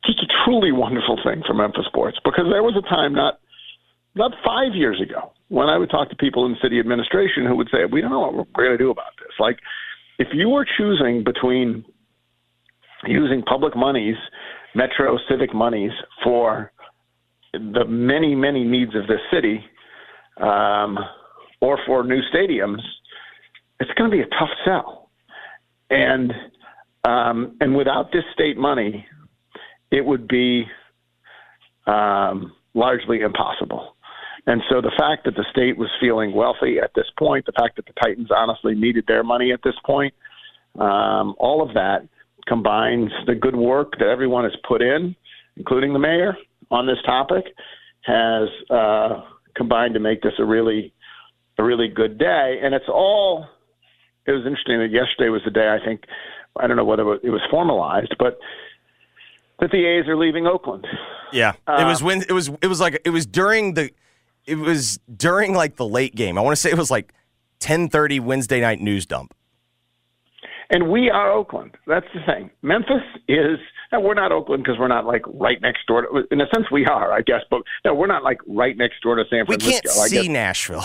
Just 0.05 0.19
a 0.19 0.27
truly 0.45 0.71
wonderful 0.71 1.17
thing 1.23 1.41
for 1.47 1.55
Memphis 1.55 1.85
sports 1.87 2.19
because 2.23 2.45
there 2.51 2.61
was 2.61 2.75
a 2.77 2.87
time 2.87 3.13
not 3.13 3.39
not 4.15 4.33
five 4.45 4.73
years 4.73 5.01
ago 5.01 5.31
when 5.49 5.67
I 5.67 5.77
would 5.77 5.89
talk 5.89 6.09
to 6.09 6.15
people 6.15 6.45
in 6.45 6.55
city 6.61 6.79
administration 6.79 7.45
who 7.45 7.55
would 7.55 7.69
say, 7.71 7.85
"We 7.85 8.01
don't 8.01 8.11
know 8.11 8.19
what 8.19 8.33
we're 8.35 8.45
going 8.55 8.77
to 8.77 8.77
do 8.77 8.91
about 8.91 9.17
this." 9.19 9.33
Like, 9.39 9.59
if 10.19 10.27
you 10.33 10.49
were 10.49 10.65
choosing 10.77 11.23
between 11.23 11.85
using 13.05 13.43
public 13.43 13.75
monies, 13.75 14.15
metro 14.75 15.17
civic 15.29 15.53
monies 15.53 15.91
for 16.23 16.71
the 17.53 17.85
many 17.87 18.35
many 18.35 18.63
needs 18.63 18.95
of 18.95 19.07
this 19.07 19.19
city, 19.31 19.63
um, 20.41 20.97
or 21.61 21.79
for 21.85 22.03
new 22.03 22.21
stadiums, 22.33 22.81
it's 23.79 23.91
going 23.97 24.09
to 24.09 24.15
be 24.15 24.21
a 24.21 24.27
tough 24.27 24.49
sell. 24.65 25.09
And 25.89 26.33
um, 27.03 27.57
and 27.61 27.75
without 27.75 28.11
this 28.11 28.23
state 28.33 28.57
money, 28.57 29.05
it 29.91 30.05
would 30.05 30.27
be 30.27 30.65
um, 31.85 32.53
largely 32.73 33.21
impossible. 33.21 33.95
And 34.47 34.63
so 34.69 34.79
the 34.79 34.93
fact 34.97 35.25
that 35.25 35.35
the 35.35 35.45
state 35.51 35.77
was 35.77 35.89
feeling 35.99 36.33
wealthy 36.33 36.79
at 36.81 36.91
this 36.95 37.05
point, 37.19 37.45
the 37.45 37.51
fact 37.51 37.75
that 37.75 37.85
the 37.85 37.93
Titans 38.01 38.29
honestly 38.35 38.73
needed 38.73 39.03
their 39.05 39.21
money 39.21 39.51
at 39.51 39.59
this 39.61 39.75
point, 39.85 40.13
um, 40.79 41.35
all 41.37 41.61
of 41.61 41.73
that 41.73 42.07
combines 42.47 43.11
the 43.25 43.35
good 43.35 43.57
work 43.57 43.91
that 43.99 44.07
everyone 44.07 44.45
has 44.45 44.53
put 44.65 44.81
in, 44.81 45.15
including 45.57 45.91
the 45.91 45.99
mayor, 45.99 46.37
on 46.71 46.87
this 46.87 46.97
topic, 47.05 47.43
has 48.03 48.47
uh, 48.69 49.21
combined 49.53 49.93
to 49.95 49.99
make 49.99 50.21
this 50.21 50.33
a 50.39 50.45
really, 50.45 50.93
a 51.57 51.63
really 51.63 51.89
good 51.89 52.17
day. 52.17 52.59
And 52.63 52.73
it's 52.73 52.87
all. 52.87 53.45
It 54.25 54.31
was 54.31 54.45
interesting 54.45 54.79
that 54.79 54.91
yesterday 54.91 55.29
was 55.29 55.41
the 55.45 55.51
day 55.51 55.69
I 55.69 55.83
think 55.83 56.03
I 56.59 56.67
don't 56.67 56.77
know 56.77 56.85
whether 56.85 57.13
it 57.15 57.29
was 57.29 57.41
formalized, 57.49 58.15
but 58.19 58.39
that 59.59 59.71
the 59.71 59.85
A's 59.85 60.07
are 60.07 60.17
leaving 60.17 60.47
Oakland. 60.47 60.85
Yeah, 61.31 61.53
it 61.67 61.85
was 61.85 62.03
when 62.03 62.21
it 62.21 62.31
was 62.31 62.49
it 62.61 62.67
was 62.67 62.79
like 62.79 63.01
it 63.05 63.09
was 63.09 63.25
during 63.25 63.73
the 63.73 63.91
it 64.47 64.55
was 64.55 64.99
during 65.15 65.53
like 65.53 65.75
the 65.75 65.87
late 65.87 66.15
game. 66.15 66.37
I 66.37 66.41
want 66.41 66.55
to 66.55 66.61
say 66.61 66.71
it 66.71 66.77
was 66.77 66.89
like 66.89 67.13
ten 67.59 67.89
thirty 67.89 68.19
Wednesday 68.19 68.61
night 68.61 68.81
news 68.81 69.05
dump. 69.05 69.33
And 70.69 70.89
we 70.89 71.09
are 71.09 71.31
Oakland. 71.31 71.77
That's 71.85 72.07
the 72.13 72.19
thing. 72.25 72.49
Memphis 72.61 73.03
is, 73.29 73.57
and 73.91 74.03
we're 74.03 74.15
not 74.15 74.33
Oakland 74.33 74.63
because 74.63 74.77
we're 74.77 74.89
not 74.89 75.05
like 75.05 75.21
right 75.27 75.61
next 75.61 75.85
door. 75.87 76.01
To, 76.01 76.23
in 76.29 76.41
a 76.41 76.47
sense, 76.53 76.65
we 76.71 76.85
are, 76.85 77.13
I 77.13 77.21
guess, 77.21 77.41
but 77.49 77.61
no, 77.85 77.93
we're 77.93 78.07
not 78.07 78.23
like 78.23 78.39
right 78.47 78.75
next 78.75 79.01
door 79.01 79.15
to 79.15 79.23
San 79.29 79.45
Francisco. 79.45 79.67
We 79.67 79.73
can't 79.73 79.87
I 79.87 80.23
see. 80.23 80.27
Nashville. 80.27 80.83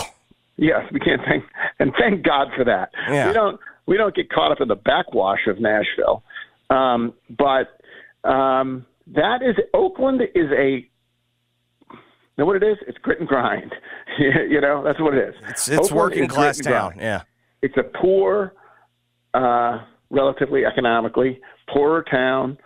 Yes, 0.55 0.83
we 0.91 0.99
can't 0.99 1.21
thank 1.27 1.43
and 1.79 1.93
thank 1.99 2.23
God 2.23 2.49
for 2.55 2.63
that. 2.63 2.91
Yeah. 3.09 3.27
We 3.27 3.33
don't 3.33 3.59
we 3.85 3.97
don't 3.97 4.15
get 4.15 4.29
caught 4.29 4.51
up 4.51 4.61
in 4.61 4.67
the 4.67 4.75
backwash 4.75 5.47
of 5.47 5.59
Nashville. 5.59 6.23
Um, 6.69 7.13
but 7.29 7.79
um, 8.23 8.85
that 9.07 9.41
is 9.41 9.55
Oakland 9.73 10.21
is 10.33 10.49
a 10.51 10.87
know 12.37 12.45
what 12.45 12.55
it 12.55 12.63
is? 12.63 12.77
It's 12.87 12.97
grit 12.99 13.19
and 13.19 13.27
grind. 13.27 13.73
you 14.19 14.61
know, 14.61 14.83
that's 14.83 14.99
what 14.99 15.13
it 15.13 15.29
is. 15.29 15.35
It's 15.49 15.67
it's 15.67 15.91
Oakland 15.91 15.95
working 15.95 16.27
class 16.27 16.59
town. 16.59 16.93
Yeah. 16.97 17.23
It's 17.61 17.75
a 17.77 17.83
poor, 17.83 18.53
uh, 19.33 19.79
relatively 20.09 20.65
economically 20.65 21.39
poorer 21.71 22.03
town, 22.03 22.57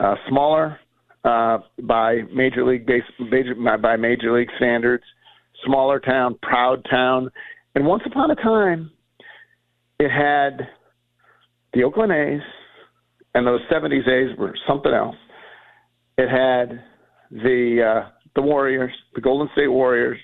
uh, 0.00 0.14
smaller 0.28 0.78
uh, 1.24 1.58
by 1.82 2.22
major 2.32 2.64
league 2.64 2.86
base, 2.86 3.02
major, 3.18 3.54
by 3.54 3.96
major 3.96 4.36
league 4.36 4.50
standards, 4.56 5.04
smaller 5.64 5.98
town, 6.00 6.38
proud 6.42 6.84
town, 6.90 7.30
and 7.74 7.86
once 7.86 8.02
upon 8.06 8.30
a 8.30 8.34
time, 8.36 8.90
it 9.98 10.10
had 10.10 10.68
the 11.72 11.82
Oakland 11.82 12.12
A's, 12.12 12.42
and 13.34 13.46
those 13.46 13.60
'70s 13.72 14.06
A's 14.08 14.36
were 14.38 14.54
something 14.66 14.92
else. 14.92 15.16
It 16.18 16.28
had 16.28 16.82
the 17.30 18.04
uh, 18.04 18.10
the 18.34 18.42
Warriors, 18.42 18.92
the 19.14 19.20
Golden 19.20 19.48
State 19.52 19.68
Warriors, 19.68 20.18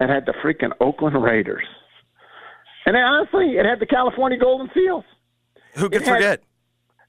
and 0.00 0.10
had 0.10 0.26
the 0.26 0.32
freaking 0.44 0.72
Oakland 0.80 1.22
Raiders. 1.22 1.64
And 2.86 2.96
honestly, 2.96 3.56
it 3.58 3.64
had 3.66 3.78
the 3.80 3.86
California 3.86 4.38
Golden 4.38 4.70
Seals. 4.74 5.04
Who 5.76 5.88
could 5.88 6.02
It 6.02 6.08
had- 6.08 6.14
forget? 6.16 6.42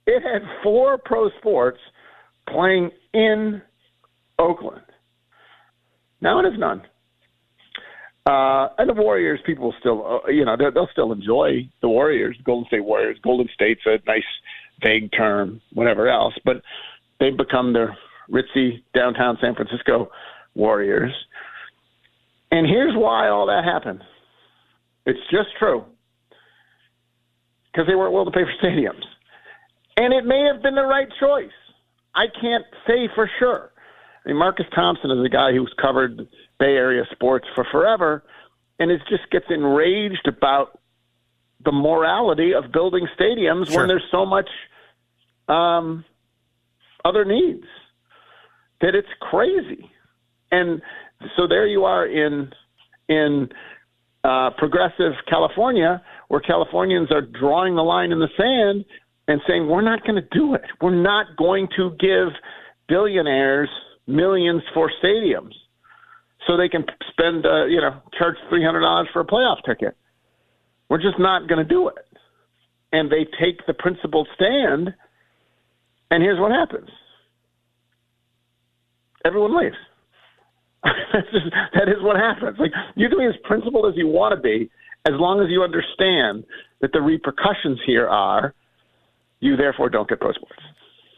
It 0.07 0.22
had 0.24 0.43
four 0.63 0.97
pro 0.97 1.30
sports 1.39 1.80
playing 2.47 2.91
in 3.13 3.61
Oakland. 4.39 4.82
Now 6.22 6.39
it 6.39 6.45
is 6.51 6.57
none. 6.59 6.82
Uh, 8.26 8.69
and 8.78 8.88
the 8.89 8.93
Warriors, 8.93 9.39
people 9.45 9.65
will 9.65 9.76
still, 9.80 10.22
uh, 10.26 10.30
you 10.30 10.45
know, 10.45 10.55
they'll 10.55 10.89
still 10.91 11.11
enjoy 11.11 11.67
the 11.82 11.89
Warriors, 11.89 12.38
Golden 12.43 12.67
State 12.67 12.84
Warriors. 12.84 13.17
Golden 13.24 13.49
State's 13.53 13.82
a 13.86 13.99
nice, 14.05 14.24
vague 14.84 15.11
term, 15.11 15.61
whatever 15.74 16.07
else, 16.07 16.34
but 16.45 16.61
they've 17.19 17.38
become 17.38 17.74
the 17.74 17.88
ritzy 18.32 18.84
downtown 18.93 19.38
San 19.41 19.55
Francisco 19.55 20.09
Warriors. 20.55 21.11
And 22.51 22.67
here's 22.67 22.95
why 22.95 23.29
all 23.29 23.47
that 23.47 23.63
happened. 23.63 24.01
It's 25.05 25.19
just 25.32 25.49
true. 25.57 25.86
Because 27.71 27.88
they 27.88 27.95
weren't 27.95 28.13
willing 28.13 28.32
to 28.32 28.38
pay 28.38 28.43
for 28.43 28.65
stadiums. 28.67 29.03
And 29.97 30.13
it 30.13 30.25
may 30.25 30.43
have 30.51 30.61
been 30.61 30.75
the 30.75 30.84
right 30.86 31.07
choice. 31.19 31.51
I 32.13 32.25
can't 32.41 32.65
say 32.88 33.07
for 33.15 33.29
sure. 33.39 33.71
I 34.25 34.29
mean, 34.29 34.38
Marcus 34.38 34.65
Thompson 34.75 35.11
is 35.11 35.25
a 35.25 35.29
guy 35.29 35.51
who's 35.53 35.73
covered 35.82 36.17
Bay 36.59 36.75
Area 36.75 37.03
sports 37.11 37.47
for 37.55 37.65
forever, 37.71 38.23
and 38.79 38.91
it 38.91 39.01
just 39.09 39.29
gets 39.32 39.45
enraged 39.49 40.27
about 40.27 40.79
the 41.63 41.71
morality 41.71 42.53
of 42.53 42.71
building 42.71 43.07
stadiums 43.19 43.67
Sure. 43.67 43.77
when 43.79 43.88
there's 43.88 44.03
so 44.11 44.25
much 44.25 44.49
um, 45.47 46.03
other 47.05 47.25
needs 47.25 47.63
that 48.82 48.95
it's 48.95 49.07
crazy. 49.19 49.89
And 50.51 50.82
so 51.38 51.47
there 51.47 51.67
you 51.67 51.86
are 51.86 52.05
in 52.07 52.51
in 53.07 53.49
uh, 54.23 54.51
progressive 54.57 55.13
California, 55.29 56.01
where 56.27 56.41
Californians 56.41 57.11
are 57.11 57.21
drawing 57.21 57.75
the 57.75 57.82
line 57.82 58.11
in 58.11 58.19
the 58.19 58.29
sand 58.38 58.86
and 59.27 59.41
saying 59.47 59.67
we're 59.67 59.82
not 59.82 60.03
going 60.03 60.15
to 60.15 60.27
do 60.32 60.53
it. 60.55 60.65
We're 60.82 60.95
not 60.95 61.36
going 61.38 61.67
to 61.77 61.91
give 61.99 62.29
billionaires 62.88 63.69
millions 64.07 64.61
for 64.73 64.91
stadiums 65.03 65.53
so 66.47 66.57
they 66.57 66.69
can 66.69 66.84
spend, 67.09 67.45
uh, 67.45 67.65
you 67.65 67.79
know, 67.82 68.01
charge 68.17 68.36
three 68.49 68.63
hundred 68.63 68.82
dollars 68.82 69.07
for 69.13 69.21
a 69.21 69.25
playoff 69.25 69.57
ticket. 69.65 69.95
We're 70.89 71.01
just 71.01 71.19
not 71.19 71.47
going 71.47 71.59
to 71.59 71.69
do 71.69 71.88
it. 71.88 72.05
And 72.91 73.09
they 73.09 73.25
take 73.39 73.65
the 73.67 73.73
principled 73.73 74.27
stand, 74.36 74.93
and 76.09 76.21
here's 76.21 76.39
what 76.39 76.51
happens: 76.51 76.89
everyone 79.26 79.57
leaves. 79.57 79.76
Just, 81.32 81.45
that 81.74 81.88
is 81.88 82.01
what 82.01 82.15
happens. 82.15 82.57
Like 82.59 82.72
you 82.95 83.07
can 83.09 83.17
be 83.19 83.26
as 83.26 83.36
principled 83.43 83.86
as 83.91 83.93
you 83.97 84.07
want 84.07 84.34
to 84.36 84.41
be, 84.41 84.69
as 85.05 85.13
long 85.15 85.39
as 85.41 85.47
you 85.49 85.61
understand 85.63 86.43
that 86.82 86.91
the 86.93 87.01
repercussions 87.01 87.80
here 87.86 88.07
are 88.07 88.53
you 89.39 89.55
therefore 89.57 89.89
don't 89.89 90.07
get 90.09 90.19
pro 90.19 90.32
sports. 90.34 90.61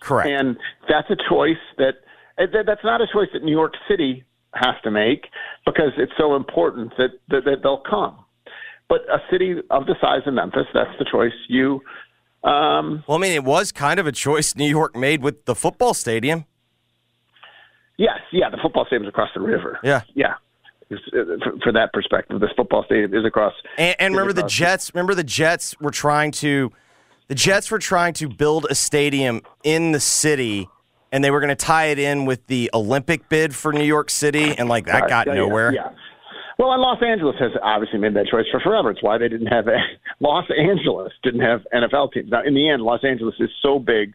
Correct. 0.01 0.29
And 0.29 0.57
that's 0.89 1.09
a 1.09 1.15
choice 1.29 1.57
that 1.77 1.95
that- 2.37 2.65
that's 2.65 2.83
not 2.83 2.99
a 3.01 3.07
choice 3.07 3.29
that 3.33 3.43
New 3.43 3.51
York 3.51 3.73
City 3.87 4.23
has 4.53 4.75
to 4.83 4.91
make 4.91 5.29
because 5.65 5.91
it's 5.97 6.11
so 6.17 6.35
important 6.35 6.95
that 6.97 7.11
that, 7.29 7.45
that 7.45 7.57
they'll 7.63 7.83
come. 7.89 8.17
But 8.89 9.01
a 9.09 9.19
city 9.31 9.55
of 9.69 9.85
the 9.85 9.95
size 10.01 10.21
of 10.25 10.33
Memphis, 10.33 10.67
that's 10.73 10.97
the 10.99 11.05
choice 11.09 11.31
you. 11.47 11.81
Um, 12.43 13.03
well, 13.07 13.17
I 13.17 13.21
mean, 13.21 13.31
it 13.31 13.45
was 13.45 13.71
kind 13.71 13.99
of 13.99 14.05
a 14.05 14.11
choice 14.11 14.55
New 14.55 14.67
York 14.67 14.95
made 14.95 15.23
with 15.23 15.45
the 15.45 15.55
football 15.55 15.93
stadium. 15.93 16.45
Yes, 17.97 18.19
yeah, 18.31 18.49
the 18.49 18.57
football 18.61 18.85
stadium's 18.85 19.09
across 19.09 19.29
the 19.33 19.41
river. 19.41 19.79
Yeah. 19.83 20.01
yeah. 20.13 20.35
For, 20.89 21.53
for 21.63 21.71
that 21.71 21.91
perspective, 21.91 22.39
this 22.39 22.51
football 22.55 22.83
stadium 22.85 23.13
is 23.13 23.25
across. 23.25 23.53
And, 23.77 23.95
and 23.99 24.13
remember 24.13 24.33
the 24.33 24.41
across 24.41 24.53
Jets. 24.53 24.93
Remember 24.93 25.15
the 25.15 25.23
Jets 25.23 25.79
were 25.79 25.91
trying 25.91 26.31
to, 26.33 26.71
the 27.29 27.35
Jets 27.35 27.71
were 27.71 27.79
trying 27.79 28.13
to 28.15 28.27
build 28.27 28.67
a 28.69 28.75
stadium 28.75 29.41
in 29.63 29.91
the 29.91 29.99
city, 29.99 30.69
and 31.11 31.23
they 31.23 31.31
were 31.31 31.39
going 31.39 31.49
to 31.49 31.55
tie 31.55 31.85
it 31.85 31.99
in 31.99 32.25
with 32.25 32.45
the 32.47 32.69
Olympic 32.73 33.27
bid 33.29 33.55
for 33.55 33.73
New 33.73 33.83
York 33.83 34.09
City, 34.09 34.55
and 34.57 34.69
like 34.69 34.85
that 34.85 35.09
got 35.09 35.25
yeah, 35.25 35.33
yeah, 35.33 35.39
nowhere. 35.39 35.73
Yeah. 35.73 35.89
Well, 36.59 36.71
and 36.71 36.81
Los 36.81 37.01
Angeles 37.01 37.35
has 37.39 37.51
obviously 37.63 37.99
made 37.99 38.13
that 38.13 38.27
choice 38.27 38.45
for 38.51 38.59
forever. 38.59 38.91
It's 38.91 39.01
why 39.01 39.17
they 39.17 39.27
didn't 39.27 39.47
have 39.47 39.67
a, 39.67 39.77
Los 40.19 40.45
Angeles 40.55 41.11
didn't 41.23 41.41
have 41.41 41.61
NFL 41.73 42.13
teams. 42.13 42.29
Now, 42.29 42.43
in 42.43 42.53
the 42.53 42.69
end, 42.69 42.83
Los 42.83 43.03
Angeles 43.03 43.35
is 43.39 43.49
so 43.61 43.79
big, 43.79 44.13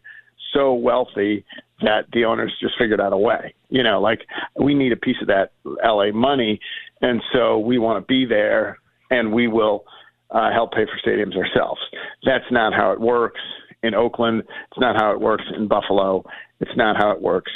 so 0.53 0.73
wealthy 0.73 1.45
that 1.81 2.05
the 2.13 2.25
owners 2.25 2.53
just 2.61 2.75
figured 2.77 2.99
out 2.99 3.13
a 3.13 3.17
way. 3.17 3.53
You 3.69 3.83
know, 3.83 4.01
like 4.01 4.21
we 4.59 4.73
need 4.73 4.91
a 4.91 4.97
piece 4.97 5.17
of 5.21 5.27
that 5.27 5.51
LA 5.65 6.11
money, 6.11 6.59
and 7.01 7.21
so 7.33 7.59
we 7.59 7.77
want 7.77 8.01
to 8.01 8.07
be 8.07 8.25
there, 8.25 8.79
and 9.09 9.31
we 9.31 9.47
will 9.47 9.85
uh, 10.31 10.51
help 10.51 10.73
pay 10.73 10.85
for 10.85 11.09
stadiums 11.09 11.35
ourselves. 11.35 11.81
That's 12.23 12.45
not 12.51 12.73
how 12.73 12.91
it 12.91 12.99
works 12.99 13.41
in 13.83 13.95
Oakland. 13.95 14.41
It's 14.41 14.79
not 14.79 14.95
how 14.95 15.11
it 15.11 15.19
works 15.19 15.45
in 15.55 15.67
Buffalo. 15.67 16.23
It's 16.59 16.75
not 16.75 16.97
how 16.97 17.11
it 17.11 17.21
works 17.21 17.51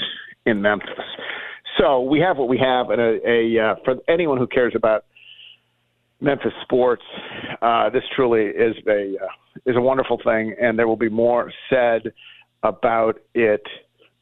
in 0.46 0.62
Memphis. 0.62 0.90
So 1.80 2.02
we 2.02 2.20
have 2.20 2.38
what 2.38 2.50
we 2.50 2.60
have, 2.60 2.90
and 2.90 3.02
a, 3.02 3.20
a 3.28 3.60
uh, 3.60 3.76
for 3.84 3.96
anyone 4.08 4.38
who 4.38 4.48
cares 4.48 4.74
about 4.76 5.06
Memphis 6.22 6.54
sports, 6.62 7.04
uh, 7.62 7.90
this 7.90 8.04
truly 8.16 8.46
is 8.46 8.76
a 8.88 9.16
uh, 9.22 9.28
is 9.66 9.76
a 9.76 9.82
wonderful 9.82 10.20
thing, 10.24 10.56
and 10.62 10.78
there 10.78 10.88
will 10.88 10.96
be 10.96 11.10
more 11.10 11.52
said 11.70 12.14
about 12.64 13.20
it. 13.34 13.64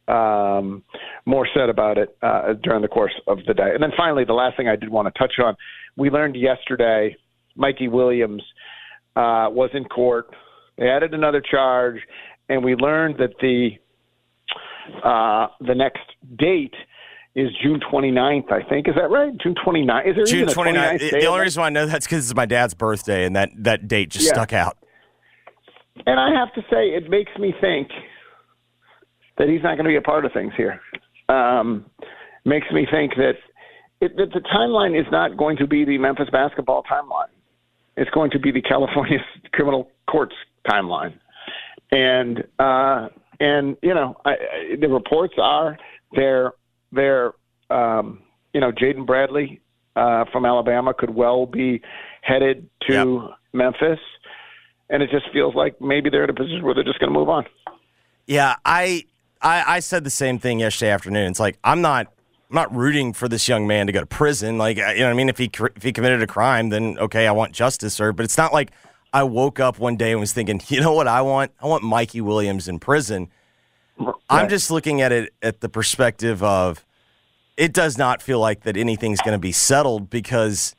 Um, 0.08 0.84
more 1.26 1.48
said 1.56 1.70
about 1.70 1.98
it 1.98 2.18
uh, 2.22 2.54
during 2.64 2.82
the 2.82 2.88
course 2.88 3.14
of 3.28 3.38
the 3.48 3.54
day. 3.54 3.72
And 3.74 3.82
then 3.82 3.92
finally, 3.96 4.26
the 4.26 4.34
last 4.34 4.58
thing 4.58 4.68
I 4.68 4.76
did 4.76 4.90
want 4.90 5.14
to 5.14 5.18
touch 5.18 5.34
on, 5.44 5.56
we 5.96 6.10
learned 6.10 6.36
yesterday, 6.36 7.16
Mikey 7.56 7.88
Williams 7.88 8.42
uh, 9.16 9.48
was 9.50 9.70
in 9.74 9.86
court. 9.86 10.26
They 10.78 10.90
added 10.90 11.14
another 11.14 11.42
charge, 11.42 11.98
and 12.50 12.64
we 12.64 12.76
learned 12.76 13.18
that 13.20 13.34
the 13.40 13.70
uh, 15.04 15.48
the 15.66 15.76
next 15.76 16.02
date 16.38 16.74
is 17.36 17.50
June 17.64 17.80
29th, 17.94 18.52
I 18.52 18.68
think. 18.68 18.88
Is 18.90 18.96
that 18.96 19.10
right? 19.10 19.32
June 19.42 19.56
29th. 19.66 20.10
Is 20.10 20.16
there 20.16 20.26
June 20.26 20.40
even 20.42 20.50
a 20.50 20.52
29th. 20.54 20.76
29th 20.76 21.00
The 21.00 21.10
day? 21.20 21.26
only 21.28 21.42
reason 21.42 21.62
why 21.62 21.68
I 21.68 21.70
know 21.70 21.86
that's 21.86 22.06
because 22.06 22.26
it's 22.30 22.36
my 22.36 22.46
dad's 22.46 22.74
birthday, 22.74 23.26
and 23.26 23.36
that, 23.36 23.50
that 23.58 23.88
date 23.88 24.10
just 24.10 24.26
Yeah. 24.26 24.34
stuck 24.34 24.52
out. 24.52 24.78
And 26.06 26.20
I 26.20 26.38
have 26.38 26.54
to 26.56 26.62
say, 26.70 26.90
it 26.90 27.10
makes 27.10 27.32
me 27.40 27.54
think 27.62 27.88
that 29.42 29.50
he's 29.50 29.64
not 29.64 29.76
going 29.76 29.86
to 29.86 29.90
be 29.90 29.96
a 29.96 30.02
part 30.02 30.24
of 30.24 30.32
things 30.34 30.54
here. 30.56 30.80
Um, 31.28 31.88
makes 32.46 32.68
me 32.72 32.86
think 32.90 33.16
that, 33.16 33.34
it, 34.00 34.16
that 34.16 34.30
the 34.34 34.42
timeline 34.56 35.00
is 35.00 35.08
not 35.12 35.36
going 35.36 35.58
to 35.58 35.66
be 35.66 35.84
the 35.84 35.98
Memphis 35.98 36.28
basketball 36.32 36.84
timeline. 36.84 37.34
It's 37.98 38.12
going 38.12 38.30
to 38.32 38.40
be 38.40 38.52
the 38.52 38.62
California 38.62 39.18
criminal 39.52 39.90
courts 40.08 40.36
timeline. 40.70 41.16
And 41.92 42.44
uh, 42.60 43.10
and 43.40 43.78
you 43.82 43.96
know, 43.96 44.16
I, 44.24 44.30
I, 44.30 44.36
the 44.80 44.88
reports 44.88 45.34
are 45.42 45.76
they're 46.14 46.54
they're 46.92 47.34
um, 47.72 48.22
you 48.54 48.62
know, 48.62 48.72
Jaden 48.72 49.08
Bradley 49.08 49.60
uh, 49.96 50.26
from 50.32 50.46
Alabama 50.46 50.94
could 50.94 51.10
well 51.10 51.48
be 51.48 51.82
headed 52.22 52.70
to 52.88 53.30
Memphis 53.54 54.00
and 54.92 55.02
it 55.02 55.10
just 55.10 55.26
feels 55.34 55.56
like 55.56 55.82
maybe 55.82 56.10
they're 56.10 56.26
in 56.26 56.30
a 56.30 56.34
position 56.34 56.64
where 56.64 56.76
they're 56.76 56.84
just 56.84 57.00
going 57.00 57.12
to 57.12 57.18
move 57.18 57.30
on. 57.30 57.46
Yeah, 58.28 58.56
I, 58.66 59.06
I 59.42 59.76
I 59.76 59.80
said 59.80 60.04
the 60.04 60.10
same 60.10 60.40
thing 60.40 60.60
yesterday 60.60 60.92
afternoon. 60.92 61.32
It's 61.32 61.40
like 61.40 61.58
I'm 61.64 61.82
not 61.82 62.08
I'm 62.50 62.56
not 62.56 62.76
rooting 62.76 63.14
for 63.14 63.28
this 63.28 63.48
young 63.48 63.68
man 63.68 63.88
to 63.88 63.94
go 63.94 64.00
to 64.00 64.06
prison. 64.06 64.58
Like 64.58 64.78
you 64.78 64.84
know 64.84 65.06
what 65.06 65.12
I 65.12 65.14
mean? 65.14 65.30
If 65.30 65.38
he 65.38 65.50
if 65.76 65.84
he 65.84 65.94
committed 65.94 66.22
a 66.22 66.28
crime, 66.28 66.70
then 66.70 66.98
okay, 67.00 67.28
I 67.28 67.32
want 67.32 67.54
justice 67.54 67.94
served. 67.94 68.18
But 68.18 68.24
it's 68.24 68.38
not 68.38 68.54
like 68.54 68.72
I 69.14 69.24
woke 69.24 69.60
up 69.60 69.80
one 69.80 69.98
day 69.98 70.12
and 70.12 70.20
was 70.20 70.34
thinking, 70.34 70.62
you 70.68 70.82
know 70.82 70.94
what 70.94 71.08
I 71.08 71.22
want? 71.22 71.52
I 71.62 71.68
want 71.68 71.84
Mikey 71.84 72.22
Williams 72.22 72.68
in 72.68 72.80
prison. 72.80 73.30
I'm 74.30 74.50
just 74.50 74.72
looking 74.72 75.02
at 75.02 75.12
it 75.12 75.34
at 75.44 75.62
the 75.62 75.70
perspective 75.70 76.42
of 76.42 76.84
it 77.56 77.72
does 77.72 77.98
not 77.98 78.22
feel 78.22 78.40
like 78.40 78.64
that 78.64 78.76
anything's 78.76 79.22
going 79.22 79.34
to 79.36 79.40
be 79.40 79.52
settled 79.52 80.10
because 80.10 80.76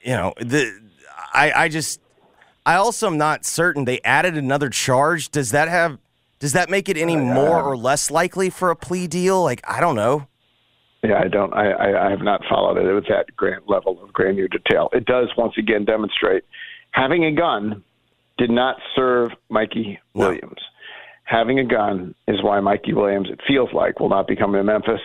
you 0.00 0.12
know 0.12 0.32
the 0.40 0.80
I 1.32 1.52
I 1.52 1.68
just 1.68 2.00
I 2.64 2.76
also 2.76 3.08
am 3.08 3.18
not 3.18 3.44
certain 3.44 3.84
they 3.84 4.00
added 4.02 4.36
another 4.36 4.70
charge. 4.70 5.30
Does 5.30 5.50
that 5.50 5.68
have 5.68 5.98
does 6.42 6.54
that 6.54 6.68
make 6.68 6.88
it 6.88 6.96
any 6.96 7.14
uh, 7.14 7.20
more 7.20 7.62
or 7.62 7.76
less 7.76 8.10
likely 8.10 8.50
for 8.50 8.70
a 8.70 8.76
plea 8.76 9.06
deal? 9.06 9.40
Like 9.44 9.62
I 9.64 9.80
don't 9.80 9.94
know. 9.94 10.26
Yeah, 11.04 11.20
I 11.24 11.28
don't. 11.28 11.54
I, 11.54 11.70
I, 11.70 12.06
I 12.08 12.10
have 12.10 12.22
not 12.22 12.42
followed 12.50 12.78
it 12.78 12.92
with 12.92 13.06
that 13.08 13.34
grand 13.36 13.62
level 13.68 14.02
of 14.02 14.12
granular 14.12 14.48
detail. 14.48 14.88
It 14.92 15.04
does 15.04 15.28
once 15.38 15.54
again 15.56 15.84
demonstrate 15.84 16.42
having 16.90 17.24
a 17.24 17.32
gun 17.32 17.84
did 18.38 18.50
not 18.50 18.76
serve 18.96 19.30
Mikey 19.50 20.00
No. 20.16 20.26
Williams. 20.26 20.60
Having 21.22 21.60
a 21.60 21.64
gun 21.64 22.12
is 22.26 22.42
why 22.42 22.58
Mikey 22.58 22.92
Williams, 22.92 23.28
it 23.30 23.40
feels 23.46 23.68
like, 23.72 24.00
will 24.00 24.08
not 24.08 24.26
be 24.26 24.34
coming 24.34 24.58
to 24.58 24.64
Memphis, 24.64 25.00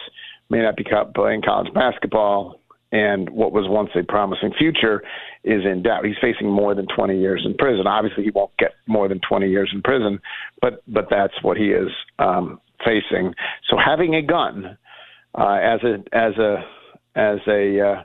may 0.50 0.64
not 0.64 0.76
be 0.76 0.86
playing 1.14 1.44
college 1.44 1.72
basketball, 1.72 2.60
and 2.92 3.30
what 3.30 3.52
was 3.52 3.66
once 3.68 3.92
a 3.96 4.04
promising 4.04 4.54
future 4.58 5.04
is 5.48 5.66
in 5.66 5.84
doubt. 5.84 6.06
He's 6.06 6.16
facing 6.22 6.50
more 6.52 6.76
than 6.76 6.88
20 6.94 7.20
years 7.20 7.44
in 7.46 7.56
prison. 7.56 7.88
Obviously, 7.88 8.24
he 8.24 8.32
won't 8.32 8.52
get 8.58 8.72
more 8.88 9.08
than 9.08 9.22
20 9.28 9.50
years 9.50 9.72
in 9.74 9.82
prison, 9.82 10.20
but 10.62 10.84
but 10.88 11.08
that's 11.10 11.42
what 11.42 11.58
he 11.58 11.70
is 11.70 11.90
um, 12.20 12.60
facing. 12.86 13.34
So 13.70 13.78
having 13.84 14.16
a 14.16 14.22
gun 14.22 14.78
uh, 15.36 15.58
as 15.62 15.80
a 15.84 15.96
as 16.14 16.38
a 16.38 16.64
as 17.16 17.40
a 17.48 17.80
uh, 17.82 18.04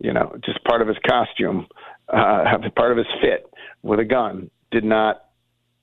you 0.00 0.12
know 0.12 0.34
just 0.44 0.62
part 0.64 0.82
of 0.82 0.88
his 0.88 0.98
costume, 1.08 1.66
uh, 2.08 2.44
part 2.76 2.90
of 2.92 2.98
his 2.98 3.06
fit 3.20 3.46
with 3.82 4.00
a 4.00 4.04
gun 4.04 4.50
did 4.70 4.84
not 4.84 5.24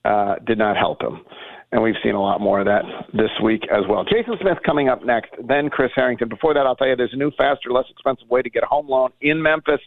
uh, 0.05 0.35
did 0.45 0.57
not 0.57 0.77
help 0.77 1.01
him. 1.01 1.21
and 1.71 1.83
we've 1.83 1.95
seen 2.03 2.15
a 2.15 2.21
lot 2.21 2.41
more 2.41 2.59
of 2.59 2.65
that 2.65 2.83
this 3.13 3.31
week 3.43 3.63
as 3.71 3.83
well. 3.87 4.03
Jason 4.03 4.35
Smith 4.41 4.57
coming 4.65 4.89
up 4.89 5.05
next, 5.05 5.31
then 5.47 5.69
Chris 5.69 5.91
Harrington. 5.95 6.29
Before 6.29 6.53
that, 6.53 6.65
I'll 6.65 6.75
tell 6.75 6.87
you 6.87 6.95
there's 6.95 7.13
a 7.13 7.17
new, 7.17 7.31
faster, 7.37 7.69
less 7.71 7.85
expensive 7.89 8.29
way 8.29 8.41
to 8.41 8.49
get 8.49 8.63
a 8.63 8.65
home 8.65 8.87
loan 8.87 9.11
in 9.21 9.41
Memphis. 9.41 9.81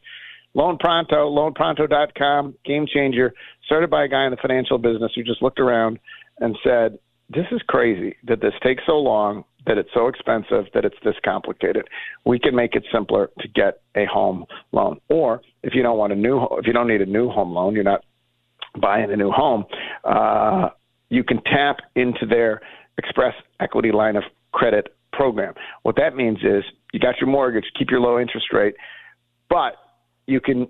Loan 0.55 0.77
Pronto, 0.79 1.31
loanpronto.com, 1.31 2.55
game 2.65 2.87
changer, 2.93 3.33
started 3.65 3.91
by 3.91 4.05
a 4.05 4.09
guy 4.09 4.25
in 4.25 4.31
the 4.31 4.37
financial 4.37 4.79
business 4.79 5.13
who 5.15 5.23
just 5.23 5.43
looked 5.43 5.59
around 5.59 5.99
and 6.39 6.57
said, 6.63 6.99
This 7.31 7.47
is 7.53 7.61
crazy 7.67 8.17
that 8.25 8.41
this 8.41 8.53
takes 8.63 8.83
so 8.87 8.99
long, 8.99 9.45
that 9.67 9.79
it's 9.79 9.89
so 9.95 10.09
expensive, 10.09 10.67
that 10.75 10.85
it's 10.85 10.97
this 11.05 11.15
complicated. 11.25 11.89
We 12.27 12.39
can 12.39 12.55
make 12.55 12.75
it 12.75 12.85
simpler 12.93 13.31
to 13.41 13.49
get 13.49 13.81
a 13.97 14.05
home 14.05 14.45
loan. 14.73 15.01
Or 15.09 15.41
if 15.63 15.75
you 15.75 15.83
don't 15.83 15.99
want 15.99 16.13
a 16.13 16.17
new, 16.17 16.43
if 16.59 16.67
you 16.67 16.73
don't 16.73 16.89
need 16.89 17.01
a 17.01 17.07
new 17.07 17.31
home 17.31 17.53
loan, 17.53 17.75
you're 17.75 17.85
not 17.85 18.05
buying 18.81 19.11
a 19.11 19.17
new 19.17 19.31
home, 19.31 19.65
uh, 20.05 20.69
you 21.09 21.25
can 21.25 21.43
tap 21.43 21.77
into 21.95 22.27
their 22.27 22.61
Express 22.99 23.35
Equity 23.61 23.93
Line 23.93 24.17
of 24.17 24.25
Credit 24.53 24.95
program. 25.13 25.55
What 25.83 25.97
that 25.97 26.17
means 26.17 26.39
is 26.39 26.65
you 26.93 27.01
got 27.01 27.19
your 27.21 27.29
mortgage, 27.29 27.65
keep 27.79 27.91
your 27.91 28.01
low 28.01 28.19
interest 28.19 28.47
rate, 28.53 28.75
but 29.49 29.77
you 30.27 30.41
can 30.41 30.69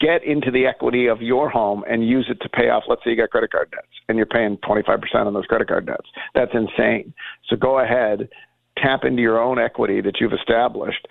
get 0.00 0.22
into 0.24 0.50
the 0.50 0.66
equity 0.66 1.06
of 1.06 1.20
your 1.20 1.48
home 1.48 1.84
and 1.88 2.06
use 2.06 2.26
it 2.28 2.40
to 2.42 2.48
pay 2.48 2.68
off. 2.68 2.84
Let's 2.88 3.02
say 3.04 3.10
you 3.10 3.16
got 3.16 3.30
credit 3.30 3.50
card 3.50 3.70
debts 3.70 3.88
and 4.08 4.16
you're 4.16 4.26
paying 4.26 4.56
25% 4.58 4.98
on 5.14 5.34
those 5.34 5.46
credit 5.46 5.68
card 5.68 5.86
debts. 5.86 6.08
That's 6.34 6.52
insane. 6.54 7.12
So 7.48 7.56
go 7.56 7.80
ahead, 7.80 8.28
tap 8.76 9.04
into 9.04 9.22
your 9.22 9.40
own 9.40 9.58
equity 9.58 10.00
that 10.02 10.20
you've 10.20 10.32
established, 10.32 11.08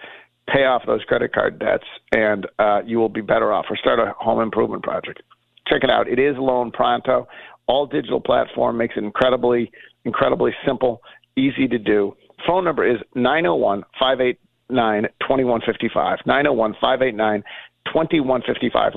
pay 0.48 0.66
off 0.66 0.84
those 0.88 1.04
credit 1.04 1.34
card 1.34 1.60
debts, 1.60 1.84
and 2.14 2.48
uh, 2.60 2.82
you 2.86 2.98
will 2.98 3.10
be 3.10 3.22
better 3.22 3.52
off. 3.52 3.66
Or 3.70 3.76
start 3.76 4.00
a 4.00 4.14
home 4.18 4.42
improvement 4.42 4.84
project. 4.84 5.22
Check 5.68 5.84
it 5.84 5.90
out. 5.90 6.08
It 6.08 6.20
is 6.20 6.36
Loan 6.38 6.72
Pronto. 6.72 7.28
All 7.68 7.86
digital 7.86 8.22
platform 8.22 8.78
makes 8.78 8.96
it 8.96 9.04
incredibly, 9.04 9.70
incredibly 10.06 10.52
simple, 10.66 11.02
easy 11.36 11.68
to 11.68 11.78
do. 11.78 12.16
Phone 12.46 12.64
number 12.64 12.90
is 12.90 13.02
901 13.16 13.84
588 14.00 14.40
9 14.70 15.08
2155. 15.22 16.20
901 16.26 16.74
589 16.82 17.44
2155. 17.86 18.96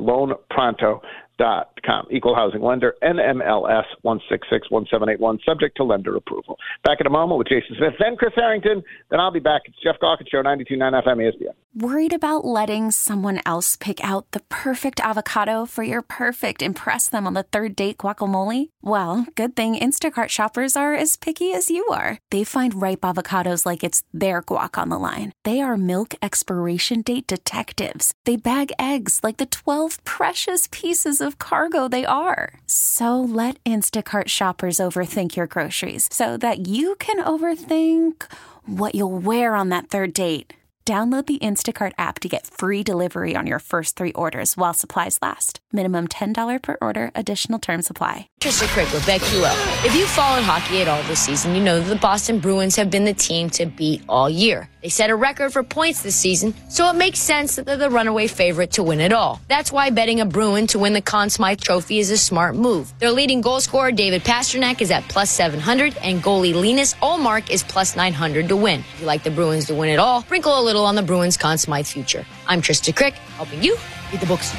LoanPronto.com. 1.41 2.07
Equal 2.11 2.35
housing 2.35 2.63
lender, 2.63 2.95
NMLS 3.03 3.85
1661781, 4.05 5.45
subject 5.45 5.77
to 5.77 5.85
lender 5.85 6.17
approval. 6.17 6.59
Back 6.85 7.01
in 7.01 7.07
a 7.07 7.11
moment 7.11 7.39
with 7.39 7.49
Jason 7.49 7.77
Smith, 7.77 7.95
then 7.99 8.17
Chris 8.17 8.33
Harrington, 8.37 8.83
then 9.11 9.21
I'll 9.21 9.31
be 9.31 9.41
back. 9.41 9.63
It's 9.65 9.77
Geoff 9.83 9.97
Calkins 10.01 10.29
Show, 10.31 10.43
92.9 10.43 11.05
FM 11.05 11.17
ESPN. 11.17 11.55
Worried 11.73 12.13
about 12.13 12.45
letting 12.45 12.91
someone 12.91 13.41
else 13.47 13.77
pick 13.77 14.03
out 14.03 14.33
the 14.33 14.41
perfect 14.49 14.99
avocado 14.99 15.67
for 15.67 15.85
your 15.85 16.03
perfect 16.03 16.63
impress 16.63 17.09
them 17.09 17.29
on 17.29 17.35
the 17.35 17.45
third 17.45 17.77
date 17.77 17.99
guacamole? 17.99 18.71
Well, 18.83 19.25
good 19.37 19.55
thing 19.55 19.77
Instacart 19.77 20.31
shoppers 20.31 20.75
are 20.75 20.95
as 20.95 21.17
picky 21.17 21.53
as 21.53 21.71
you 21.71 21.87
are. 21.93 22.19
They 22.31 22.43
find 22.43 22.83
ripe 22.83 23.03
avocados 23.03 23.65
like 23.65 23.85
it's 23.85 24.03
their 24.13 24.43
guac 24.43 24.77
on 24.79 24.89
the 24.89 24.99
line. 24.99 25.33
They 25.45 25.61
are 25.61 25.77
milk 25.77 26.15
expiration 26.21 27.03
date 27.03 27.29
detectives. 27.29 28.15
They 28.25 28.37
bag 28.37 28.73
eggs 28.77 29.21
like 29.23 29.37
the 29.37 29.47
12 29.47 30.03
precious 30.03 30.69
pieces 30.73 31.21
of 31.21 31.30
cargo 31.39 31.87
they 31.87 32.05
are. 32.05 32.61
So 32.67 33.21
let 33.21 33.63
Instacart 33.63 34.29
shoppers 34.29 34.79
overthink 34.79 35.37
your 35.37 35.47
groceries 35.47 36.09
so 36.11 36.37
that 36.39 36.67
you 36.67 36.97
can 36.97 37.25
overthink 37.25 38.25
what 38.67 38.97
you'll 38.97 39.19
wear 39.19 39.55
on 39.55 39.69
that 39.69 39.89
third 39.89 40.13
date. 40.13 40.53
Download 40.87 41.25
the 41.25 41.39
Instacart 41.39 41.93
app 41.99 42.19
to 42.21 42.29
get 42.29 42.47
free 42.49 42.83
delivery 42.83 43.37
on 43.37 43.47
your 43.47 43.61
first 43.61 43.95
three 43.97 44.13
orders 44.13 44.57
while 44.57 44.75
supplies 44.75 45.19
last. 45.23 45.61
Minimum 45.73 46.09
$10 46.09 46.61
per 46.63 46.77
order, 46.83 47.13
additional 47.15 47.61
term 47.61 47.81
supply. 47.81 48.29
Trysta 48.41 48.65
Krick 48.69 48.93
with 48.93 49.03
BetQL. 49.03 49.87
If 49.87 49.95
you 49.95 50.05
followed 50.07 50.43
hockey 50.43 50.81
at 50.81 50.89
all 50.89 51.01
this 51.05 51.21
season, 51.21 51.55
you 51.55 51.63
know 51.63 51.79
that 51.79 51.89
the 51.89 51.95
Boston 51.95 52.41
Bruins 52.41 52.75
have 52.75 52.91
been 52.91 53.05
the 53.05 53.13
team 53.13 53.51
to 53.51 53.67
beat 53.67 54.03
all 54.09 54.29
year. 54.29 54.69
They 54.83 54.89
set 54.89 55.11
a 55.11 55.15
record 55.15 55.53
for 55.53 55.63
points 55.63 56.03
this 56.03 56.17
season, 56.17 56.55
so 56.71 56.89
it 56.89 56.97
makes 56.97 57.21
sense 57.21 57.55
that 57.55 57.67
they're 57.67 57.77
the 57.77 57.91
runaway 57.91 58.27
favorite 58.27 58.73
to 58.73 58.83
win 58.83 58.99
it 58.99 59.13
all. 59.13 59.41
That's 59.47 59.71
why 59.71 59.91
betting 59.91 60.21
a 60.21 60.25
Bruin 60.25 60.67
to 60.69 60.79
win 60.81 60.95
the 60.95 61.03
Conn 61.03 61.29
Smythe 61.31 61.61
Trophy 61.61 61.99
is 62.01 62.11
a 62.11 62.19
smart 62.19 62.57
move. 62.57 62.93
Their 62.99 63.13
leading 63.13 63.43
goal 63.43 63.61
scorer, 63.61 63.93
David 63.93 64.25
Pastrnak, 64.25 64.81
is 64.81 64.91
at 64.91 65.05
plus 65.05 65.31
700, 65.31 65.97
and 65.99 66.21
goalie 66.21 66.55
Linus 66.55 66.95
Ullmark 66.95 67.51
is 67.51 67.63
plus 67.63 67.95
900 67.95 68.49
to 68.49 68.57
win. 68.57 68.81
If 68.95 69.01
you 69.01 69.07
like 69.07 69.23
the 69.23 69.31
Bruins 69.31 69.67
to 69.67 69.75
win 69.75 69.91
it 69.91 69.99
all, 70.01 70.23
sprinkle 70.23 70.59
a 70.59 70.65
little 70.71 70.87
on 70.87 70.95
the 70.95 71.03
Bruins 71.03 71.37
Conn 71.37 71.59
Smythe 71.59 71.87
future. 71.87 72.25
I'm 72.47 72.63
Trysta 72.63 72.95
Krick, 72.95 73.15
helping 73.37 73.61
you 73.61 73.77
read 74.13 74.21
the 74.21 74.27
books. 74.27 74.55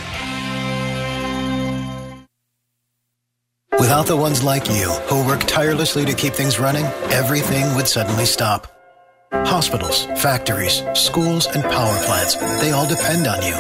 Without 3.80 4.08
the 4.08 4.18
ones 4.18 4.44
like 4.44 4.68
you, 4.68 4.90
who 5.08 5.26
work 5.26 5.42
tirelessly 5.46 6.04
to 6.04 6.14
keep 6.14 6.34
things 6.34 6.60
running, 6.60 6.84
everything 7.12 7.74
would 7.76 7.88
suddenly 7.88 8.26
stop. 8.26 8.68
Hospitals, 9.32 10.04
factories, 10.18 10.84
schools, 10.94 11.48
and 11.48 11.64
power 11.64 11.98
plants, 12.04 12.36
they 12.60 12.72
all 12.72 12.88
depend 12.88 13.28
on 13.28 13.42
you. 13.42 13.56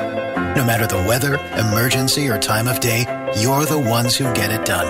No 0.53 0.65
matter 0.65 0.85
the 0.85 1.07
weather, 1.07 1.35
emergency, 1.57 2.27
or 2.27 2.37
time 2.37 2.67
of 2.67 2.81
day, 2.81 3.05
you're 3.39 3.65
the 3.65 3.79
ones 3.79 4.17
who 4.17 4.25
get 4.33 4.51
it 4.51 4.65
done. 4.65 4.87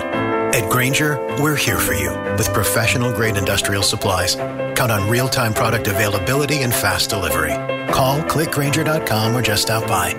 At 0.52 0.68
Grainger, 0.68 1.16
we're 1.40 1.56
here 1.56 1.78
for 1.78 1.94
you 1.94 2.10
with 2.36 2.52
professional 2.52 3.12
grade 3.12 3.36
industrial 3.36 3.84
supplies. 3.84 4.34
Count 4.82 4.90
on 4.90 5.08
real 5.08 5.28
time 5.28 5.54
product 5.54 5.86
availability 5.86 6.62
and 6.62 6.74
fast 6.74 7.08
delivery. 7.08 7.52
Call 7.92 8.18
clickgrainger.com 8.22 9.36
or 9.36 9.40
just 9.40 9.62
stop 9.62 9.86
by. 9.86 10.12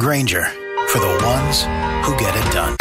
Grainger 0.00 0.46
for 0.88 0.98
the 0.98 1.22
ones 1.24 1.62
who 2.04 2.18
get 2.18 2.34
it 2.34 2.52
done. 2.52 2.76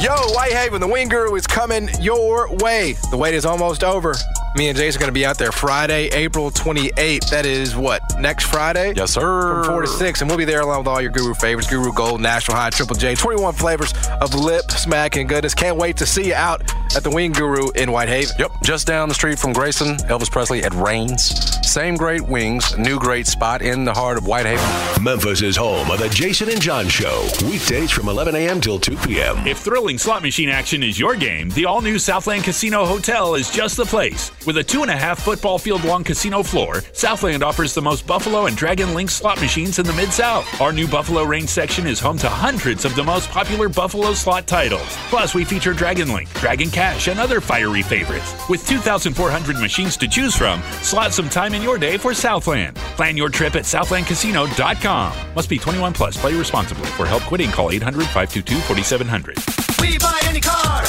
Yo, 0.00 0.12
Whitehaven, 0.34 0.80
the 0.80 0.88
Wing 0.88 1.08
Guru 1.08 1.36
is 1.36 1.46
coming 1.46 1.88
your 2.00 2.52
way. 2.56 2.96
The 3.12 3.16
wait 3.16 3.34
is 3.34 3.46
almost 3.46 3.84
over. 3.84 4.16
Me 4.56 4.68
and 4.68 4.78
Jason 4.78 4.98
are 4.98 5.00
going 5.00 5.08
to 5.08 5.12
be 5.12 5.26
out 5.26 5.36
there 5.36 5.52
Friday, 5.52 6.06
April 6.06 6.50
28th. 6.50 7.28
That 7.28 7.44
is 7.44 7.76
what? 7.76 8.00
Next 8.18 8.46
Friday? 8.46 8.94
Yes, 8.96 9.10
sir. 9.10 9.64
From 9.64 9.72
4 9.74 9.82
to 9.82 9.86
6. 9.86 10.20
And 10.22 10.30
we'll 10.30 10.38
be 10.38 10.46
there 10.46 10.62
along 10.62 10.78
with 10.78 10.88
all 10.88 11.02
your 11.02 11.10
Guru 11.10 11.34
favorites 11.34 11.68
Guru 11.68 11.92
Gold, 11.92 12.22
National 12.22 12.56
High, 12.56 12.70
Triple 12.70 12.96
J. 12.96 13.14
21 13.14 13.52
flavors 13.52 13.92
of 14.22 14.34
lip, 14.34 14.70
smack, 14.70 15.16
and 15.16 15.28
goodness. 15.28 15.52
Can't 15.52 15.76
wait 15.76 15.98
to 15.98 16.06
see 16.06 16.28
you 16.28 16.34
out 16.34 16.62
at 16.96 17.02
the 17.02 17.10
Wing 17.10 17.32
Guru 17.32 17.68
in 17.72 17.90
Whitehaven. 17.90 18.34
Yep, 18.38 18.50
just 18.64 18.86
down 18.86 19.10
the 19.10 19.14
street 19.14 19.38
from 19.38 19.52
Grayson, 19.52 19.96
Elvis 20.08 20.30
Presley 20.30 20.64
at 20.64 20.72
Raines. 20.72 21.22
Same 21.68 21.96
great 21.96 22.22
wings, 22.22 22.78
new 22.78 22.98
great 22.98 23.26
spot 23.26 23.60
in 23.60 23.84
the 23.84 23.92
heart 23.92 24.16
of 24.16 24.26
Whitehaven. 24.26 25.04
Memphis 25.04 25.42
is 25.42 25.56
home 25.56 25.90
of 25.90 25.98
the 25.98 26.08
Jason 26.08 26.48
and 26.48 26.62
John 26.62 26.88
Show. 26.88 27.28
Weekdays 27.44 27.90
from 27.90 28.08
11 28.08 28.34
a.m. 28.34 28.62
till 28.62 28.78
2 28.78 28.96
p.m. 28.98 29.46
If 29.46 29.58
thrilling 29.58 29.98
slot 29.98 30.22
machine 30.22 30.48
action 30.48 30.82
is 30.82 30.98
your 30.98 31.14
game, 31.16 31.50
the 31.50 31.66
all 31.66 31.82
new 31.82 31.98
Southland 31.98 32.44
Casino 32.44 32.86
Hotel 32.86 33.34
is 33.34 33.50
just 33.50 33.76
the 33.76 33.84
place. 33.84 34.30
With 34.46 34.58
a 34.58 34.62
two 34.62 34.82
and 34.82 34.90
a 34.92 34.96
half 34.96 35.20
football 35.20 35.58
field 35.58 35.82
long 35.82 36.04
casino 36.04 36.40
floor, 36.40 36.84
Southland 36.92 37.42
offers 37.42 37.74
the 37.74 37.82
most 37.82 38.06
Buffalo 38.06 38.46
and 38.46 38.56
Dragon 38.56 38.94
Link 38.94 39.10
slot 39.10 39.40
machines 39.40 39.80
in 39.80 39.86
the 39.86 39.92
Mid 39.92 40.12
South. 40.12 40.46
Our 40.60 40.72
new 40.72 40.86
Buffalo 40.86 41.24
Range 41.24 41.48
section 41.48 41.84
is 41.84 41.98
home 41.98 42.16
to 42.18 42.28
hundreds 42.28 42.84
of 42.84 42.94
the 42.94 43.02
most 43.02 43.28
popular 43.30 43.68
Buffalo 43.68 44.14
slot 44.14 44.46
titles. 44.46 44.86
Plus, 45.10 45.34
we 45.34 45.44
feature 45.44 45.72
Dragon 45.72 46.12
Link, 46.12 46.32
Dragon 46.34 46.70
Cash, 46.70 47.08
and 47.08 47.18
other 47.18 47.40
fiery 47.40 47.82
favorites. 47.82 48.36
With 48.48 48.64
2,400 48.68 49.58
machines 49.58 49.96
to 49.96 50.06
choose 50.06 50.36
from, 50.36 50.62
slot 50.80 51.12
some 51.12 51.28
time 51.28 51.52
in 51.52 51.62
your 51.62 51.76
day 51.76 51.96
for 51.96 52.14
Southland. 52.14 52.76
Plan 52.94 53.16
your 53.16 53.30
trip 53.30 53.56
at 53.56 53.64
southlandcasino.com. 53.64 55.34
Must 55.34 55.48
be 55.48 55.58
21 55.58 55.92
plus. 55.92 56.16
Play 56.16 56.34
responsibly. 56.34 56.86
For 56.90 57.04
help 57.04 57.24
quitting, 57.24 57.50
call 57.50 57.72
800 57.72 58.04
522 58.04 58.54
4700. 58.60 59.38
We 59.80 59.98
buy 59.98 60.20
any 60.26 60.40
car. 60.40 60.84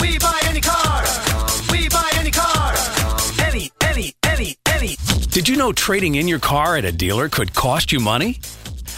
We 0.00 0.18
buy 0.18 0.40
any 0.46 0.62
car. 0.62 1.25
Did 5.36 5.50
you 5.50 5.56
know 5.56 5.70
trading 5.70 6.14
in 6.14 6.26
your 6.26 6.38
car 6.38 6.78
at 6.78 6.86
a 6.86 6.90
dealer 6.90 7.28
could 7.28 7.54
cost 7.54 7.92
you 7.92 8.00
money? 8.00 8.40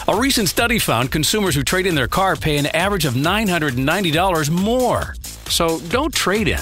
A 0.07 0.15
recent 0.15 0.47
study 0.47 0.79
found 0.79 1.11
consumers 1.11 1.53
who 1.53 1.63
trade 1.63 1.85
in 1.85 1.95
their 1.95 2.07
car 2.07 2.37
pay 2.37 2.55
an 2.55 2.67
average 2.67 3.03
of 3.03 3.15
$990 3.15 4.49
more. 4.49 5.15
So 5.49 5.81
don't 5.89 6.15
trade 6.15 6.47
in. 6.47 6.61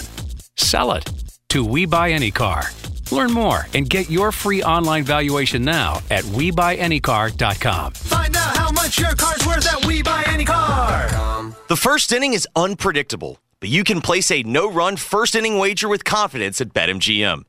Sell 0.56 0.94
it 0.94 1.08
to 1.50 1.64
We 1.64 1.86
Buy 1.86 2.10
Any 2.10 2.32
Car. 2.32 2.64
Learn 3.12 3.32
more 3.32 3.68
and 3.76 3.88
get 3.88 4.10
your 4.10 4.32
free 4.32 4.64
online 4.64 5.04
valuation 5.04 5.64
now 5.64 6.02
at 6.10 6.24
WeBuyAnyCar.com. 6.24 7.92
Find 7.92 8.36
out 8.36 8.58
how 8.58 8.72
much 8.72 8.98
your 8.98 9.14
car's 9.14 9.46
worth 9.46 9.72
at 9.72 9.86
We 9.86 10.02
Buy 10.02 10.24
Any 10.26 10.44
Car. 10.44 11.54
The 11.68 11.78
first 11.78 12.12
inning 12.12 12.34
is 12.34 12.48
unpredictable, 12.56 13.40
but 13.60 13.70
you 13.70 13.84
can 13.84 14.02
place 14.02 14.32
a 14.32 14.42
no 14.42 14.72
run 14.72 14.98
first 14.98 15.36
inning 15.36 15.60
wager 15.60 15.88
with 15.88 16.04
confidence 16.04 16.62
at 16.62 16.70
BetMGM. 16.70 17.44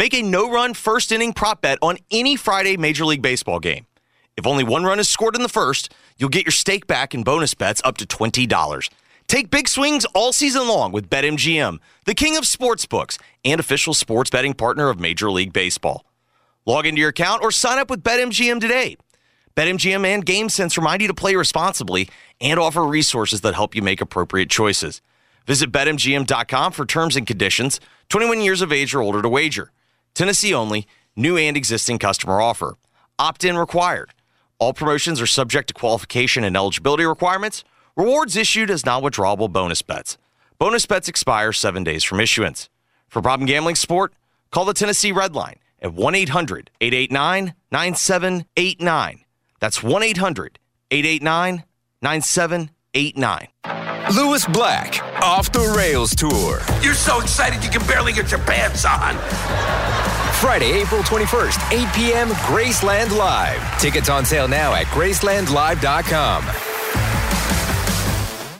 Make 0.00 0.14
a 0.14 0.22
no 0.22 0.50
run 0.50 0.72
first 0.72 1.12
inning 1.12 1.34
prop 1.34 1.60
bet 1.60 1.78
on 1.82 1.98
any 2.10 2.34
Friday 2.34 2.78
Major 2.78 3.04
League 3.04 3.20
Baseball 3.20 3.60
game. 3.60 3.84
If 4.34 4.46
only 4.46 4.64
one 4.64 4.82
run 4.82 4.98
is 4.98 5.10
scored 5.10 5.36
in 5.36 5.42
the 5.42 5.46
first, 5.46 5.92
you'll 6.16 6.30
get 6.30 6.46
your 6.46 6.52
stake 6.52 6.86
back 6.86 7.14
in 7.14 7.22
bonus 7.22 7.52
bets 7.52 7.82
up 7.84 7.98
to 7.98 8.06
$20. 8.06 8.88
Take 9.28 9.50
big 9.50 9.68
swings 9.68 10.06
all 10.14 10.32
season 10.32 10.66
long 10.66 10.90
with 10.90 11.10
BetMGM, 11.10 11.80
the 12.06 12.14
king 12.14 12.38
of 12.38 12.44
sportsbooks 12.44 13.18
and 13.44 13.60
official 13.60 13.92
sports 13.92 14.30
betting 14.30 14.54
partner 14.54 14.88
of 14.88 14.98
Major 14.98 15.30
League 15.30 15.52
Baseball. 15.52 16.06
Log 16.64 16.86
into 16.86 17.00
your 17.00 17.10
account 17.10 17.42
or 17.42 17.50
sign 17.50 17.78
up 17.78 17.90
with 17.90 18.02
BetMGM 18.02 18.58
today. 18.58 18.96
BetMGM 19.54 20.06
and 20.06 20.24
GameSense 20.24 20.78
remind 20.78 21.02
you 21.02 21.08
to 21.08 21.14
play 21.14 21.34
responsibly 21.34 22.08
and 22.40 22.58
offer 22.58 22.86
resources 22.86 23.42
that 23.42 23.54
help 23.54 23.74
you 23.74 23.82
make 23.82 24.00
appropriate 24.00 24.48
choices. 24.48 25.02
Visit 25.46 25.70
betmgm.com 25.70 26.72
for 26.72 26.86
terms 26.86 27.16
and 27.16 27.26
conditions. 27.26 27.80
21 28.08 28.40
years 28.40 28.62
of 28.62 28.72
age 28.72 28.94
or 28.94 29.02
older 29.02 29.20
to 29.20 29.28
wager. 29.28 29.70
Tennessee 30.14 30.54
only, 30.54 30.86
new 31.16 31.36
and 31.36 31.56
existing 31.56 31.98
customer 31.98 32.40
offer. 32.40 32.76
Opt 33.18 33.44
in 33.44 33.56
required. 33.56 34.12
All 34.58 34.72
promotions 34.72 35.20
are 35.20 35.26
subject 35.26 35.68
to 35.68 35.74
qualification 35.74 36.44
and 36.44 36.56
eligibility 36.56 37.04
requirements. 37.04 37.64
Rewards 37.96 38.36
issued 38.36 38.70
as 38.70 38.84
non 38.84 39.02
withdrawable 39.02 39.50
bonus 39.50 39.82
bets. 39.82 40.18
Bonus 40.58 40.84
bets 40.86 41.08
expire 41.08 41.52
seven 41.52 41.84
days 41.84 42.04
from 42.04 42.20
issuance. 42.20 42.68
For 43.08 43.22
problem 43.22 43.46
gambling 43.46 43.76
support, 43.76 44.12
call 44.50 44.64
the 44.64 44.74
Tennessee 44.74 45.12
Red 45.12 45.34
Line 45.34 45.56
at 45.80 45.94
1 45.94 46.14
800 46.14 46.70
889 46.80 47.54
9789. 47.72 49.20
That's 49.60 49.82
1 49.82 50.02
800 50.02 50.58
889 50.90 51.64
9789. 52.02 53.79
Lewis 54.10 54.44
Black, 54.46 55.00
Off 55.22 55.52
the 55.52 55.72
Rails 55.76 56.16
Tour. 56.16 56.58
You're 56.82 56.94
so 56.94 57.20
excited 57.20 57.62
you 57.62 57.70
can 57.70 57.86
barely 57.86 58.12
get 58.12 58.30
your 58.32 58.40
pants 58.40 58.84
on. 58.84 59.16
Friday, 60.40 60.72
April 60.72 61.02
21st, 61.02 61.86
8 61.86 61.94
p.m., 61.94 62.28
Graceland 62.30 63.16
Live. 63.16 63.80
Tickets 63.80 64.08
on 64.08 64.24
sale 64.24 64.48
now 64.48 64.74
at 64.74 64.86
gracelandlive.com. 64.86 66.42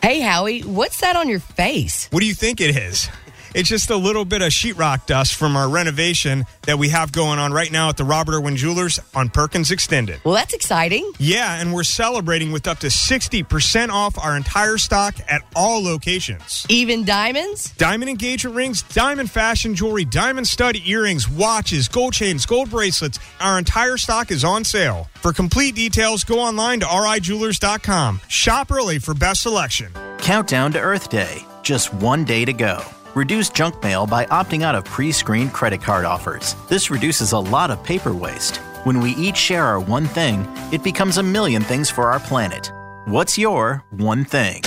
Hey, 0.01 0.21
Howie, 0.21 0.61
what's 0.61 1.01
that 1.01 1.17
on 1.17 1.29
your 1.29 1.41
face? 1.41 2.07
What 2.13 2.21
do 2.21 2.27
you 2.27 2.35
think 2.35 2.61
it 2.61 2.77
is? 2.77 3.09
It's 3.55 3.69
just 3.69 3.91
a 3.91 3.97
little 3.97 4.25
bit 4.25 4.43
of 4.43 4.51
sheetrock 4.51 5.07
dust 5.07 5.35
from 5.35 5.57
our 5.57 5.69
renovation 5.69 6.45
that 6.63 6.79
we 6.79 6.91
have 6.91 7.11
going 7.11 7.39
on 7.39 7.53
right 7.53 7.71
now 7.73 7.89
at 7.89 7.97
the 7.97 8.05
Robert 8.05 8.35
Irwin 8.35 8.57
Jewelers 8.57 9.01
on 9.15 9.29
Perkins 9.29 9.71
Extended. 9.73 10.21
Well, 10.25 10.35
that's 10.35 10.55
exciting. 10.55 11.11
Yeah, 11.19 11.61
and 11.61 11.75
we're 11.75 11.83
celebrating 11.83 12.53
with 12.53 12.69
up 12.69 12.79
to 12.79 12.87
60% 12.87 13.91
off 13.91 14.17
our 14.19 14.37
entire 14.37 14.79
stock 14.79 15.17
at 15.29 15.43
all 15.57 15.83
locations. 15.83 16.65
Even 16.69 17.05
diamonds? 17.05 17.71
Diamond 17.73 18.09
engagement 18.09 18.55
rings, 18.57 18.83
diamond 18.83 19.31
fashion 19.31 19.75
jewelry, 19.75 20.05
diamond 20.05 20.47
stud 20.47 20.77
earrings, 20.85 21.29
watches, 21.29 21.89
gold 21.89 22.13
chains, 22.13 22.47
gold 22.47 22.71
bracelets. 22.71 23.19
Our 23.41 23.59
entire 23.59 23.97
stock 23.97 24.31
is 24.31 24.45
on 24.45 24.63
sale. 24.63 25.09
For 25.15 25.33
complete 25.33 25.75
details, 25.75 26.23
go 26.23 26.39
online 26.39 26.81
to 26.81 26.87
rijewelers.com. 26.87 28.21
Shop 28.29 28.71
early 28.71 29.01
for 29.01 29.13
best 29.15 29.43
selection. 29.43 29.93
Countdown 30.19 30.73
to 30.73 30.79
Earth 30.79 31.09
Day. 31.09 31.45
Just 31.63 31.93
one 31.95 32.25
day 32.25 32.45
to 32.45 32.53
go. 32.53 32.83
Reduce 33.17 33.51
junk 33.51 33.83
mail 33.83 34.07
by 34.07 34.25
opting 34.27 34.63
out 34.63 34.77
of 34.77 34.85
pre 34.85 35.11
screened 35.11 35.53
credit 35.53 35.83
card 35.83 36.05
offers. 36.05 36.55
This 36.69 36.93
reduces 36.93 37.33
a 37.33 37.39
lot 37.41 37.73
of 37.73 37.83
paper 37.83 38.15
waste. 38.15 38.59
When 38.85 39.01
we 39.01 39.17
each 39.17 39.37
share 39.37 39.65
our 39.65 39.81
one 39.81 40.07
thing, 40.07 40.47
it 40.73 40.85
becomes 40.85 41.19
a 41.19 41.23
million 41.23 41.63
things 41.63 41.91
for 41.91 42.09
our 42.09 42.21
planet. 42.21 42.71
What's 43.07 43.37
your 43.37 43.83
one 43.91 44.25
thing? 44.25 44.63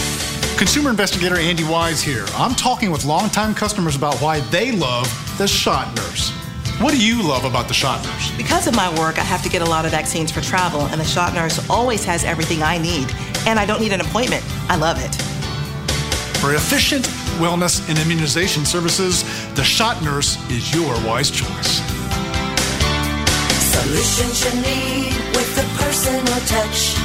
Consumer 0.57 0.89
investigator 0.89 1.37
Andy 1.37 1.63
Wise 1.63 2.01
here. 2.01 2.25
I'm 2.33 2.53
talking 2.53 2.91
with 2.91 3.05
longtime 3.05 3.55
customers 3.55 3.95
about 3.95 4.15
why 4.15 4.41
they 4.51 4.73
love 4.73 5.07
the 5.37 5.47
Shot 5.47 5.95
Nurse. 5.95 6.31
What 6.81 6.91
do 6.91 7.01
you 7.01 7.23
love 7.23 7.45
about 7.45 7.69
the 7.69 7.73
Shot 7.73 8.03
Nurse? 8.03 8.35
Because 8.35 8.67
of 8.67 8.75
my 8.75 8.89
work, 8.99 9.17
I 9.19 9.23
have 9.23 9.41
to 9.43 9.49
get 9.49 9.61
a 9.61 9.65
lot 9.65 9.85
of 9.85 9.91
vaccines 9.91 10.31
for 10.31 10.41
travel, 10.41 10.81
and 10.87 10.99
the 10.99 11.05
Shot 11.05 11.33
Nurse 11.33 11.65
always 11.69 12.03
has 12.03 12.25
everything 12.25 12.61
I 12.61 12.77
need. 12.77 13.09
And 13.47 13.57
I 13.57 13.65
don't 13.65 13.79
need 13.79 13.93
an 13.93 14.01
appointment. 14.01 14.43
I 14.69 14.75
love 14.75 14.97
it. 14.99 15.15
For 16.39 16.55
efficient 16.55 17.07
wellness 17.39 17.87
and 17.89 17.97
immunization 17.99 18.65
services, 18.65 19.23
the 19.55 19.63
Shot 19.63 20.01
Nurse 20.03 20.37
is 20.49 20.73
your 20.73 20.93
wise 21.05 21.31
choice. 21.31 21.81
Solutions 23.73 24.45
you 24.45 24.61
need 24.61 25.13
with 25.35 25.55
the 25.55 25.65
personal 25.77 26.39
touch. 26.47 26.95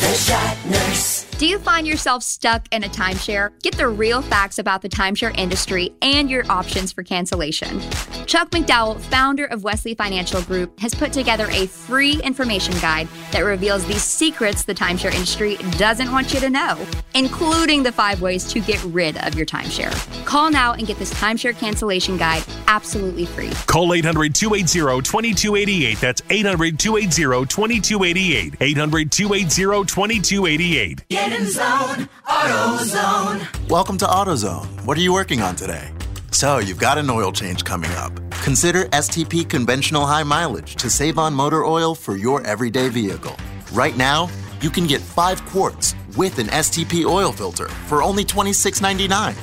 The 0.00 0.14
Shot 0.14 0.56
Nurse. 0.66 1.15
Do 1.38 1.46
you 1.46 1.58
find 1.58 1.86
yourself 1.86 2.22
stuck 2.22 2.66
in 2.72 2.84
a 2.84 2.88
timeshare? 2.88 3.50
Get 3.60 3.76
the 3.76 3.88
real 3.88 4.22
facts 4.22 4.58
about 4.58 4.80
the 4.80 4.88
timeshare 4.88 5.36
industry 5.36 5.92
and 6.00 6.30
your 6.30 6.50
options 6.50 6.92
for 6.92 7.02
cancellation. 7.02 7.78
Chuck 8.24 8.48
McDowell, 8.52 8.98
founder 8.98 9.44
of 9.44 9.62
Wesley 9.62 9.94
Financial 9.94 10.40
Group, 10.40 10.80
has 10.80 10.94
put 10.94 11.12
together 11.12 11.46
a 11.50 11.66
free 11.66 12.22
information 12.22 12.72
guide 12.78 13.06
that 13.32 13.40
reveals 13.40 13.84
the 13.84 13.98
secrets 13.98 14.64
the 14.64 14.74
timeshare 14.74 15.12
industry 15.12 15.56
doesn't 15.72 16.10
want 16.10 16.32
you 16.32 16.40
to 16.40 16.48
know, 16.48 16.86
including 17.14 17.82
the 17.82 17.92
five 17.92 18.22
ways 18.22 18.50
to 18.50 18.60
get 18.60 18.82
rid 18.84 19.18
of 19.18 19.34
your 19.34 19.44
timeshare. 19.44 19.92
Call 20.24 20.50
now 20.50 20.72
and 20.72 20.86
get 20.86 20.98
this 20.98 21.12
timeshare 21.12 21.54
cancellation 21.54 22.16
guide 22.16 22.44
absolutely 22.66 23.26
free. 23.26 23.50
Call 23.66 23.92
800 23.92 24.34
280 24.34 25.02
2288. 25.02 26.00
That's 26.00 26.22
800 26.30 26.78
280 26.78 27.46
2288. 27.46 28.54
800 28.58 29.12
280 29.12 29.84
2288. 29.84 31.25
Zone, 31.26 32.08
AutoZone. 32.28 33.68
Welcome 33.68 33.98
to 33.98 34.04
AutoZone. 34.04 34.84
What 34.84 34.96
are 34.96 35.00
you 35.00 35.12
working 35.12 35.42
on 35.42 35.56
today? 35.56 35.90
So, 36.30 36.58
you've 36.58 36.78
got 36.78 36.98
an 36.98 37.10
oil 37.10 37.32
change 37.32 37.64
coming 37.64 37.90
up. 37.92 38.12
Consider 38.44 38.84
STP 38.90 39.48
Conventional 39.48 40.06
High 40.06 40.22
Mileage 40.22 40.76
to 40.76 40.88
save 40.88 41.18
on 41.18 41.34
motor 41.34 41.64
oil 41.64 41.96
for 41.96 42.16
your 42.16 42.46
everyday 42.46 42.88
vehicle. 42.88 43.36
Right 43.72 43.96
now, 43.96 44.30
you 44.60 44.70
can 44.70 44.86
get 44.86 45.00
5 45.00 45.44
quarts 45.46 45.96
with 46.16 46.38
an 46.38 46.46
STP 46.46 47.04
oil 47.04 47.32
filter 47.32 47.68
for 47.88 48.04
only 48.04 48.24
$26.99. 48.24 49.34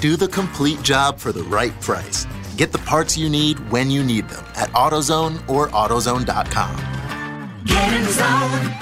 Do 0.00 0.14
the 0.14 0.28
complete 0.28 0.80
job 0.82 1.18
for 1.18 1.32
the 1.32 1.42
right 1.42 1.78
price. 1.80 2.24
Get 2.56 2.70
the 2.70 2.78
parts 2.78 3.18
you 3.18 3.28
need 3.28 3.58
when 3.72 3.90
you 3.90 4.04
need 4.04 4.28
them 4.28 4.44
at 4.54 4.68
AutoZone 4.70 5.48
or 5.48 5.70
AutoZone.com. 5.70 6.76
Get 7.64 7.92
in 7.94 8.04
zone, 8.12 8.26
AutoZone. 8.28 8.81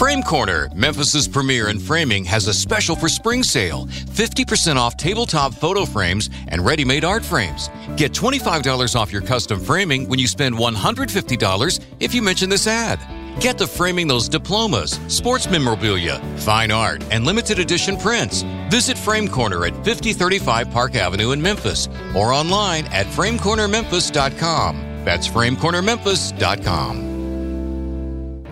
Frame 0.00 0.22
Corner, 0.22 0.70
Memphis's 0.74 1.28
premier 1.28 1.68
in 1.68 1.78
framing, 1.78 2.24
has 2.24 2.46
a 2.46 2.54
special 2.54 2.96
for 2.96 3.10
spring 3.10 3.42
sale 3.42 3.84
50% 3.84 4.76
off 4.76 4.96
tabletop 4.96 5.52
photo 5.52 5.84
frames 5.84 6.30
and 6.48 6.64
ready 6.64 6.86
made 6.86 7.04
art 7.04 7.22
frames. 7.22 7.68
Get 7.98 8.12
$25 8.12 8.96
off 8.96 9.12
your 9.12 9.20
custom 9.20 9.60
framing 9.60 10.08
when 10.08 10.18
you 10.18 10.26
spend 10.26 10.56
$150 10.56 11.80
if 12.00 12.14
you 12.14 12.22
mention 12.22 12.48
this 12.48 12.66
ad. 12.66 12.98
Get 13.40 13.58
to 13.58 13.66
framing 13.66 14.08
those 14.08 14.26
diplomas, 14.26 14.98
sports 15.08 15.50
memorabilia, 15.50 16.18
fine 16.38 16.70
art, 16.70 17.04
and 17.10 17.26
limited 17.26 17.58
edition 17.58 17.98
prints. 17.98 18.40
Visit 18.70 18.96
Frame 18.96 19.28
Corner 19.28 19.66
at 19.66 19.74
5035 19.84 20.70
Park 20.70 20.94
Avenue 20.94 21.32
in 21.32 21.42
Memphis 21.42 21.90
or 22.16 22.32
online 22.32 22.86
at 22.86 23.04
framecornermemphis.com. 23.04 25.04
That's 25.04 25.28
framecornermemphis.com. 25.28 27.09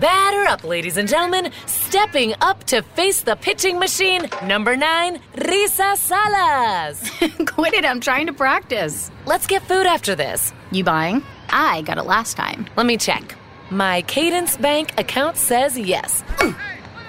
Batter 0.01 0.45
up, 0.49 0.63
ladies 0.63 0.97
and 0.97 1.09
gentlemen. 1.09 1.51
Stepping 1.67 2.33
up 2.41 2.63
to 2.65 2.83
face 2.83 3.23
the 3.23 3.35
pitching 3.35 3.79
machine, 3.81 4.29
number 4.45 4.77
nine, 4.77 5.21
Risa 5.35 5.97
Salas. 5.97 7.11
Quit 7.47 7.75
it, 7.75 7.85
I'm 7.85 8.01
trying 8.01 8.27
to 8.27 8.33
practice. 8.33 9.11
Let's 9.27 9.49
get 9.49 9.63
food 9.63 9.87
after 9.87 10.15
this. 10.15 10.53
You 10.71 10.85
buying? 10.85 11.25
I 11.49 11.83
got 11.83 11.99
it 11.99 12.05
last 12.05 12.37
time. 12.37 12.67
Let 12.77 12.87
me 12.87 12.97
check. 12.97 13.35
My 13.71 14.03
Cadence 14.03 14.57
Bank 14.57 14.93
account 14.99 15.37
says 15.37 15.77
yes. 15.77 16.23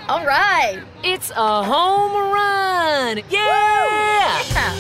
All 0.10 0.26
right. 0.26 0.82
It's 1.04 1.30
a 1.30 1.64
home 1.64 2.34
run. 2.34 3.18
Yeah! 3.30 4.44
yeah. 4.50 4.76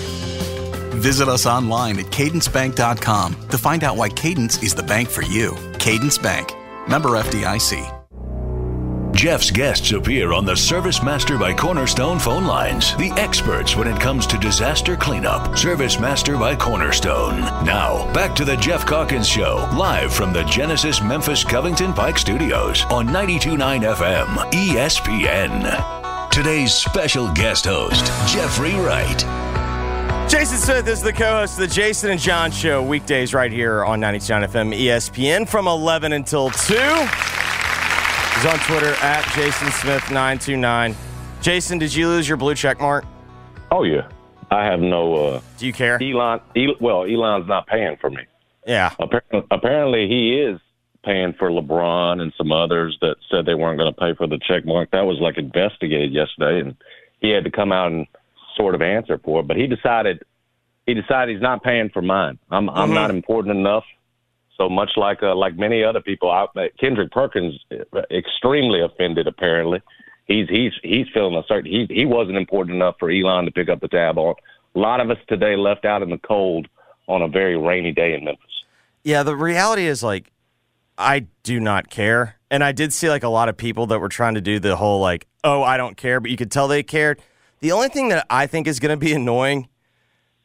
Visit 0.95 1.27
us 1.27 1.45
online 1.45 1.99
at 1.99 2.07
cadencebank.com 2.07 3.49
to 3.49 3.57
find 3.57 3.83
out 3.83 3.97
why 3.97 4.09
Cadence 4.09 4.63
is 4.63 4.73
the 4.73 4.83
bank 4.83 5.09
for 5.09 5.21
you. 5.21 5.55
Cadence 5.77 6.17
Bank. 6.17 6.51
Member 6.87 7.09
FDIC. 7.09 7.98
Geoff's 9.11 9.51
guests 9.51 9.91
appear 9.91 10.31
on 10.31 10.45
the 10.45 10.55
Service 10.55 11.03
Master 11.03 11.37
by 11.37 11.53
Cornerstone 11.53 12.19
phone 12.19 12.45
lines. 12.45 12.95
The 12.95 13.11
experts 13.17 13.75
when 13.75 13.87
it 13.87 13.99
comes 13.99 14.25
to 14.27 14.37
disaster 14.37 14.95
cleanup. 14.95 15.57
Service 15.57 15.99
Master 15.99 16.37
by 16.37 16.55
Cornerstone. 16.55 17.41
Now, 17.65 18.11
back 18.13 18.33
to 18.35 18.45
the 18.45 18.55
Geoff 18.55 18.85
Calkins 18.85 19.27
Show, 19.27 19.67
live 19.75 20.13
from 20.13 20.31
the 20.31 20.43
Genesis 20.43 21.01
Memphis 21.01 21.43
Covington 21.43 21.91
Pike 21.91 22.17
Studios 22.17 22.85
on 22.85 23.07
92.9 23.07 23.95
FM, 23.95 24.27
ESPN. 24.51 26.29
Today's 26.29 26.73
special 26.73 27.31
guest 27.33 27.65
host, 27.65 28.05
Jeffrey 28.31 28.75
Wright. 28.75 29.19
Jason 30.29 30.57
Smith 30.59 30.87
is 30.87 31.01
the 31.01 31.11
co-host 31.11 31.55
of 31.55 31.67
the 31.67 31.73
Jason 31.73 32.11
and 32.11 32.19
John 32.19 32.51
Show, 32.51 32.83
weekdays 32.83 33.33
right 33.33 33.51
here 33.51 33.83
on 33.83 33.99
92.9 33.99 34.47
FM 34.47 34.79
ESPN 34.79 35.49
from 35.49 35.67
11 35.67 36.13
until 36.13 36.51
2. 36.51 36.75
He's 38.41 38.45
on 38.53 38.59
Twitter 38.59 38.93
at 39.01 39.25
Jason 39.35 39.69
Smith 39.71 40.01
929. 40.11 40.95
Jason, 41.41 41.77
did 41.77 41.93
you 41.93 42.07
lose 42.07 42.25
your 42.25 42.37
blue 42.37 42.55
check 42.55 42.79
mark? 42.79 43.03
Oh 43.69 43.83
yeah, 43.83 44.07
I 44.49 44.63
have 44.63 44.79
no. 44.79 45.13
Uh, 45.13 45.41
Do 45.57 45.67
you 45.67 45.73
care? 45.73 46.01
Elon, 46.01 46.39
El, 46.55 46.75
well, 46.79 47.03
Elon's 47.03 47.49
not 47.49 47.67
paying 47.67 47.97
for 47.99 48.09
me. 48.09 48.21
Yeah. 48.65 48.93
Apparently, 48.97 49.41
apparently, 49.51 50.07
he 50.07 50.39
is 50.39 50.57
paying 51.03 51.33
for 51.37 51.49
LeBron 51.49 52.21
and 52.21 52.31
some 52.37 52.53
others 52.53 52.97
that 53.01 53.17
said 53.29 53.45
they 53.45 53.55
weren't 53.55 53.77
going 53.77 53.93
to 53.93 53.99
pay 53.99 54.13
for 54.15 54.25
the 54.25 54.39
check 54.47 54.65
mark. 54.65 54.91
That 54.91 55.01
was 55.01 55.17
like 55.19 55.37
investigated 55.37 56.13
yesterday, 56.13 56.61
and 56.61 56.77
he 57.19 57.31
had 57.31 57.43
to 57.43 57.51
come 57.51 57.73
out 57.73 57.91
and 57.91 58.07
sort 58.55 58.73
of 58.73 58.81
answer 58.81 59.17
for 59.17 59.41
it. 59.41 59.47
But 59.47 59.57
he 59.57 59.67
decided 59.67 60.23
he 60.85 60.93
decided 60.93 61.33
he's 61.35 61.41
not 61.43 61.61
paying 61.61 61.89
for 61.89 62.01
mine. 62.01 62.39
I'm 62.49 62.69
I'm 62.69 62.91
Mhm. 62.91 62.93
not 62.93 63.09
important 63.09 63.57
enough. 63.57 63.83
So 64.59 64.67
much 64.67 64.91
like 64.97 65.23
uh, 65.23 65.35
like 65.35 65.55
many 65.55 65.83
other 65.83 66.01
people, 66.01 66.29
I, 66.29 66.43
uh, 66.43 66.67
Kendrick 66.79 67.11
Perkins 67.11 67.59
uh, 67.71 68.01
extremely 68.11 68.81
offended. 68.81 69.27
Apparently, 69.27 69.81
he's 70.25 70.49
he's 70.49 70.73
he's 70.83 71.07
feeling 71.13 71.35
a 71.35 71.43
certain 71.47 71.71
he 71.71 71.87
he 71.89 72.05
wasn't 72.05 72.37
important 72.37 72.75
enough 72.75 72.95
for 72.99 73.09
Elon 73.09 73.45
to 73.45 73.51
pick 73.51 73.69
up 73.69 73.79
the 73.79 73.87
tab 73.87 74.17
on. 74.17 74.35
A 74.75 74.79
lot 74.79 74.99
of 74.99 75.09
us 75.09 75.17
today 75.27 75.55
left 75.55 75.85
out 75.85 76.01
in 76.01 76.09
the 76.09 76.17
cold 76.17 76.67
on 77.07 77.21
a 77.21 77.27
very 77.27 77.57
rainy 77.57 77.91
day 77.91 78.13
in 78.13 78.25
Memphis. 78.25 78.45
Yeah, 79.03 79.23
the 79.23 79.35
reality 79.35 79.87
is 79.87 80.03
like 80.03 80.31
I 80.99 81.27
do 81.43 81.61
not 81.61 81.89
care. 81.89 82.35
And 82.51 82.63
I 82.63 82.73
did 82.73 82.91
see 82.91 83.09
like 83.09 83.23
a 83.23 83.29
lot 83.29 83.47
of 83.47 83.55
people 83.55 83.87
that 83.87 83.99
were 83.99 84.09
trying 84.09 84.35
to 84.35 84.41
do 84.41 84.59
the 84.59 84.75
whole 84.75 84.99
like, 84.99 85.25
oh, 85.43 85.63
I 85.63 85.77
don't 85.77 85.95
care, 85.95 86.19
but 86.19 86.29
you 86.29 86.37
could 86.37 86.51
tell 86.51 86.67
they 86.67 86.83
cared. 86.83 87.21
The 87.61 87.71
only 87.71 87.87
thing 87.87 88.09
that 88.09 88.25
I 88.29 88.47
think 88.47 88.67
is 88.67 88.79
going 88.79 88.91
to 88.91 89.03
be 89.03 89.13
annoying 89.15 89.69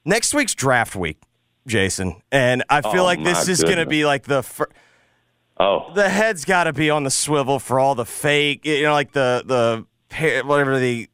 next 0.05 0.33
week's 0.33 0.55
draft 0.55 0.95
week, 0.95 1.19
Jason. 1.67 2.21
And 2.31 2.65
I 2.69 2.81
feel 2.83 3.03
Oh, 3.03 3.05
like 3.05 3.23
this 3.25 3.49
is 3.49 3.63
going 3.63 3.77
to 3.79 3.87
be 3.87 4.05
like 4.05 4.25
the 4.25 4.43
fir- 4.43 4.69
Oh, 5.57 5.93
the 5.95 6.09
head's 6.09 6.45
got 6.45 6.65
to 6.65 6.73
be 6.73 6.91
on 6.91 7.05
the 7.05 7.11
swivel 7.11 7.59
for 7.61 7.79
all 7.79 7.95
the 7.95 8.05
fake, 8.05 8.65
you 8.67 8.83
know, 8.83 8.93
like 8.93 9.13
the 9.13 9.43
the 9.47 10.43
whatever 10.45 10.79
the 10.81 11.09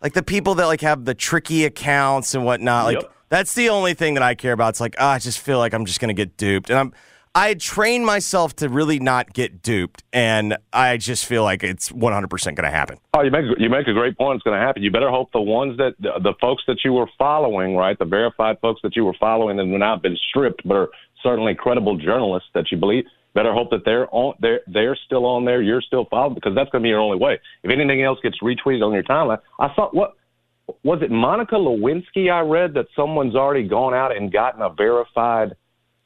like 0.00 0.12
the 0.12 0.22
people 0.22 0.54
that 0.56 0.66
like 0.66 0.80
have 0.80 1.04
the 1.04 1.14
tricky 1.14 1.64
accounts 1.64 2.34
and 2.34 2.44
whatnot. 2.44 2.84
Like 2.86 3.02
Yep. 3.02 3.12
that's 3.30 3.54
the 3.54 3.68
only 3.68 3.94
thing 3.94 4.14
that 4.14 4.22
I 4.22 4.34
care 4.36 4.52
about. 4.52 4.70
It's 4.70 4.80
like 4.80 4.94
ah, 4.98 5.12
I 5.14 5.18
just 5.18 5.40
feel 5.40 5.58
like 5.58 5.74
I'm 5.74 5.84
just 5.86 5.98
gonna 6.00 6.14
get 6.14 6.36
duped, 6.36 6.70
and 6.70 6.78
I'm 6.78 6.92
I 7.34 7.54
trained 7.54 8.04
myself 8.04 8.56
to 8.56 8.68
really 8.68 8.98
not 8.98 9.32
get 9.32 9.62
duped, 9.62 10.02
and 10.12 10.56
I 10.72 10.96
just 10.96 11.26
feel 11.26 11.44
like 11.44 11.62
it's 11.62 11.92
100 11.92 12.28
percent 12.28 12.56
gonna 12.56 12.72
happen. 12.72 12.98
Oh, 13.14 13.22
you 13.22 13.30
make 13.30 13.44
you 13.56 13.70
make 13.70 13.86
a 13.86 13.92
great 13.92 14.18
point. 14.18 14.36
It's 14.36 14.42
going 14.42 14.58
to 14.58 14.66
happen. 14.66 14.82
You 14.82 14.90
better 14.90 15.10
hope 15.10 15.30
the 15.32 15.40
ones 15.40 15.76
that 15.76 15.94
the, 16.00 16.18
the 16.20 16.34
folks 16.40 16.64
that 16.66 16.78
you 16.84 16.92
were 16.92 17.08
following, 17.18 17.76
right, 17.76 17.96
the 17.98 18.04
verified 18.04 18.58
folks 18.60 18.80
that 18.82 18.96
you 18.96 19.04
were 19.04 19.14
following 19.20 19.60
and 19.60 19.70
have 19.70 19.78
not 19.78 20.02
been 20.02 20.16
stripped, 20.28 20.66
but 20.66 20.74
are 20.74 20.88
certainly 21.22 21.54
credible 21.54 21.96
journalists 21.96 22.48
that 22.54 22.72
you 22.72 22.78
believe. 22.78 23.04
Better 23.32 23.52
hope 23.52 23.70
that 23.70 23.84
they're 23.84 24.08
on 24.12 24.34
they're 24.40 24.62
they're 24.66 24.98
still 25.06 25.24
on 25.24 25.44
there. 25.44 25.62
You're 25.62 25.82
still 25.82 26.06
followed 26.10 26.34
because 26.34 26.56
that's 26.56 26.70
going 26.70 26.82
to 26.82 26.86
be 26.86 26.88
your 26.88 26.98
only 26.98 27.18
way. 27.18 27.38
If 27.62 27.70
anything 27.70 28.02
else 28.02 28.18
gets 28.24 28.38
retweeted 28.42 28.84
on 28.84 28.92
your 28.92 29.04
timeline, 29.04 29.38
I 29.60 29.72
saw 29.76 29.88
what 29.92 30.14
was 30.82 31.00
it 31.02 31.12
Monica 31.12 31.54
Lewinsky? 31.54 32.32
I 32.32 32.40
read 32.40 32.74
that 32.74 32.86
someone's 32.96 33.36
already 33.36 33.68
gone 33.68 33.94
out 33.94 34.16
and 34.16 34.32
gotten 34.32 34.62
a 34.62 34.70
verified 34.70 35.54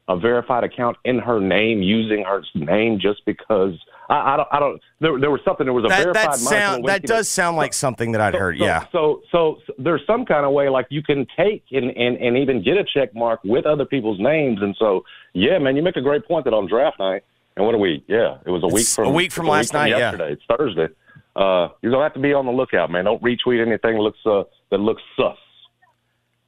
a 0.09 0.19
verified 0.19 0.65
account 0.65 0.97
in 1.05 1.19
her 1.19 1.41
name 1.41 1.81
using 1.83 2.25
her 2.25 2.43
name 2.55 2.99
just 3.01 3.25
because 3.25 3.73
I, 4.11 4.35
I 4.35 4.37
don't 4.37 4.49
I 4.53 4.59
don't 4.61 4.81
there, 5.01 5.19
there 5.19 5.31
was 5.31 5.41
something 5.47 5.65
there 5.65 5.73
was 5.73 5.85
a 5.87 5.89
That 5.89 6.03
verified 6.03 6.33
that 6.33 6.39
sound 6.39 6.85
that 6.87 7.03
does 7.05 7.29
sound 7.29 7.57
like 7.57 7.73
something 7.73 8.13
that 8.13 8.21
I'd 8.21 8.35
so- 8.35 8.39
heard. 8.39 8.59
so- 8.59 8.65
yeah. 8.65 8.85
So, 8.93 9.23
so 9.33 9.59
so 9.67 9.73
there's 9.79 10.03
some 10.07 10.27
kind 10.27 10.45
of 10.45 10.53
way 10.53 10.69
like 10.69 10.87
you 10.91 11.03
can 11.03 11.27
take 11.37 11.65
and, 11.73 11.91
and 11.97 12.17
and 12.19 12.37
even 12.37 12.63
get 12.63 12.77
a 12.77 12.85
check 12.85 13.15
mark 13.15 13.41
with 13.45 13.65
other 13.65 13.87
people's 13.87 14.21
names, 14.21 14.59
and 14.61 14.77
so 14.79 15.05
yeah, 15.33 15.59
man, 15.59 15.75
you 15.77 15.83
make 15.83 15.97
a 15.97 16.03
great 16.03 16.27
point 16.27 16.45
that 16.45 16.53
on 16.55 16.69
draft 16.69 16.99
night. 16.99 17.23
And 17.57 17.65
what 17.65 17.75
a 17.75 17.79
week 17.79 18.05
Yeah, 18.09 18.39
it 18.45 18.51
was 18.51 18.63
a 18.65 18.67
week 18.67 18.81
It's 18.83 18.95
from 18.97 19.07
a 19.07 19.11
week 19.13 19.31
from 19.33 19.47
last 19.47 19.73
night, 19.73 19.91
yeah. 19.91 19.99
Yesterday, 20.11 20.33
it's 20.33 20.43
Thursday. 20.49 20.89
Uh, 21.37 21.69
you're 21.83 21.93
gonna 21.93 22.03
have 22.03 22.13
to 22.15 22.21
be 22.21 22.33
on 22.35 22.47
the 22.47 22.53
lookout, 22.53 22.91
man. 22.91 23.05
Don't 23.07 23.23
retweet 23.23 23.65
anything 23.65 23.95
that 23.95 24.01
looks 24.03 24.19
uh, 24.27 24.43
that 24.71 24.79
looks 24.79 25.03
sus. 25.17 25.37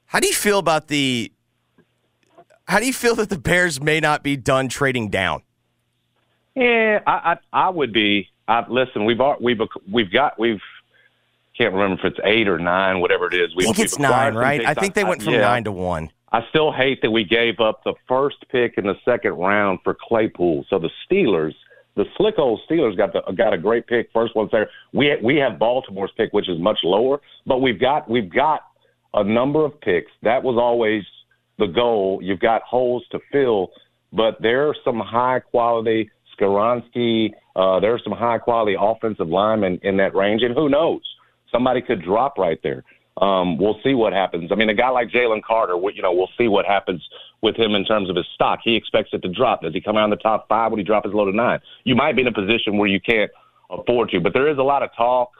How 0.06 0.20
do 0.20 0.26
you 0.28 0.34
feel 0.34 0.58
about 0.58 0.88
the? 0.88 1.32
How 2.66 2.80
do 2.80 2.86
you 2.86 2.92
feel 2.92 3.14
that 3.16 3.30
the 3.30 3.38
Bears 3.38 3.80
may 3.80 4.00
not 4.00 4.22
be 4.22 4.36
done 4.36 4.68
trading 4.68 5.08
down? 5.08 5.42
Yeah, 6.54 7.00
I 7.06 7.12
I, 7.12 7.36
I 7.52 7.70
would 7.70 7.92
be. 7.92 8.28
I, 8.48 8.64
listen, 8.68 9.04
we've 9.04 9.20
we've 9.40 9.58
we've 9.90 10.12
got 10.12 10.38
we've 10.38 10.60
can't 11.56 11.72
remember 11.72 12.06
if 12.06 12.12
it's 12.12 12.20
eight 12.24 12.48
or 12.48 12.58
nine, 12.58 13.00
whatever 13.00 13.26
it 13.26 13.34
is. 13.34 13.50
I 13.52 13.54
We've, 13.56 13.66
think 13.66 13.78
it's 13.78 13.98
nine, 13.98 14.34
right? 14.34 14.64
I 14.64 14.74
think 14.74 14.94
they 14.94 15.04
went 15.04 15.22
from 15.22 15.34
yeah. 15.34 15.40
nine 15.40 15.64
to 15.64 15.72
one. 15.72 16.10
I 16.32 16.40
still 16.50 16.72
hate 16.72 17.00
that 17.02 17.10
we 17.10 17.24
gave 17.24 17.60
up 17.60 17.82
the 17.84 17.94
first 18.08 18.36
pick 18.50 18.74
in 18.76 18.84
the 18.84 18.96
second 19.04 19.32
round 19.32 19.78
for 19.82 19.96
Claypool. 19.98 20.66
So 20.68 20.78
the 20.78 20.90
Steelers, 21.08 21.54
the 21.94 22.04
slick 22.16 22.34
old 22.38 22.60
Steelers, 22.68 22.96
got 22.96 23.12
the, 23.12 23.22
got 23.32 23.54
a 23.54 23.58
great 23.58 23.86
pick, 23.86 24.10
first 24.12 24.36
one 24.36 24.48
there. 24.52 24.68
We 24.92 25.16
we 25.22 25.36
have 25.36 25.58
Baltimore's 25.58 26.12
pick, 26.16 26.32
which 26.32 26.48
is 26.48 26.58
much 26.58 26.80
lower, 26.82 27.20
but 27.46 27.62
we've 27.62 27.80
got 27.80 28.10
we've 28.10 28.30
got 28.30 28.62
a 29.14 29.24
number 29.24 29.64
of 29.64 29.80
picks. 29.80 30.10
That 30.22 30.42
was 30.42 30.58
always 30.60 31.04
the 31.58 31.66
goal. 31.66 32.20
You've 32.22 32.40
got 32.40 32.62
holes 32.62 33.04
to 33.12 33.18
fill, 33.32 33.70
but 34.12 34.36
there 34.40 34.68
are 34.68 34.76
some 34.84 35.00
high 35.00 35.40
quality 35.40 36.10
Skoronski. 36.38 37.30
Uh, 37.54 37.80
there 37.80 37.94
are 37.94 38.00
some 38.02 38.12
high 38.12 38.38
quality 38.38 38.76
offensive 38.78 39.28
linemen 39.28 39.80
in 39.82 39.96
that 39.98 40.14
range, 40.14 40.42
and 40.42 40.54
who 40.54 40.68
knows? 40.68 41.00
Somebody 41.50 41.80
could 41.80 42.02
drop 42.02 42.38
right 42.38 42.58
there. 42.62 42.84
Um, 43.18 43.56
we'll 43.56 43.80
see 43.82 43.94
what 43.94 44.12
happens. 44.12 44.52
I 44.52 44.56
mean, 44.56 44.68
a 44.68 44.74
guy 44.74 44.90
like 44.90 45.08
Jalen 45.08 45.42
Carter, 45.42 45.74
you 45.94 46.02
know, 46.02 46.12
we'll 46.12 46.28
see 46.36 46.48
what 46.48 46.66
happens 46.66 47.02
with 47.40 47.56
him 47.56 47.74
in 47.74 47.84
terms 47.84 48.10
of 48.10 48.16
his 48.16 48.26
stock. 48.34 48.58
He 48.62 48.76
expects 48.76 49.10
it 49.14 49.22
to 49.22 49.28
drop. 49.28 49.62
Does 49.62 49.72
he 49.72 49.80
come 49.80 49.96
out 49.96 50.04
in 50.04 50.10
the 50.10 50.16
top 50.16 50.48
five? 50.48 50.70
Would 50.70 50.78
he 50.78 50.84
drop 50.84 51.06
as 51.06 51.14
low 51.14 51.24
to 51.24 51.34
nine? 51.34 51.60
You 51.84 51.94
might 51.94 52.14
be 52.14 52.22
in 52.22 52.28
a 52.28 52.32
position 52.32 52.76
where 52.76 52.88
you 52.88 53.00
can't 53.00 53.30
afford 53.70 54.10
to, 54.10 54.20
but 54.20 54.34
there 54.34 54.50
is 54.50 54.58
a 54.58 54.62
lot 54.62 54.82
of 54.82 54.90
talk, 54.94 55.30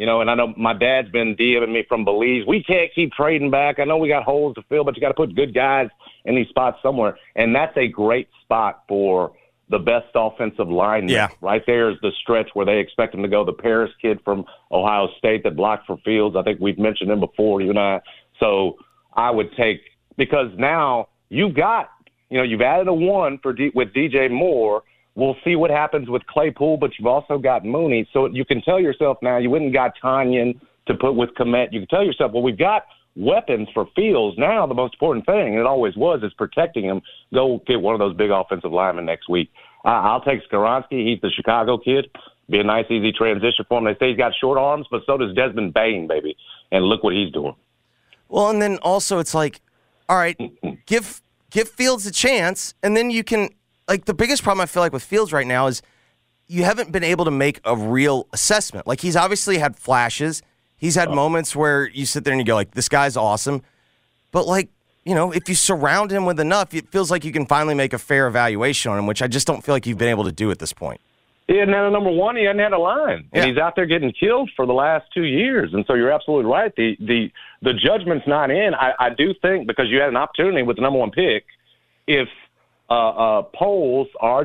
you 0.00 0.06
know. 0.06 0.22
And 0.22 0.30
I 0.30 0.34
know 0.34 0.52
my 0.56 0.72
dad's 0.72 1.10
been 1.10 1.36
DMing 1.36 1.72
me 1.72 1.84
from 1.86 2.04
Belize. 2.04 2.44
We 2.48 2.64
can't 2.64 2.90
keep 2.94 3.12
trading 3.12 3.50
back. 3.50 3.78
I 3.78 3.84
know 3.84 3.98
we 3.98 4.08
got 4.08 4.24
holes 4.24 4.54
to 4.54 4.62
fill, 4.62 4.82
but 4.82 4.96
you 4.96 5.00
got 5.00 5.08
to 5.08 5.14
put 5.14 5.36
good 5.36 5.54
guys 5.54 5.88
in 6.24 6.34
these 6.34 6.48
spots 6.48 6.78
somewhere, 6.82 7.18
and 7.36 7.54
that's 7.54 7.76
a 7.76 7.86
great 7.86 8.28
spot 8.42 8.82
for 8.88 9.32
the 9.68 9.78
best 9.78 10.08
offensive 10.14 10.68
lineman. 10.68 11.10
Yeah. 11.10 11.28
Right 11.40 11.62
there 11.66 11.90
is 11.90 11.96
the 12.02 12.10
stretch 12.20 12.48
where 12.54 12.66
they 12.66 12.78
expect 12.78 13.14
him 13.14 13.22
to 13.22 13.28
go. 13.28 13.44
The 13.44 13.52
Paris 13.52 13.92
kid 14.02 14.18
from 14.24 14.44
Ohio 14.72 15.08
State 15.18 15.44
that 15.44 15.54
blocked 15.54 15.86
for 15.86 15.98
Fields. 15.98 16.34
I 16.34 16.42
think 16.42 16.58
we've 16.60 16.78
mentioned 16.78 17.10
him 17.10 17.20
before, 17.20 17.60
you 17.60 17.70
and 17.70 17.78
I. 17.78 18.00
So 18.40 18.78
I 19.14 19.30
would 19.30 19.54
take 19.56 19.82
because 20.16 20.48
now 20.56 21.08
you've 21.28 21.54
got, 21.54 21.90
you 22.30 22.38
know, 22.38 22.42
you've 22.42 22.62
added 22.62 22.88
a 22.88 22.94
one 22.94 23.38
for 23.42 23.52
D, 23.52 23.70
with 23.74 23.92
DJ 23.92 24.30
Moore. 24.30 24.82
We'll 25.20 25.36
see 25.44 25.54
what 25.54 25.70
happens 25.70 26.08
with 26.08 26.26
Claypool, 26.28 26.78
but 26.78 26.92
you've 26.98 27.06
also 27.06 27.36
got 27.36 27.62
Mooney. 27.62 28.08
So 28.10 28.24
you 28.24 28.46
can 28.46 28.62
tell 28.62 28.80
yourself 28.80 29.18
now 29.20 29.36
you 29.36 29.50
wouldn't 29.50 29.74
got 29.74 29.92
Tanyan 30.02 30.58
to 30.86 30.94
put 30.94 31.12
with 31.12 31.28
Kmet. 31.38 31.74
You 31.74 31.80
can 31.80 31.88
tell 31.88 32.02
yourself, 32.02 32.32
well, 32.32 32.42
we've 32.42 32.56
got 32.56 32.86
weapons 33.16 33.68
for 33.74 33.86
Fields. 33.94 34.38
Now 34.38 34.66
the 34.66 34.72
most 34.72 34.94
important 34.94 35.26
thing, 35.26 35.48
and 35.48 35.58
it 35.58 35.66
always 35.66 35.94
was, 35.94 36.22
is 36.22 36.32
protecting 36.38 36.84
him. 36.84 37.02
Go 37.34 37.60
get 37.66 37.82
one 37.82 37.92
of 37.94 37.98
those 37.98 38.16
big 38.16 38.30
offensive 38.30 38.72
linemen 38.72 39.04
next 39.04 39.28
week. 39.28 39.50
Uh, 39.84 39.88
I'll 39.88 40.22
take 40.22 40.40
Skoronski. 40.50 41.06
He's 41.06 41.20
the 41.20 41.30
Chicago 41.36 41.76
kid. 41.76 42.06
Be 42.48 42.60
a 42.60 42.64
nice, 42.64 42.86
easy 42.88 43.12
transition 43.12 43.66
for 43.68 43.76
him. 43.76 43.84
They 43.84 43.96
say 43.98 44.08
he's 44.08 44.16
got 44.16 44.32
short 44.40 44.56
arms, 44.56 44.86
but 44.90 45.02
so 45.04 45.18
does 45.18 45.34
Desmond 45.34 45.74
Bane, 45.74 46.06
baby. 46.06 46.34
And 46.72 46.86
look 46.86 47.04
what 47.04 47.12
he's 47.12 47.30
doing. 47.30 47.56
Well, 48.30 48.48
and 48.48 48.62
then 48.62 48.78
also 48.78 49.18
it's 49.18 49.34
like, 49.34 49.60
all 50.08 50.16
right, 50.16 50.40
give 50.86 51.20
give 51.50 51.68
Fields 51.68 52.06
a 52.06 52.10
chance, 52.10 52.72
and 52.82 52.96
then 52.96 53.10
you 53.10 53.22
can 53.22 53.50
like 53.90 54.06
the 54.06 54.14
biggest 54.14 54.42
problem 54.42 54.62
I 54.62 54.66
feel 54.66 54.82
like 54.82 54.92
with 54.92 55.02
Fields 55.02 55.32
right 55.32 55.46
now 55.46 55.66
is 55.66 55.82
you 56.46 56.64
haven't 56.64 56.92
been 56.92 57.04
able 57.04 57.26
to 57.26 57.30
make 57.30 57.60
a 57.64 57.76
real 57.76 58.26
assessment. 58.32 58.86
Like 58.86 59.00
he's 59.00 59.16
obviously 59.16 59.58
had 59.58 59.76
flashes. 59.76 60.42
He's 60.78 60.94
had 60.94 61.08
oh. 61.08 61.14
moments 61.14 61.54
where 61.54 61.88
you 61.88 62.06
sit 62.06 62.24
there 62.24 62.32
and 62.32 62.40
you 62.40 62.46
go 62.46 62.54
like, 62.54 62.70
this 62.70 62.88
guy's 62.88 63.16
awesome, 63.16 63.62
but 64.32 64.46
like 64.46 64.70
you 65.04 65.14
know, 65.14 65.32
if 65.32 65.48
you 65.48 65.54
surround 65.54 66.12
him 66.12 66.26
with 66.26 66.38
enough, 66.38 66.74
it 66.74 66.88
feels 66.90 67.10
like 67.10 67.24
you 67.24 67.32
can 67.32 67.46
finally 67.46 67.74
make 67.74 67.92
a 67.92 67.98
fair 67.98 68.26
evaluation 68.26 68.92
on 68.92 68.98
him, 68.98 69.06
which 69.06 69.22
I 69.22 69.28
just 69.28 69.46
don't 69.46 69.64
feel 69.64 69.74
like 69.74 69.86
you've 69.86 69.98
been 69.98 70.08
able 70.10 70.24
to 70.24 70.32
do 70.32 70.50
at 70.50 70.58
this 70.58 70.74
point. 70.74 71.00
He 71.46 71.56
hadn't 71.56 71.74
had 71.74 71.84
a 71.84 71.90
number 71.90 72.10
one. 72.12 72.36
He 72.36 72.44
hadn't 72.44 72.62
had 72.62 72.72
a 72.72 72.78
line, 72.78 73.26
and 73.32 73.44
he's 73.44 73.58
out 73.58 73.74
there 73.74 73.86
getting 73.86 74.12
killed 74.12 74.50
for 74.54 74.66
the 74.66 74.72
last 74.72 75.06
two 75.12 75.24
years. 75.24 75.70
And 75.72 75.84
so 75.86 75.94
you're 75.94 76.12
absolutely 76.12 76.48
right. 76.48 76.72
The 76.76 76.96
the 77.00 77.30
the 77.62 77.72
judgment's 77.72 78.26
not 78.28 78.50
in. 78.52 78.72
I, 78.74 78.92
I 79.00 79.10
do 79.10 79.34
think 79.42 79.66
because 79.66 79.86
you 79.88 79.98
had 79.98 80.10
an 80.10 80.16
opportunity 80.16 80.62
with 80.62 80.76
the 80.76 80.82
number 80.82 81.00
one 81.00 81.10
pick. 81.10 81.44
If 82.06 82.28
uh, 82.90 82.94
uh, 82.94 83.42
Poles, 83.54 84.08
our 84.20 84.44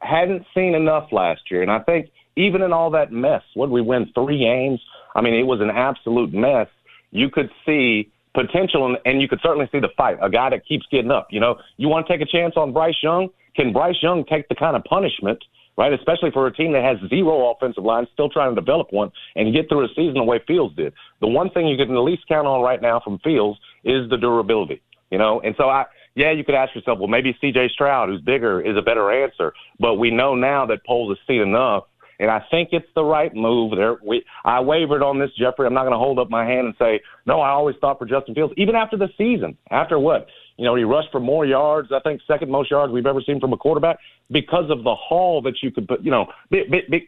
hadn't 0.00 0.46
seen 0.54 0.74
enough 0.74 1.08
last 1.12 1.42
year, 1.50 1.62
and 1.62 1.70
I 1.70 1.80
think 1.80 2.10
even 2.36 2.62
in 2.62 2.72
all 2.72 2.90
that 2.90 3.12
mess, 3.12 3.42
what 3.54 3.70
we 3.70 3.80
win 3.80 4.10
three 4.14 4.38
games? 4.38 4.80
I 5.14 5.20
mean, 5.20 5.34
it 5.34 5.42
was 5.42 5.60
an 5.60 5.70
absolute 5.70 6.32
mess. 6.32 6.68
You 7.10 7.28
could 7.28 7.50
see 7.66 8.10
potential, 8.34 8.86
and, 8.86 8.96
and 9.04 9.20
you 9.20 9.28
could 9.28 9.40
certainly 9.42 9.68
see 9.70 9.80
the 9.80 9.90
fight. 9.96 10.16
A 10.22 10.30
guy 10.30 10.50
that 10.50 10.66
keeps 10.66 10.86
getting 10.90 11.10
up. 11.10 11.28
You 11.30 11.40
know, 11.40 11.56
you 11.76 11.88
want 11.88 12.06
to 12.06 12.12
take 12.12 12.26
a 12.26 12.30
chance 12.30 12.54
on 12.56 12.72
Bryce 12.72 12.96
Young? 13.02 13.28
Can 13.54 13.72
Bryce 13.72 13.96
Young 14.02 14.24
take 14.24 14.48
the 14.48 14.54
kind 14.54 14.76
of 14.76 14.84
punishment, 14.84 15.44
right? 15.76 15.92
Especially 15.92 16.30
for 16.32 16.46
a 16.46 16.52
team 16.52 16.72
that 16.72 16.82
has 16.82 16.96
zero 17.10 17.52
offensive 17.52 17.84
line, 17.84 18.06
still 18.14 18.30
trying 18.30 18.54
to 18.54 18.60
develop 18.60 18.88
one, 18.92 19.12
and 19.36 19.54
get 19.54 19.68
through 19.68 19.84
a 19.84 19.88
season 19.88 20.14
the 20.14 20.24
way 20.24 20.40
Fields 20.46 20.74
did. 20.74 20.94
The 21.20 21.28
one 21.28 21.50
thing 21.50 21.66
you 21.66 21.76
can 21.76 21.94
at 21.94 22.00
least 22.00 22.26
count 22.28 22.46
on 22.46 22.62
right 22.62 22.80
now 22.80 23.00
from 23.04 23.18
Fields 23.18 23.58
is 23.84 24.08
the 24.08 24.16
durability. 24.16 24.80
You 25.10 25.18
know, 25.18 25.40
and 25.40 25.54
so 25.58 25.64
I. 25.64 25.84
Yeah, 26.14 26.32
you 26.32 26.44
could 26.44 26.54
ask 26.54 26.74
yourself, 26.74 26.98
well, 26.98 27.08
maybe 27.08 27.36
C.J. 27.40 27.70
Stroud, 27.72 28.08
who's 28.08 28.20
bigger, 28.20 28.60
is 28.60 28.76
a 28.76 28.82
better 28.82 29.10
answer. 29.10 29.52
But 29.80 29.94
we 29.94 30.10
know 30.10 30.34
now 30.34 30.66
that 30.66 30.84
Poles 30.86 31.16
has 31.16 31.26
seen 31.26 31.40
enough, 31.40 31.84
and 32.20 32.30
I 32.30 32.44
think 32.50 32.68
it's 32.72 32.86
the 32.94 33.02
right 33.02 33.34
move. 33.34 33.72
There, 33.76 33.96
we 34.06 34.24
I 34.44 34.60
wavered 34.60 35.02
on 35.02 35.18
this, 35.18 35.30
Jeffrey. 35.38 35.66
I'm 35.66 35.74
not 35.74 35.82
going 35.82 35.92
to 35.92 35.98
hold 35.98 36.18
up 36.18 36.30
my 36.30 36.44
hand 36.44 36.66
and 36.66 36.74
say 36.78 37.00
no. 37.26 37.40
I 37.40 37.48
always 37.48 37.76
thought 37.80 37.98
for 37.98 38.06
Justin 38.06 38.34
Fields, 38.34 38.52
even 38.56 38.76
after 38.76 38.96
the 38.96 39.08
season, 39.16 39.56
after 39.70 39.98
what 39.98 40.28
you 40.56 40.64
know, 40.64 40.74
he 40.74 40.84
rushed 40.84 41.10
for 41.10 41.20
more 41.20 41.46
yards. 41.46 41.88
I 41.92 42.00
think 42.00 42.20
second 42.26 42.50
most 42.50 42.70
yards 42.70 42.92
we've 42.92 43.06
ever 43.06 43.20
seen 43.20 43.40
from 43.40 43.52
a 43.52 43.56
quarterback 43.56 43.98
because 44.30 44.70
of 44.70 44.84
the 44.84 44.94
haul 44.94 45.42
that 45.42 45.54
you 45.62 45.70
could 45.70 45.88
put. 45.88 46.02
You 46.02 46.10
know, 46.10 46.26
big, 46.50 46.70
big, 46.70 46.90
big, 46.90 47.02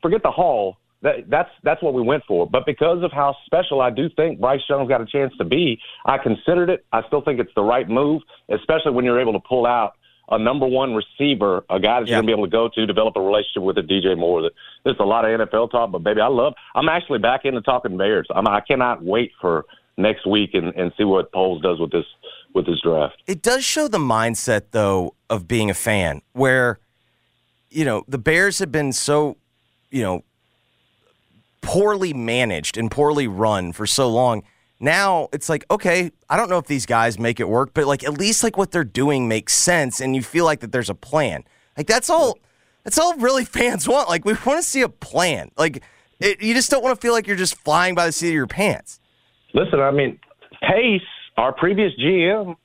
forget 0.00 0.22
the 0.22 0.30
haul. 0.30 0.78
That, 1.02 1.30
that's 1.30 1.48
that's 1.62 1.82
what 1.82 1.94
we 1.94 2.02
went 2.02 2.24
for. 2.28 2.48
But 2.48 2.66
because 2.66 3.02
of 3.02 3.10
how 3.10 3.34
special 3.46 3.80
I 3.80 3.90
do 3.90 4.10
think 4.16 4.38
Bryce 4.38 4.60
Young's 4.68 4.88
got 4.88 5.00
a 5.00 5.06
chance 5.06 5.32
to 5.38 5.44
be, 5.44 5.80
I 6.04 6.18
considered 6.18 6.68
it. 6.68 6.84
I 6.92 7.02
still 7.06 7.22
think 7.22 7.40
it's 7.40 7.52
the 7.56 7.62
right 7.62 7.88
move, 7.88 8.22
especially 8.50 8.92
when 8.92 9.06
you're 9.06 9.20
able 9.20 9.32
to 9.32 9.40
pull 9.40 9.66
out 9.66 9.94
a 10.30 10.38
number 10.38 10.66
one 10.66 10.94
receiver, 10.94 11.64
a 11.70 11.80
guy 11.80 12.00
that 12.00 12.08
you're 12.08 12.18
gonna 12.18 12.26
be 12.26 12.32
able 12.32 12.44
to 12.44 12.50
go 12.50 12.68
to, 12.72 12.86
develop 12.86 13.16
a 13.16 13.20
relationship 13.20 13.62
with 13.62 13.78
a 13.78 13.82
DJ 13.82 14.16
Moore. 14.16 14.42
That 14.42 14.52
there's 14.84 14.96
a 15.00 15.04
lot 15.04 15.24
of 15.24 15.40
NFL 15.40 15.70
talk, 15.70 15.90
but 15.90 16.04
baby, 16.04 16.20
I 16.20 16.28
love. 16.28 16.54
I'm 16.74 16.88
actually 16.88 17.18
back 17.18 17.44
into 17.44 17.62
talking 17.62 17.96
Bears. 17.96 18.28
I'm, 18.34 18.46
I 18.46 18.60
cannot 18.60 19.02
wait 19.02 19.32
for 19.40 19.64
next 19.96 20.26
week 20.26 20.50
and, 20.54 20.74
and 20.74 20.92
see 20.96 21.04
what 21.04 21.32
Poles 21.32 21.62
does 21.62 21.80
with 21.80 21.92
this 21.92 22.06
with 22.54 22.66
this 22.66 22.80
draft. 22.82 23.16
It 23.26 23.42
does 23.42 23.64
show 23.64 23.88
the 23.88 23.98
mindset, 23.98 24.66
though, 24.72 25.14
of 25.28 25.48
being 25.48 25.70
a 25.70 25.74
fan, 25.74 26.22
where 26.32 26.78
you 27.70 27.84
know 27.84 28.04
the 28.06 28.18
Bears 28.18 28.58
have 28.58 28.70
been 28.70 28.92
so, 28.92 29.36
you 29.90 30.02
know, 30.02 30.24
poorly 31.60 32.12
managed 32.12 32.76
and 32.76 32.90
poorly 32.90 33.28
run 33.28 33.72
for 33.72 33.86
so 33.86 34.08
long. 34.08 34.42
Now 34.78 35.28
it's 35.32 35.48
like, 35.48 35.64
okay, 35.70 36.10
I 36.28 36.36
don't 36.36 36.48
know 36.48 36.58
if 36.58 36.66
these 36.66 36.86
guys 36.86 37.18
make 37.18 37.38
it 37.38 37.48
work, 37.48 37.74
but 37.74 37.86
like 37.86 38.02
at 38.02 38.14
least 38.14 38.42
like 38.42 38.56
what 38.56 38.70
they're 38.70 38.84
doing 38.84 39.28
makes 39.28 39.52
sense, 39.52 40.00
and 40.00 40.16
you 40.16 40.22
feel 40.22 40.44
like 40.44 40.60
that 40.60 40.72
there's 40.72 40.90
a 40.90 40.94
plan. 40.94 41.44
Like 41.76 41.86
that's 41.86 42.10
all. 42.10 42.38
That's 42.84 42.98
all 42.98 43.14
really 43.16 43.44
fans 43.58 43.86
want. 43.86 44.08
Like 44.08 44.24
we 44.24 44.32
want 44.46 44.58
to 44.58 44.62
see 44.62 44.80
a 44.80 44.88
plan. 44.88 45.50
Like 45.58 45.82
it, 46.18 46.42
you 46.42 46.54
just 46.54 46.70
don't 46.70 46.82
want 46.82 46.98
to 46.98 47.00
feel 47.00 47.12
like 47.12 47.26
you're 47.26 47.36
just 47.36 47.56
flying 47.56 47.94
by 47.94 48.06
the 48.06 48.12
seat 48.12 48.28
of 48.28 48.34
your 48.34 48.46
pants. 48.46 49.00
Listen, 49.52 49.80
I 49.80 49.90
mean, 49.90 50.18
Pace, 50.62 51.02
our 51.36 51.52
previous 51.52 51.92
GM. 52.00 52.56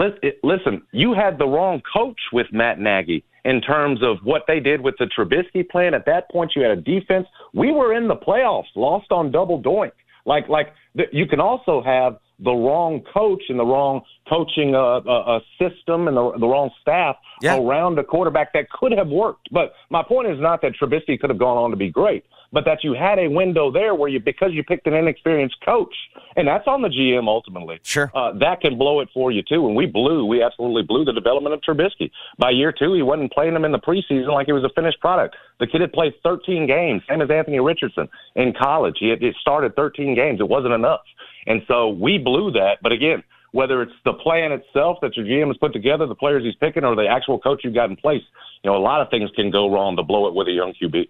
Eh, 0.00 0.30
listen, 0.44 0.82
you 0.92 1.14
had 1.14 1.38
the 1.38 1.46
wrong 1.46 1.82
coach 1.92 2.20
with 2.32 2.46
Matt 2.52 2.78
Nagy 2.78 3.24
in 3.44 3.60
terms 3.60 4.02
of 4.02 4.18
what 4.24 4.42
they 4.46 4.60
did 4.60 4.80
with 4.80 4.96
the 4.98 5.06
Trubisky 5.06 5.68
plan. 5.68 5.94
At 5.94 6.06
that 6.06 6.30
point, 6.30 6.52
you 6.54 6.62
had 6.62 6.72
a 6.72 6.80
defense. 6.80 7.26
We 7.54 7.72
were 7.72 7.94
in 7.94 8.08
the 8.08 8.16
playoffs, 8.16 8.66
lost 8.74 9.10
on 9.10 9.30
double 9.30 9.60
doink. 9.62 9.92
Like, 10.26 10.48
like 10.48 10.68
you 11.12 11.26
can 11.26 11.40
also 11.40 11.82
have 11.82 12.18
the 12.40 12.52
wrong 12.52 13.02
coach 13.12 13.42
and 13.48 13.58
the 13.58 13.64
wrong 13.64 14.02
coaching 14.28 14.74
uh, 14.74 15.00
uh, 15.06 15.36
uh, 15.36 15.40
system 15.58 16.08
and 16.08 16.16
the, 16.16 16.32
the 16.38 16.46
wrong 16.46 16.70
staff 16.80 17.16
yeah. 17.42 17.58
around 17.58 17.98
a 17.98 18.04
quarterback 18.04 18.52
that 18.52 18.70
could 18.70 18.92
have 18.92 19.08
worked. 19.08 19.48
But 19.50 19.72
my 19.90 20.02
point 20.02 20.28
is 20.28 20.40
not 20.40 20.62
that 20.62 20.72
Trubisky 20.80 21.18
could 21.18 21.30
have 21.30 21.38
gone 21.38 21.56
on 21.56 21.70
to 21.70 21.76
be 21.76 21.90
great 21.90 22.24
but 22.52 22.64
that 22.64 22.82
you 22.82 22.94
had 22.94 23.18
a 23.18 23.28
window 23.28 23.70
there 23.70 23.94
where 23.94 24.08
you 24.08 24.20
because 24.20 24.50
you 24.52 24.62
picked 24.62 24.86
an 24.86 24.94
inexperienced 24.94 25.56
coach, 25.64 25.94
and 26.36 26.48
that's 26.48 26.66
on 26.66 26.82
the 26.82 26.88
GM 26.88 27.26
ultimately. 27.26 27.78
Sure, 27.82 28.10
uh, 28.14 28.32
that 28.38 28.60
can 28.60 28.78
blow 28.78 29.00
it 29.00 29.08
for 29.12 29.30
you 29.30 29.42
too. 29.42 29.66
And 29.66 29.76
we 29.76 29.86
blew, 29.86 30.24
we 30.24 30.42
absolutely 30.42 30.82
blew 30.82 31.04
the 31.04 31.12
development 31.12 31.54
of 31.54 31.60
Trubisky. 31.60 32.10
By 32.38 32.50
year 32.50 32.72
two, 32.72 32.94
he 32.94 33.02
wasn't 33.02 33.32
playing 33.32 33.54
him 33.54 33.64
in 33.64 33.72
the 33.72 33.78
preseason 33.78 34.32
like 34.32 34.46
he 34.46 34.52
was 34.52 34.64
a 34.64 34.70
finished 34.74 35.00
product. 35.00 35.36
The 35.60 35.66
kid 35.66 35.80
had 35.80 35.92
played 35.92 36.14
13 36.22 36.66
games, 36.66 37.02
same 37.08 37.20
as 37.20 37.30
Anthony 37.30 37.60
Richardson 37.60 38.08
in 38.36 38.54
college. 38.58 38.96
He 39.00 39.08
had, 39.08 39.20
he 39.20 39.32
started 39.40 39.74
13 39.76 40.14
games. 40.14 40.40
It 40.40 40.48
wasn't 40.48 40.72
enough, 40.74 41.00
and 41.48 41.62
so 41.66 41.88
we 41.88 42.18
blew 42.18 42.52
that. 42.52 42.78
But 42.82 42.92
again 42.92 43.24
whether 43.52 43.82
it's 43.82 43.92
the 44.04 44.12
plan 44.12 44.52
itself 44.52 44.98
that 45.00 45.16
your 45.16 45.24
GM 45.24 45.48
has 45.48 45.56
put 45.56 45.72
together, 45.72 46.06
the 46.06 46.14
players 46.14 46.44
he's 46.44 46.54
picking, 46.56 46.84
or 46.84 46.94
the 46.94 47.06
actual 47.06 47.38
coach 47.38 47.62
you've 47.64 47.74
got 47.74 47.88
in 47.90 47.96
place. 47.96 48.22
You 48.62 48.70
know, 48.70 48.76
a 48.76 48.78
lot 48.78 49.00
of 49.00 49.10
things 49.10 49.30
can 49.34 49.50
go 49.50 49.72
wrong 49.72 49.96
to 49.96 50.02
blow 50.02 50.28
it 50.28 50.34
with 50.34 50.48
a 50.48 50.52
young 50.52 50.74
QB. 50.80 51.08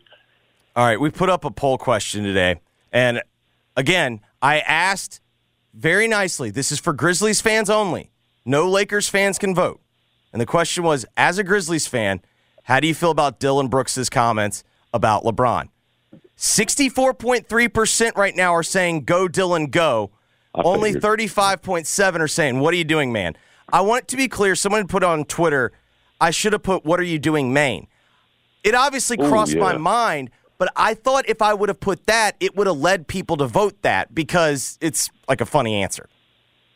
All 0.77 0.85
right, 0.85 1.01
we 1.01 1.11
put 1.11 1.29
up 1.29 1.45
a 1.45 1.51
poll 1.51 1.79
question 1.79 2.23
today. 2.23 2.61
And 2.93 3.23
again, 3.77 4.21
I 4.41 4.61
asked 4.61 5.21
very 5.75 6.07
nicely 6.07 6.51
this 6.51 6.71
is 6.71 6.79
for 6.79 6.93
Grizzlies 6.93 7.41
fans 7.41 7.69
only. 7.69 8.11
No 8.45 8.69
Lakers 8.69 9.09
fans 9.09 9.39
can 9.39 9.55
vote. 9.55 9.81
And 10.33 10.41
the 10.41 10.47
question 10.47 10.85
was 10.85 11.05
as 11.17 11.39
a 11.39 11.45
Grizzlies 11.45 11.87
fan, 11.87 12.21
how 12.65 12.81
do 12.81 12.87
you 12.87 12.95
feel 12.95 13.11
about 13.11 13.41
Dillon 13.41 13.69
Brooks' 13.69 14.09
comments 14.09 14.63
about 14.93 15.25
LeBron? 15.25 15.69
64.3% 16.37 18.17
right 18.17 18.37
now 18.37 18.55
are 18.55 18.63
saying 18.63 19.05
go 19.05 19.27
Dillon, 19.27 19.67
go. 19.67 20.13
Only 20.65 20.95
35.7 20.95 22.21
are 22.21 22.29
saying 22.29 22.61
what 22.61 22.75
are 22.75 22.77
you 22.77 22.85
doing, 22.85 23.13
man? 23.13 23.37
I 23.71 23.83
want 23.83 24.05
it 24.05 24.09
to 24.09 24.17
be 24.17 24.29
clear 24.29 24.55
someone 24.55 24.87
put 24.87 25.05
on 25.05 25.25
Twitter 25.25 25.73
I 26.21 26.31
should 26.31 26.53
have 26.53 26.63
put 26.63 26.85
what 26.85 27.01
are 27.01 27.05
you 27.05 27.19
doing, 27.19 27.53
Maine. 27.53 27.87
It 28.65 28.75
obviously 28.75 29.17
crossed 29.17 29.55
Ooh, 29.55 29.59
yeah. 29.59 29.65
my 29.65 29.77
mind, 29.77 30.31
but 30.59 30.73
I 30.75 30.95
thought 30.95 31.29
if 31.29 31.41
I 31.41 31.55
would 31.55 31.69
have 31.69 31.81
put 31.81 32.07
that, 32.07 32.37
it 32.41 32.57
would 32.57 32.67
have 32.67 32.77
led 32.77 33.07
people 33.07 33.37
to 33.37 33.47
vote 33.47 33.83
that 33.83 34.15
because 34.15 34.79
it's 34.81 35.11
like 35.29 35.41
a 35.41 35.47
funny 35.47 35.81
answer. 35.83 36.09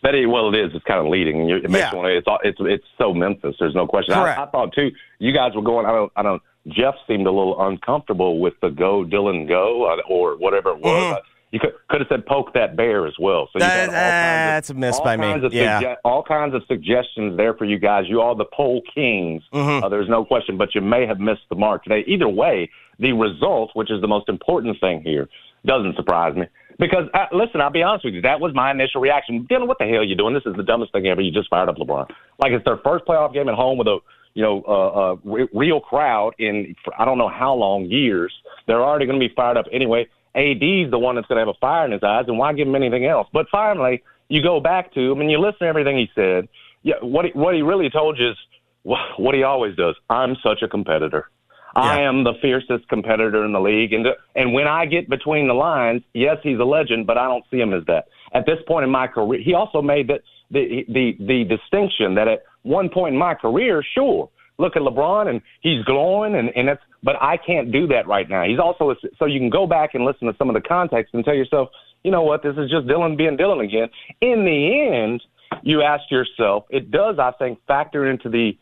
That 0.02 0.14
is, 0.14 0.26
well, 0.28 0.52
it 0.52 0.58
is. 0.58 0.72
It's 0.74 0.84
kind 0.84 1.00
of 1.00 1.06
leading. 1.06 1.48
It 1.50 1.70
makes 1.70 1.92
yeah. 1.92 2.06
it's 2.06 2.26
it's 2.42 2.58
it's 2.60 2.84
so 2.98 3.14
Memphis. 3.14 3.54
There's 3.58 3.74
no 3.74 3.86
question. 3.86 4.14
I, 4.14 4.42
I, 4.42 4.46
thought 4.46 4.72
too. 4.74 4.90
You 5.18 5.32
guys 5.32 5.52
were 5.54 5.62
going. 5.62 5.86
I 5.86 5.92
don't. 5.92 6.12
I 6.16 6.22
don't. 6.22 6.42
Jeff 6.68 6.94
seemed 7.06 7.26
a 7.26 7.30
little 7.30 7.60
uncomfortable 7.68 8.40
with 8.40 8.54
the 8.62 8.70
go 8.70 9.04
Dillon 9.04 9.46
go 9.46 9.84
uh, 9.84 10.02
or 10.08 10.36
whatever 10.36 10.70
it 10.70 10.78
was. 10.78 11.16
Mm-hmm. 11.16 11.31
You 11.52 11.60
could 11.60 11.74
could 11.88 12.00
have 12.00 12.08
said 12.08 12.24
poke 12.24 12.54
that 12.54 12.76
bear 12.76 13.06
as 13.06 13.12
well. 13.20 13.48
So 13.52 13.58
that, 13.58 13.90
uh, 13.90 13.92
that's 13.92 14.70
a 14.70 14.74
miss 14.74 14.98
by 15.00 15.18
me. 15.18 15.26
Yeah, 15.52 15.82
suge- 15.82 15.96
all 16.02 16.22
kinds 16.22 16.54
of 16.54 16.62
suggestions 16.66 17.36
there 17.36 17.52
for 17.52 17.66
you 17.66 17.78
guys. 17.78 18.04
You 18.08 18.22
are 18.22 18.34
the 18.34 18.46
poll 18.46 18.80
kings. 18.94 19.42
Mm-hmm. 19.52 19.84
Uh, 19.84 19.88
there's 19.90 20.08
no 20.08 20.24
question, 20.24 20.56
but 20.56 20.74
you 20.74 20.80
may 20.80 21.06
have 21.06 21.20
missed 21.20 21.42
the 21.50 21.54
mark 21.56 21.84
today. 21.84 22.04
Either 22.06 22.28
way, 22.28 22.70
the 22.98 23.12
result, 23.12 23.70
which 23.74 23.90
is 23.90 24.00
the 24.00 24.08
most 24.08 24.30
important 24.30 24.80
thing 24.80 25.02
here, 25.02 25.28
doesn't 25.66 25.94
surprise 25.94 26.34
me. 26.34 26.46
Because 26.78 27.04
uh, 27.12 27.26
listen, 27.32 27.60
I'll 27.60 27.70
be 27.70 27.82
honest 27.82 28.06
with 28.06 28.14
you, 28.14 28.22
that 28.22 28.40
was 28.40 28.52
my 28.54 28.70
initial 28.70 29.02
reaction. 29.02 29.44
Dillon, 29.46 29.68
what 29.68 29.78
the 29.78 29.84
hell 29.84 29.98
are 29.98 30.04
you 30.04 30.16
doing? 30.16 30.32
This 30.32 30.44
is 30.46 30.56
the 30.56 30.62
dumbest 30.62 30.92
thing 30.92 31.06
ever. 31.06 31.20
You 31.20 31.32
just 31.32 31.50
fired 31.50 31.68
up 31.68 31.76
LeBron. 31.76 32.08
Like 32.38 32.52
it's 32.52 32.64
their 32.64 32.78
first 32.78 33.04
playoff 33.04 33.34
game 33.34 33.50
at 33.50 33.54
home 33.54 33.76
with 33.76 33.88
a 33.88 33.98
you 34.32 34.42
know 34.42 34.62
uh, 34.66 35.12
uh, 35.12 35.46
real 35.52 35.80
crowd 35.80 36.32
in 36.38 36.74
I 36.98 37.04
don't 37.04 37.18
know 37.18 37.28
how 37.28 37.52
long 37.52 37.84
years. 37.84 38.32
They're 38.66 38.82
already 38.82 39.04
going 39.04 39.20
to 39.20 39.28
be 39.28 39.34
fired 39.34 39.58
up 39.58 39.66
anyway. 39.70 40.08
AD's 40.34 40.90
the 40.90 40.98
one 40.98 41.16
that's 41.16 41.26
going 41.26 41.36
to 41.36 41.46
have 41.46 41.54
a 41.54 41.58
fire 41.60 41.84
in 41.84 41.92
his 41.92 42.02
eyes, 42.02 42.24
and 42.28 42.38
why 42.38 42.52
give 42.52 42.66
him 42.68 42.74
anything 42.74 43.06
else? 43.06 43.28
But 43.32 43.46
finally, 43.50 44.02
you 44.28 44.42
go 44.42 44.60
back 44.60 44.94
to 44.94 45.12
him 45.12 45.20
and 45.20 45.30
you 45.30 45.38
listen 45.38 45.60
to 45.60 45.66
everything 45.66 45.98
he 45.98 46.08
said. 46.14 46.48
Yeah, 46.82 46.94
what 47.02 47.26
he, 47.26 47.30
what 47.32 47.54
he 47.54 47.62
really 47.62 47.90
told 47.90 48.18
you 48.18 48.30
is 48.30 48.36
what 48.82 49.34
he 49.34 49.42
always 49.42 49.76
does. 49.76 49.94
I'm 50.08 50.36
such 50.42 50.62
a 50.62 50.68
competitor. 50.68 51.28
Yeah. 51.74 51.82
I 51.82 52.00
am 52.02 52.24
the 52.24 52.34
fiercest 52.42 52.88
competitor 52.88 53.44
in 53.44 53.52
the 53.52 53.60
league, 53.60 53.92
and 53.92 54.06
and 54.34 54.52
when 54.52 54.66
I 54.66 54.84
get 54.84 55.08
between 55.08 55.48
the 55.48 55.54
lines, 55.54 56.02
yes, 56.12 56.36
he's 56.42 56.58
a 56.58 56.64
legend, 56.64 57.06
but 57.06 57.16
I 57.16 57.24
don't 57.24 57.44
see 57.50 57.58
him 57.58 57.72
as 57.72 57.84
that. 57.86 58.08
At 58.34 58.44
this 58.44 58.58
point 58.66 58.84
in 58.84 58.90
my 58.90 59.06
career, 59.06 59.40
he 59.42 59.54
also 59.54 59.80
made 59.80 60.08
that 60.08 60.20
the 60.50 60.84
the 60.88 61.16
the 61.18 61.44
distinction 61.44 62.14
that 62.16 62.28
at 62.28 62.42
one 62.62 62.90
point 62.90 63.14
in 63.14 63.18
my 63.18 63.34
career, 63.34 63.82
sure, 63.94 64.28
look 64.58 64.76
at 64.76 64.82
LeBron 64.82 65.28
and 65.28 65.40
he's 65.62 65.82
glowing, 65.84 66.34
and 66.34 66.50
and 66.54 66.68
it's 66.68 66.82
but 67.02 67.16
I 67.20 67.36
can't 67.36 67.72
do 67.72 67.86
that 67.88 68.06
right 68.06 68.28
now. 68.28 68.44
He's 68.44 68.58
also 68.58 68.94
so 69.18 69.24
you 69.26 69.40
can 69.40 69.50
go 69.50 69.66
back 69.66 69.94
and 69.94 70.04
listen 70.04 70.28
to 70.28 70.34
some 70.36 70.48
of 70.48 70.54
the 70.54 70.60
context 70.60 71.14
and 71.14 71.24
tell 71.24 71.34
yourself, 71.34 71.68
you 72.04 72.10
know 72.10 72.22
what, 72.22 72.42
this 72.42 72.56
is 72.56 72.70
just 72.70 72.86
Dillon 72.86 73.16
being 73.16 73.36
Dillon 73.36 73.60
again. 73.60 73.88
In 74.20 74.44
the 74.44 74.90
end, 74.92 75.22
you 75.62 75.82
ask 75.82 76.10
yourself, 76.10 76.64
it 76.70 76.90
does, 76.90 77.18
I 77.18 77.32
think, 77.32 77.58
factor 77.66 78.10
into 78.10 78.28
the 78.28 78.56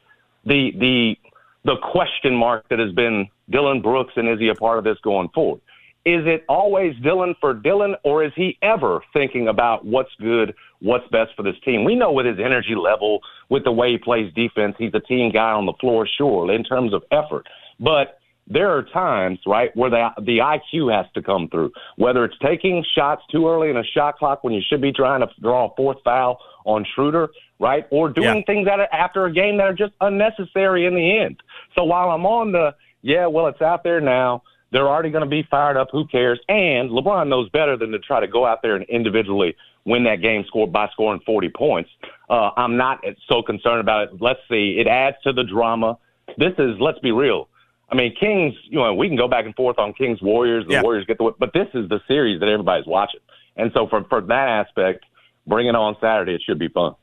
the 0.44 0.70
the 0.78 1.16
the 1.64 1.76
question 1.92 2.34
mark 2.34 2.68
that 2.70 2.78
has 2.78 2.92
been 2.92 3.28
Dillon 3.50 3.82
Brooks 3.82 4.14
and 4.16 4.28
is 4.28 4.38
he 4.38 4.48
a 4.48 4.54
part 4.54 4.78
of 4.78 4.84
this 4.84 4.98
going 5.02 5.28
forward? 5.34 5.60
Is 6.06 6.22
it 6.26 6.46
always 6.48 6.94
Dillon 7.02 7.34
for 7.42 7.52
Dillon, 7.52 7.94
or 8.04 8.24
is 8.24 8.32
he 8.34 8.56
ever 8.62 9.02
thinking 9.12 9.48
about 9.48 9.84
what's 9.84 10.10
good, 10.18 10.54
what's 10.80 11.06
best 11.08 11.32
for 11.36 11.42
this 11.42 11.56
team? 11.62 11.84
We 11.84 11.94
know 11.94 12.10
with 12.10 12.24
his 12.24 12.38
energy 12.38 12.74
level, 12.74 13.20
with 13.50 13.64
the 13.64 13.72
way 13.72 13.92
he 13.92 13.98
plays 13.98 14.32
defense, 14.32 14.76
he's 14.78 14.94
a 14.94 15.00
team 15.00 15.30
guy 15.30 15.50
on 15.50 15.66
the 15.66 15.74
floor, 15.78 16.08
sure, 16.16 16.50
in 16.50 16.64
terms 16.64 16.94
of 16.94 17.02
effort. 17.12 17.46
But 17.78 18.19
there 18.46 18.76
are 18.76 18.82
times, 18.82 19.38
right, 19.46 19.74
where 19.76 19.90
the 19.90 20.08
the 20.18 20.38
IQ 20.38 20.94
has 20.94 21.06
to 21.14 21.22
come 21.22 21.48
through. 21.48 21.72
Whether 21.96 22.24
it's 22.24 22.36
taking 22.42 22.84
shots 22.94 23.22
too 23.30 23.48
early 23.48 23.70
in 23.70 23.76
a 23.76 23.84
shot 23.84 24.18
clock 24.18 24.42
when 24.42 24.52
you 24.52 24.62
should 24.68 24.80
be 24.80 24.92
trying 24.92 25.20
to 25.20 25.28
draw 25.40 25.66
a 25.66 25.74
fourth 25.76 25.98
foul 26.04 26.40
on 26.64 26.84
Schroeder, 26.94 27.28
right, 27.58 27.86
or 27.90 28.08
doing 28.08 28.38
yeah. 28.38 28.42
things 28.46 28.66
that 28.66 28.80
are, 28.80 28.92
after 28.92 29.26
a 29.26 29.32
game 29.32 29.56
that 29.58 29.66
are 29.66 29.74
just 29.74 29.92
unnecessary 30.00 30.86
in 30.86 30.94
the 30.94 31.18
end. 31.18 31.42
So 31.76 31.84
while 31.84 32.10
I'm 32.10 32.26
on 32.26 32.52
the 32.52 32.74
yeah, 33.02 33.26
well, 33.26 33.46
it's 33.46 33.62
out 33.62 33.84
there 33.84 34.00
now. 34.00 34.42
They're 34.72 34.88
already 34.88 35.10
going 35.10 35.24
to 35.24 35.30
be 35.30 35.42
fired 35.50 35.76
up. 35.76 35.88
Who 35.90 36.06
cares? 36.06 36.38
And 36.48 36.90
LeBron 36.90 37.28
knows 37.28 37.48
better 37.50 37.76
than 37.76 37.90
to 37.90 37.98
try 37.98 38.20
to 38.20 38.28
go 38.28 38.46
out 38.46 38.62
there 38.62 38.76
and 38.76 38.84
individually 38.84 39.56
win 39.84 40.04
that 40.04 40.22
game 40.22 40.44
score 40.46 40.68
by 40.68 40.88
scoring 40.92 41.20
40 41.26 41.48
points. 41.48 41.90
Uh, 42.28 42.50
I'm 42.56 42.76
not 42.76 43.02
so 43.28 43.42
concerned 43.42 43.80
about 43.80 44.08
it. 44.08 44.20
Let's 44.20 44.40
see. 44.48 44.76
It 44.78 44.86
adds 44.86 45.16
to 45.24 45.32
the 45.32 45.42
drama. 45.42 45.98
This 46.38 46.52
is, 46.58 46.76
let's 46.78 47.00
be 47.00 47.10
real. 47.10 47.48
I 47.90 47.96
mean, 47.96 48.14
Kings, 48.18 48.54
you 48.64 48.78
know, 48.78 48.94
we 48.94 49.08
can 49.08 49.16
go 49.16 49.28
back 49.28 49.46
and 49.46 49.54
forth 49.54 49.78
on 49.78 49.92
Kings 49.92 50.22
Warriors. 50.22 50.64
The 50.66 50.74
yeah. 50.74 50.82
Warriors 50.82 51.04
get 51.06 51.18
the, 51.18 51.24
win, 51.24 51.34
but 51.38 51.52
this 51.52 51.66
is 51.74 51.88
the 51.88 52.00
series 52.06 52.40
that 52.40 52.48
everybody's 52.48 52.86
watching. 52.86 53.20
And 53.56 53.72
so 53.74 53.88
for, 53.88 54.04
for 54.04 54.20
that 54.20 54.48
aspect, 54.48 55.04
bring 55.46 55.66
it 55.66 55.74
on 55.74 55.96
Saturday. 56.00 56.34
It 56.34 56.42
should 56.44 56.58
be 56.58 56.68
fun. 56.68 56.94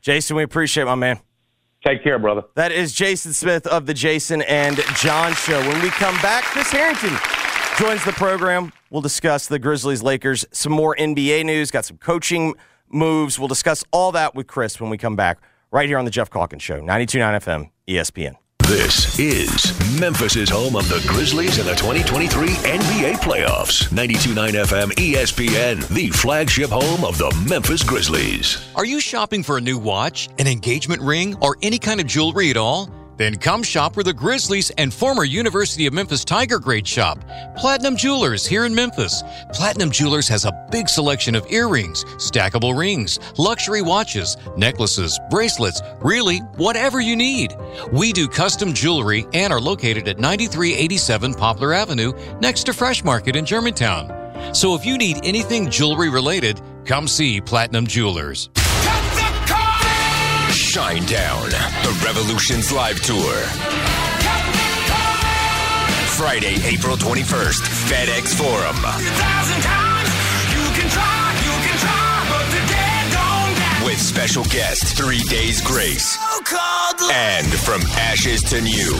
Jason, 0.00 0.36
we 0.36 0.42
appreciate 0.42 0.84
my 0.84 0.96
man. 0.96 1.20
Take 1.86 2.02
care, 2.02 2.18
brother. 2.18 2.42
That 2.54 2.72
is 2.72 2.94
Jason 2.94 3.32
Smith 3.32 3.66
of 3.66 3.86
the 3.86 3.94
Jason 3.94 4.42
and 4.42 4.76
John 4.96 5.34
Show. 5.34 5.60
When 5.60 5.82
we 5.82 5.90
come 5.90 6.16
back, 6.16 6.44
Chris 6.44 6.70
Harrington 6.72 7.16
joins 7.78 8.04
the 8.04 8.12
program. 8.12 8.72
We'll 8.90 9.02
discuss 9.02 9.46
the 9.46 9.58
Grizzlies, 9.58 10.02
Lakers, 10.02 10.46
some 10.50 10.72
more 10.72 10.96
NBA 10.96 11.44
news, 11.44 11.70
got 11.70 11.84
some 11.84 11.98
coaching 11.98 12.54
moves. 12.88 13.38
We'll 13.38 13.48
discuss 13.48 13.84
all 13.92 14.12
that 14.12 14.34
with 14.34 14.46
Chris 14.46 14.80
when 14.80 14.90
we 14.90 14.98
come 14.98 15.14
back 15.14 15.38
right 15.70 15.88
here 15.88 15.98
on 15.98 16.04
the 16.04 16.10
Geoff 16.10 16.30
Calkins 16.30 16.62
Show, 16.62 16.80
92.9 16.80 17.40
FM, 17.40 17.70
ESPN. 17.86 18.36
This 18.68 19.18
is 19.18 20.00
Memphis's 20.00 20.48
home 20.48 20.74
of 20.74 20.88
the 20.88 21.04
Grizzlies 21.06 21.58
in 21.58 21.66
the 21.66 21.74
2023 21.74 22.48
NBA 22.48 23.16
playoffs. 23.16 23.90
92.9 23.90 24.64
FM 24.64 24.90
ESPN, 24.92 25.86
the 25.88 26.08
flagship 26.08 26.70
home 26.70 27.04
of 27.04 27.18
the 27.18 27.30
Memphis 27.46 27.82
Grizzlies. 27.82 28.66
Are 28.74 28.86
you 28.86 29.00
shopping 29.00 29.42
for 29.42 29.58
a 29.58 29.60
new 29.60 29.76
watch, 29.76 30.30
an 30.38 30.46
engagement 30.46 31.02
ring, 31.02 31.36
or 31.42 31.58
any 31.60 31.78
kind 31.78 32.00
of 32.00 32.06
jewelry 32.06 32.48
at 32.48 32.56
all? 32.56 32.88
Then 33.16 33.36
come 33.36 33.62
shop 33.62 33.96
where 33.96 34.04
the 34.04 34.12
Grizzlies 34.12 34.70
and 34.70 34.92
former 34.92 35.24
University 35.24 35.86
of 35.86 35.92
Memphis 35.92 36.24
Tiger 36.24 36.58
Grade 36.58 36.86
shop. 36.86 37.18
Platinum 37.56 37.96
Jewelers 37.96 38.46
here 38.46 38.64
in 38.64 38.74
Memphis. 38.74 39.22
Platinum 39.52 39.90
Jewelers 39.90 40.28
has 40.28 40.44
a 40.44 40.68
big 40.70 40.88
selection 40.88 41.34
of 41.34 41.50
earrings, 41.50 42.04
stackable 42.16 42.76
rings, 42.76 43.18
luxury 43.38 43.82
watches, 43.82 44.36
necklaces, 44.56 45.18
bracelets, 45.30 45.80
really, 46.00 46.38
whatever 46.56 47.00
you 47.00 47.16
need. 47.16 47.54
We 47.92 48.12
do 48.12 48.26
custom 48.26 48.72
jewelry 48.72 49.26
and 49.32 49.52
are 49.52 49.60
located 49.60 50.08
at 50.08 50.18
9387 50.18 51.34
Poplar 51.34 51.72
Avenue 51.72 52.12
next 52.40 52.64
to 52.64 52.72
Fresh 52.72 53.04
Market 53.04 53.36
in 53.36 53.46
Germantown. 53.46 54.54
So 54.54 54.74
if 54.74 54.84
you 54.84 54.98
need 54.98 55.18
anything 55.24 55.70
jewelry 55.70 56.10
related, 56.10 56.60
come 56.84 57.08
see 57.08 57.40
Platinum 57.40 57.86
Jewelers. 57.86 58.50
Shinedown, 60.74 61.50
the 61.84 62.04
Revolution's 62.04 62.72
live 62.72 63.00
tour. 63.00 63.34
Friday, 66.16 66.56
April 66.66 66.96
21st, 66.96 67.62
FedEx 67.86 68.34
Forum. 68.34 68.74
With 73.84 74.00
special 74.00 74.42
guest, 74.46 74.96
Three 74.96 75.22
Days 75.30 75.60
Grace. 75.60 76.18
And 77.12 77.46
From 77.46 77.82
Ashes 77.82 78.42
to 78.42 78.60
New. 78.60 78.98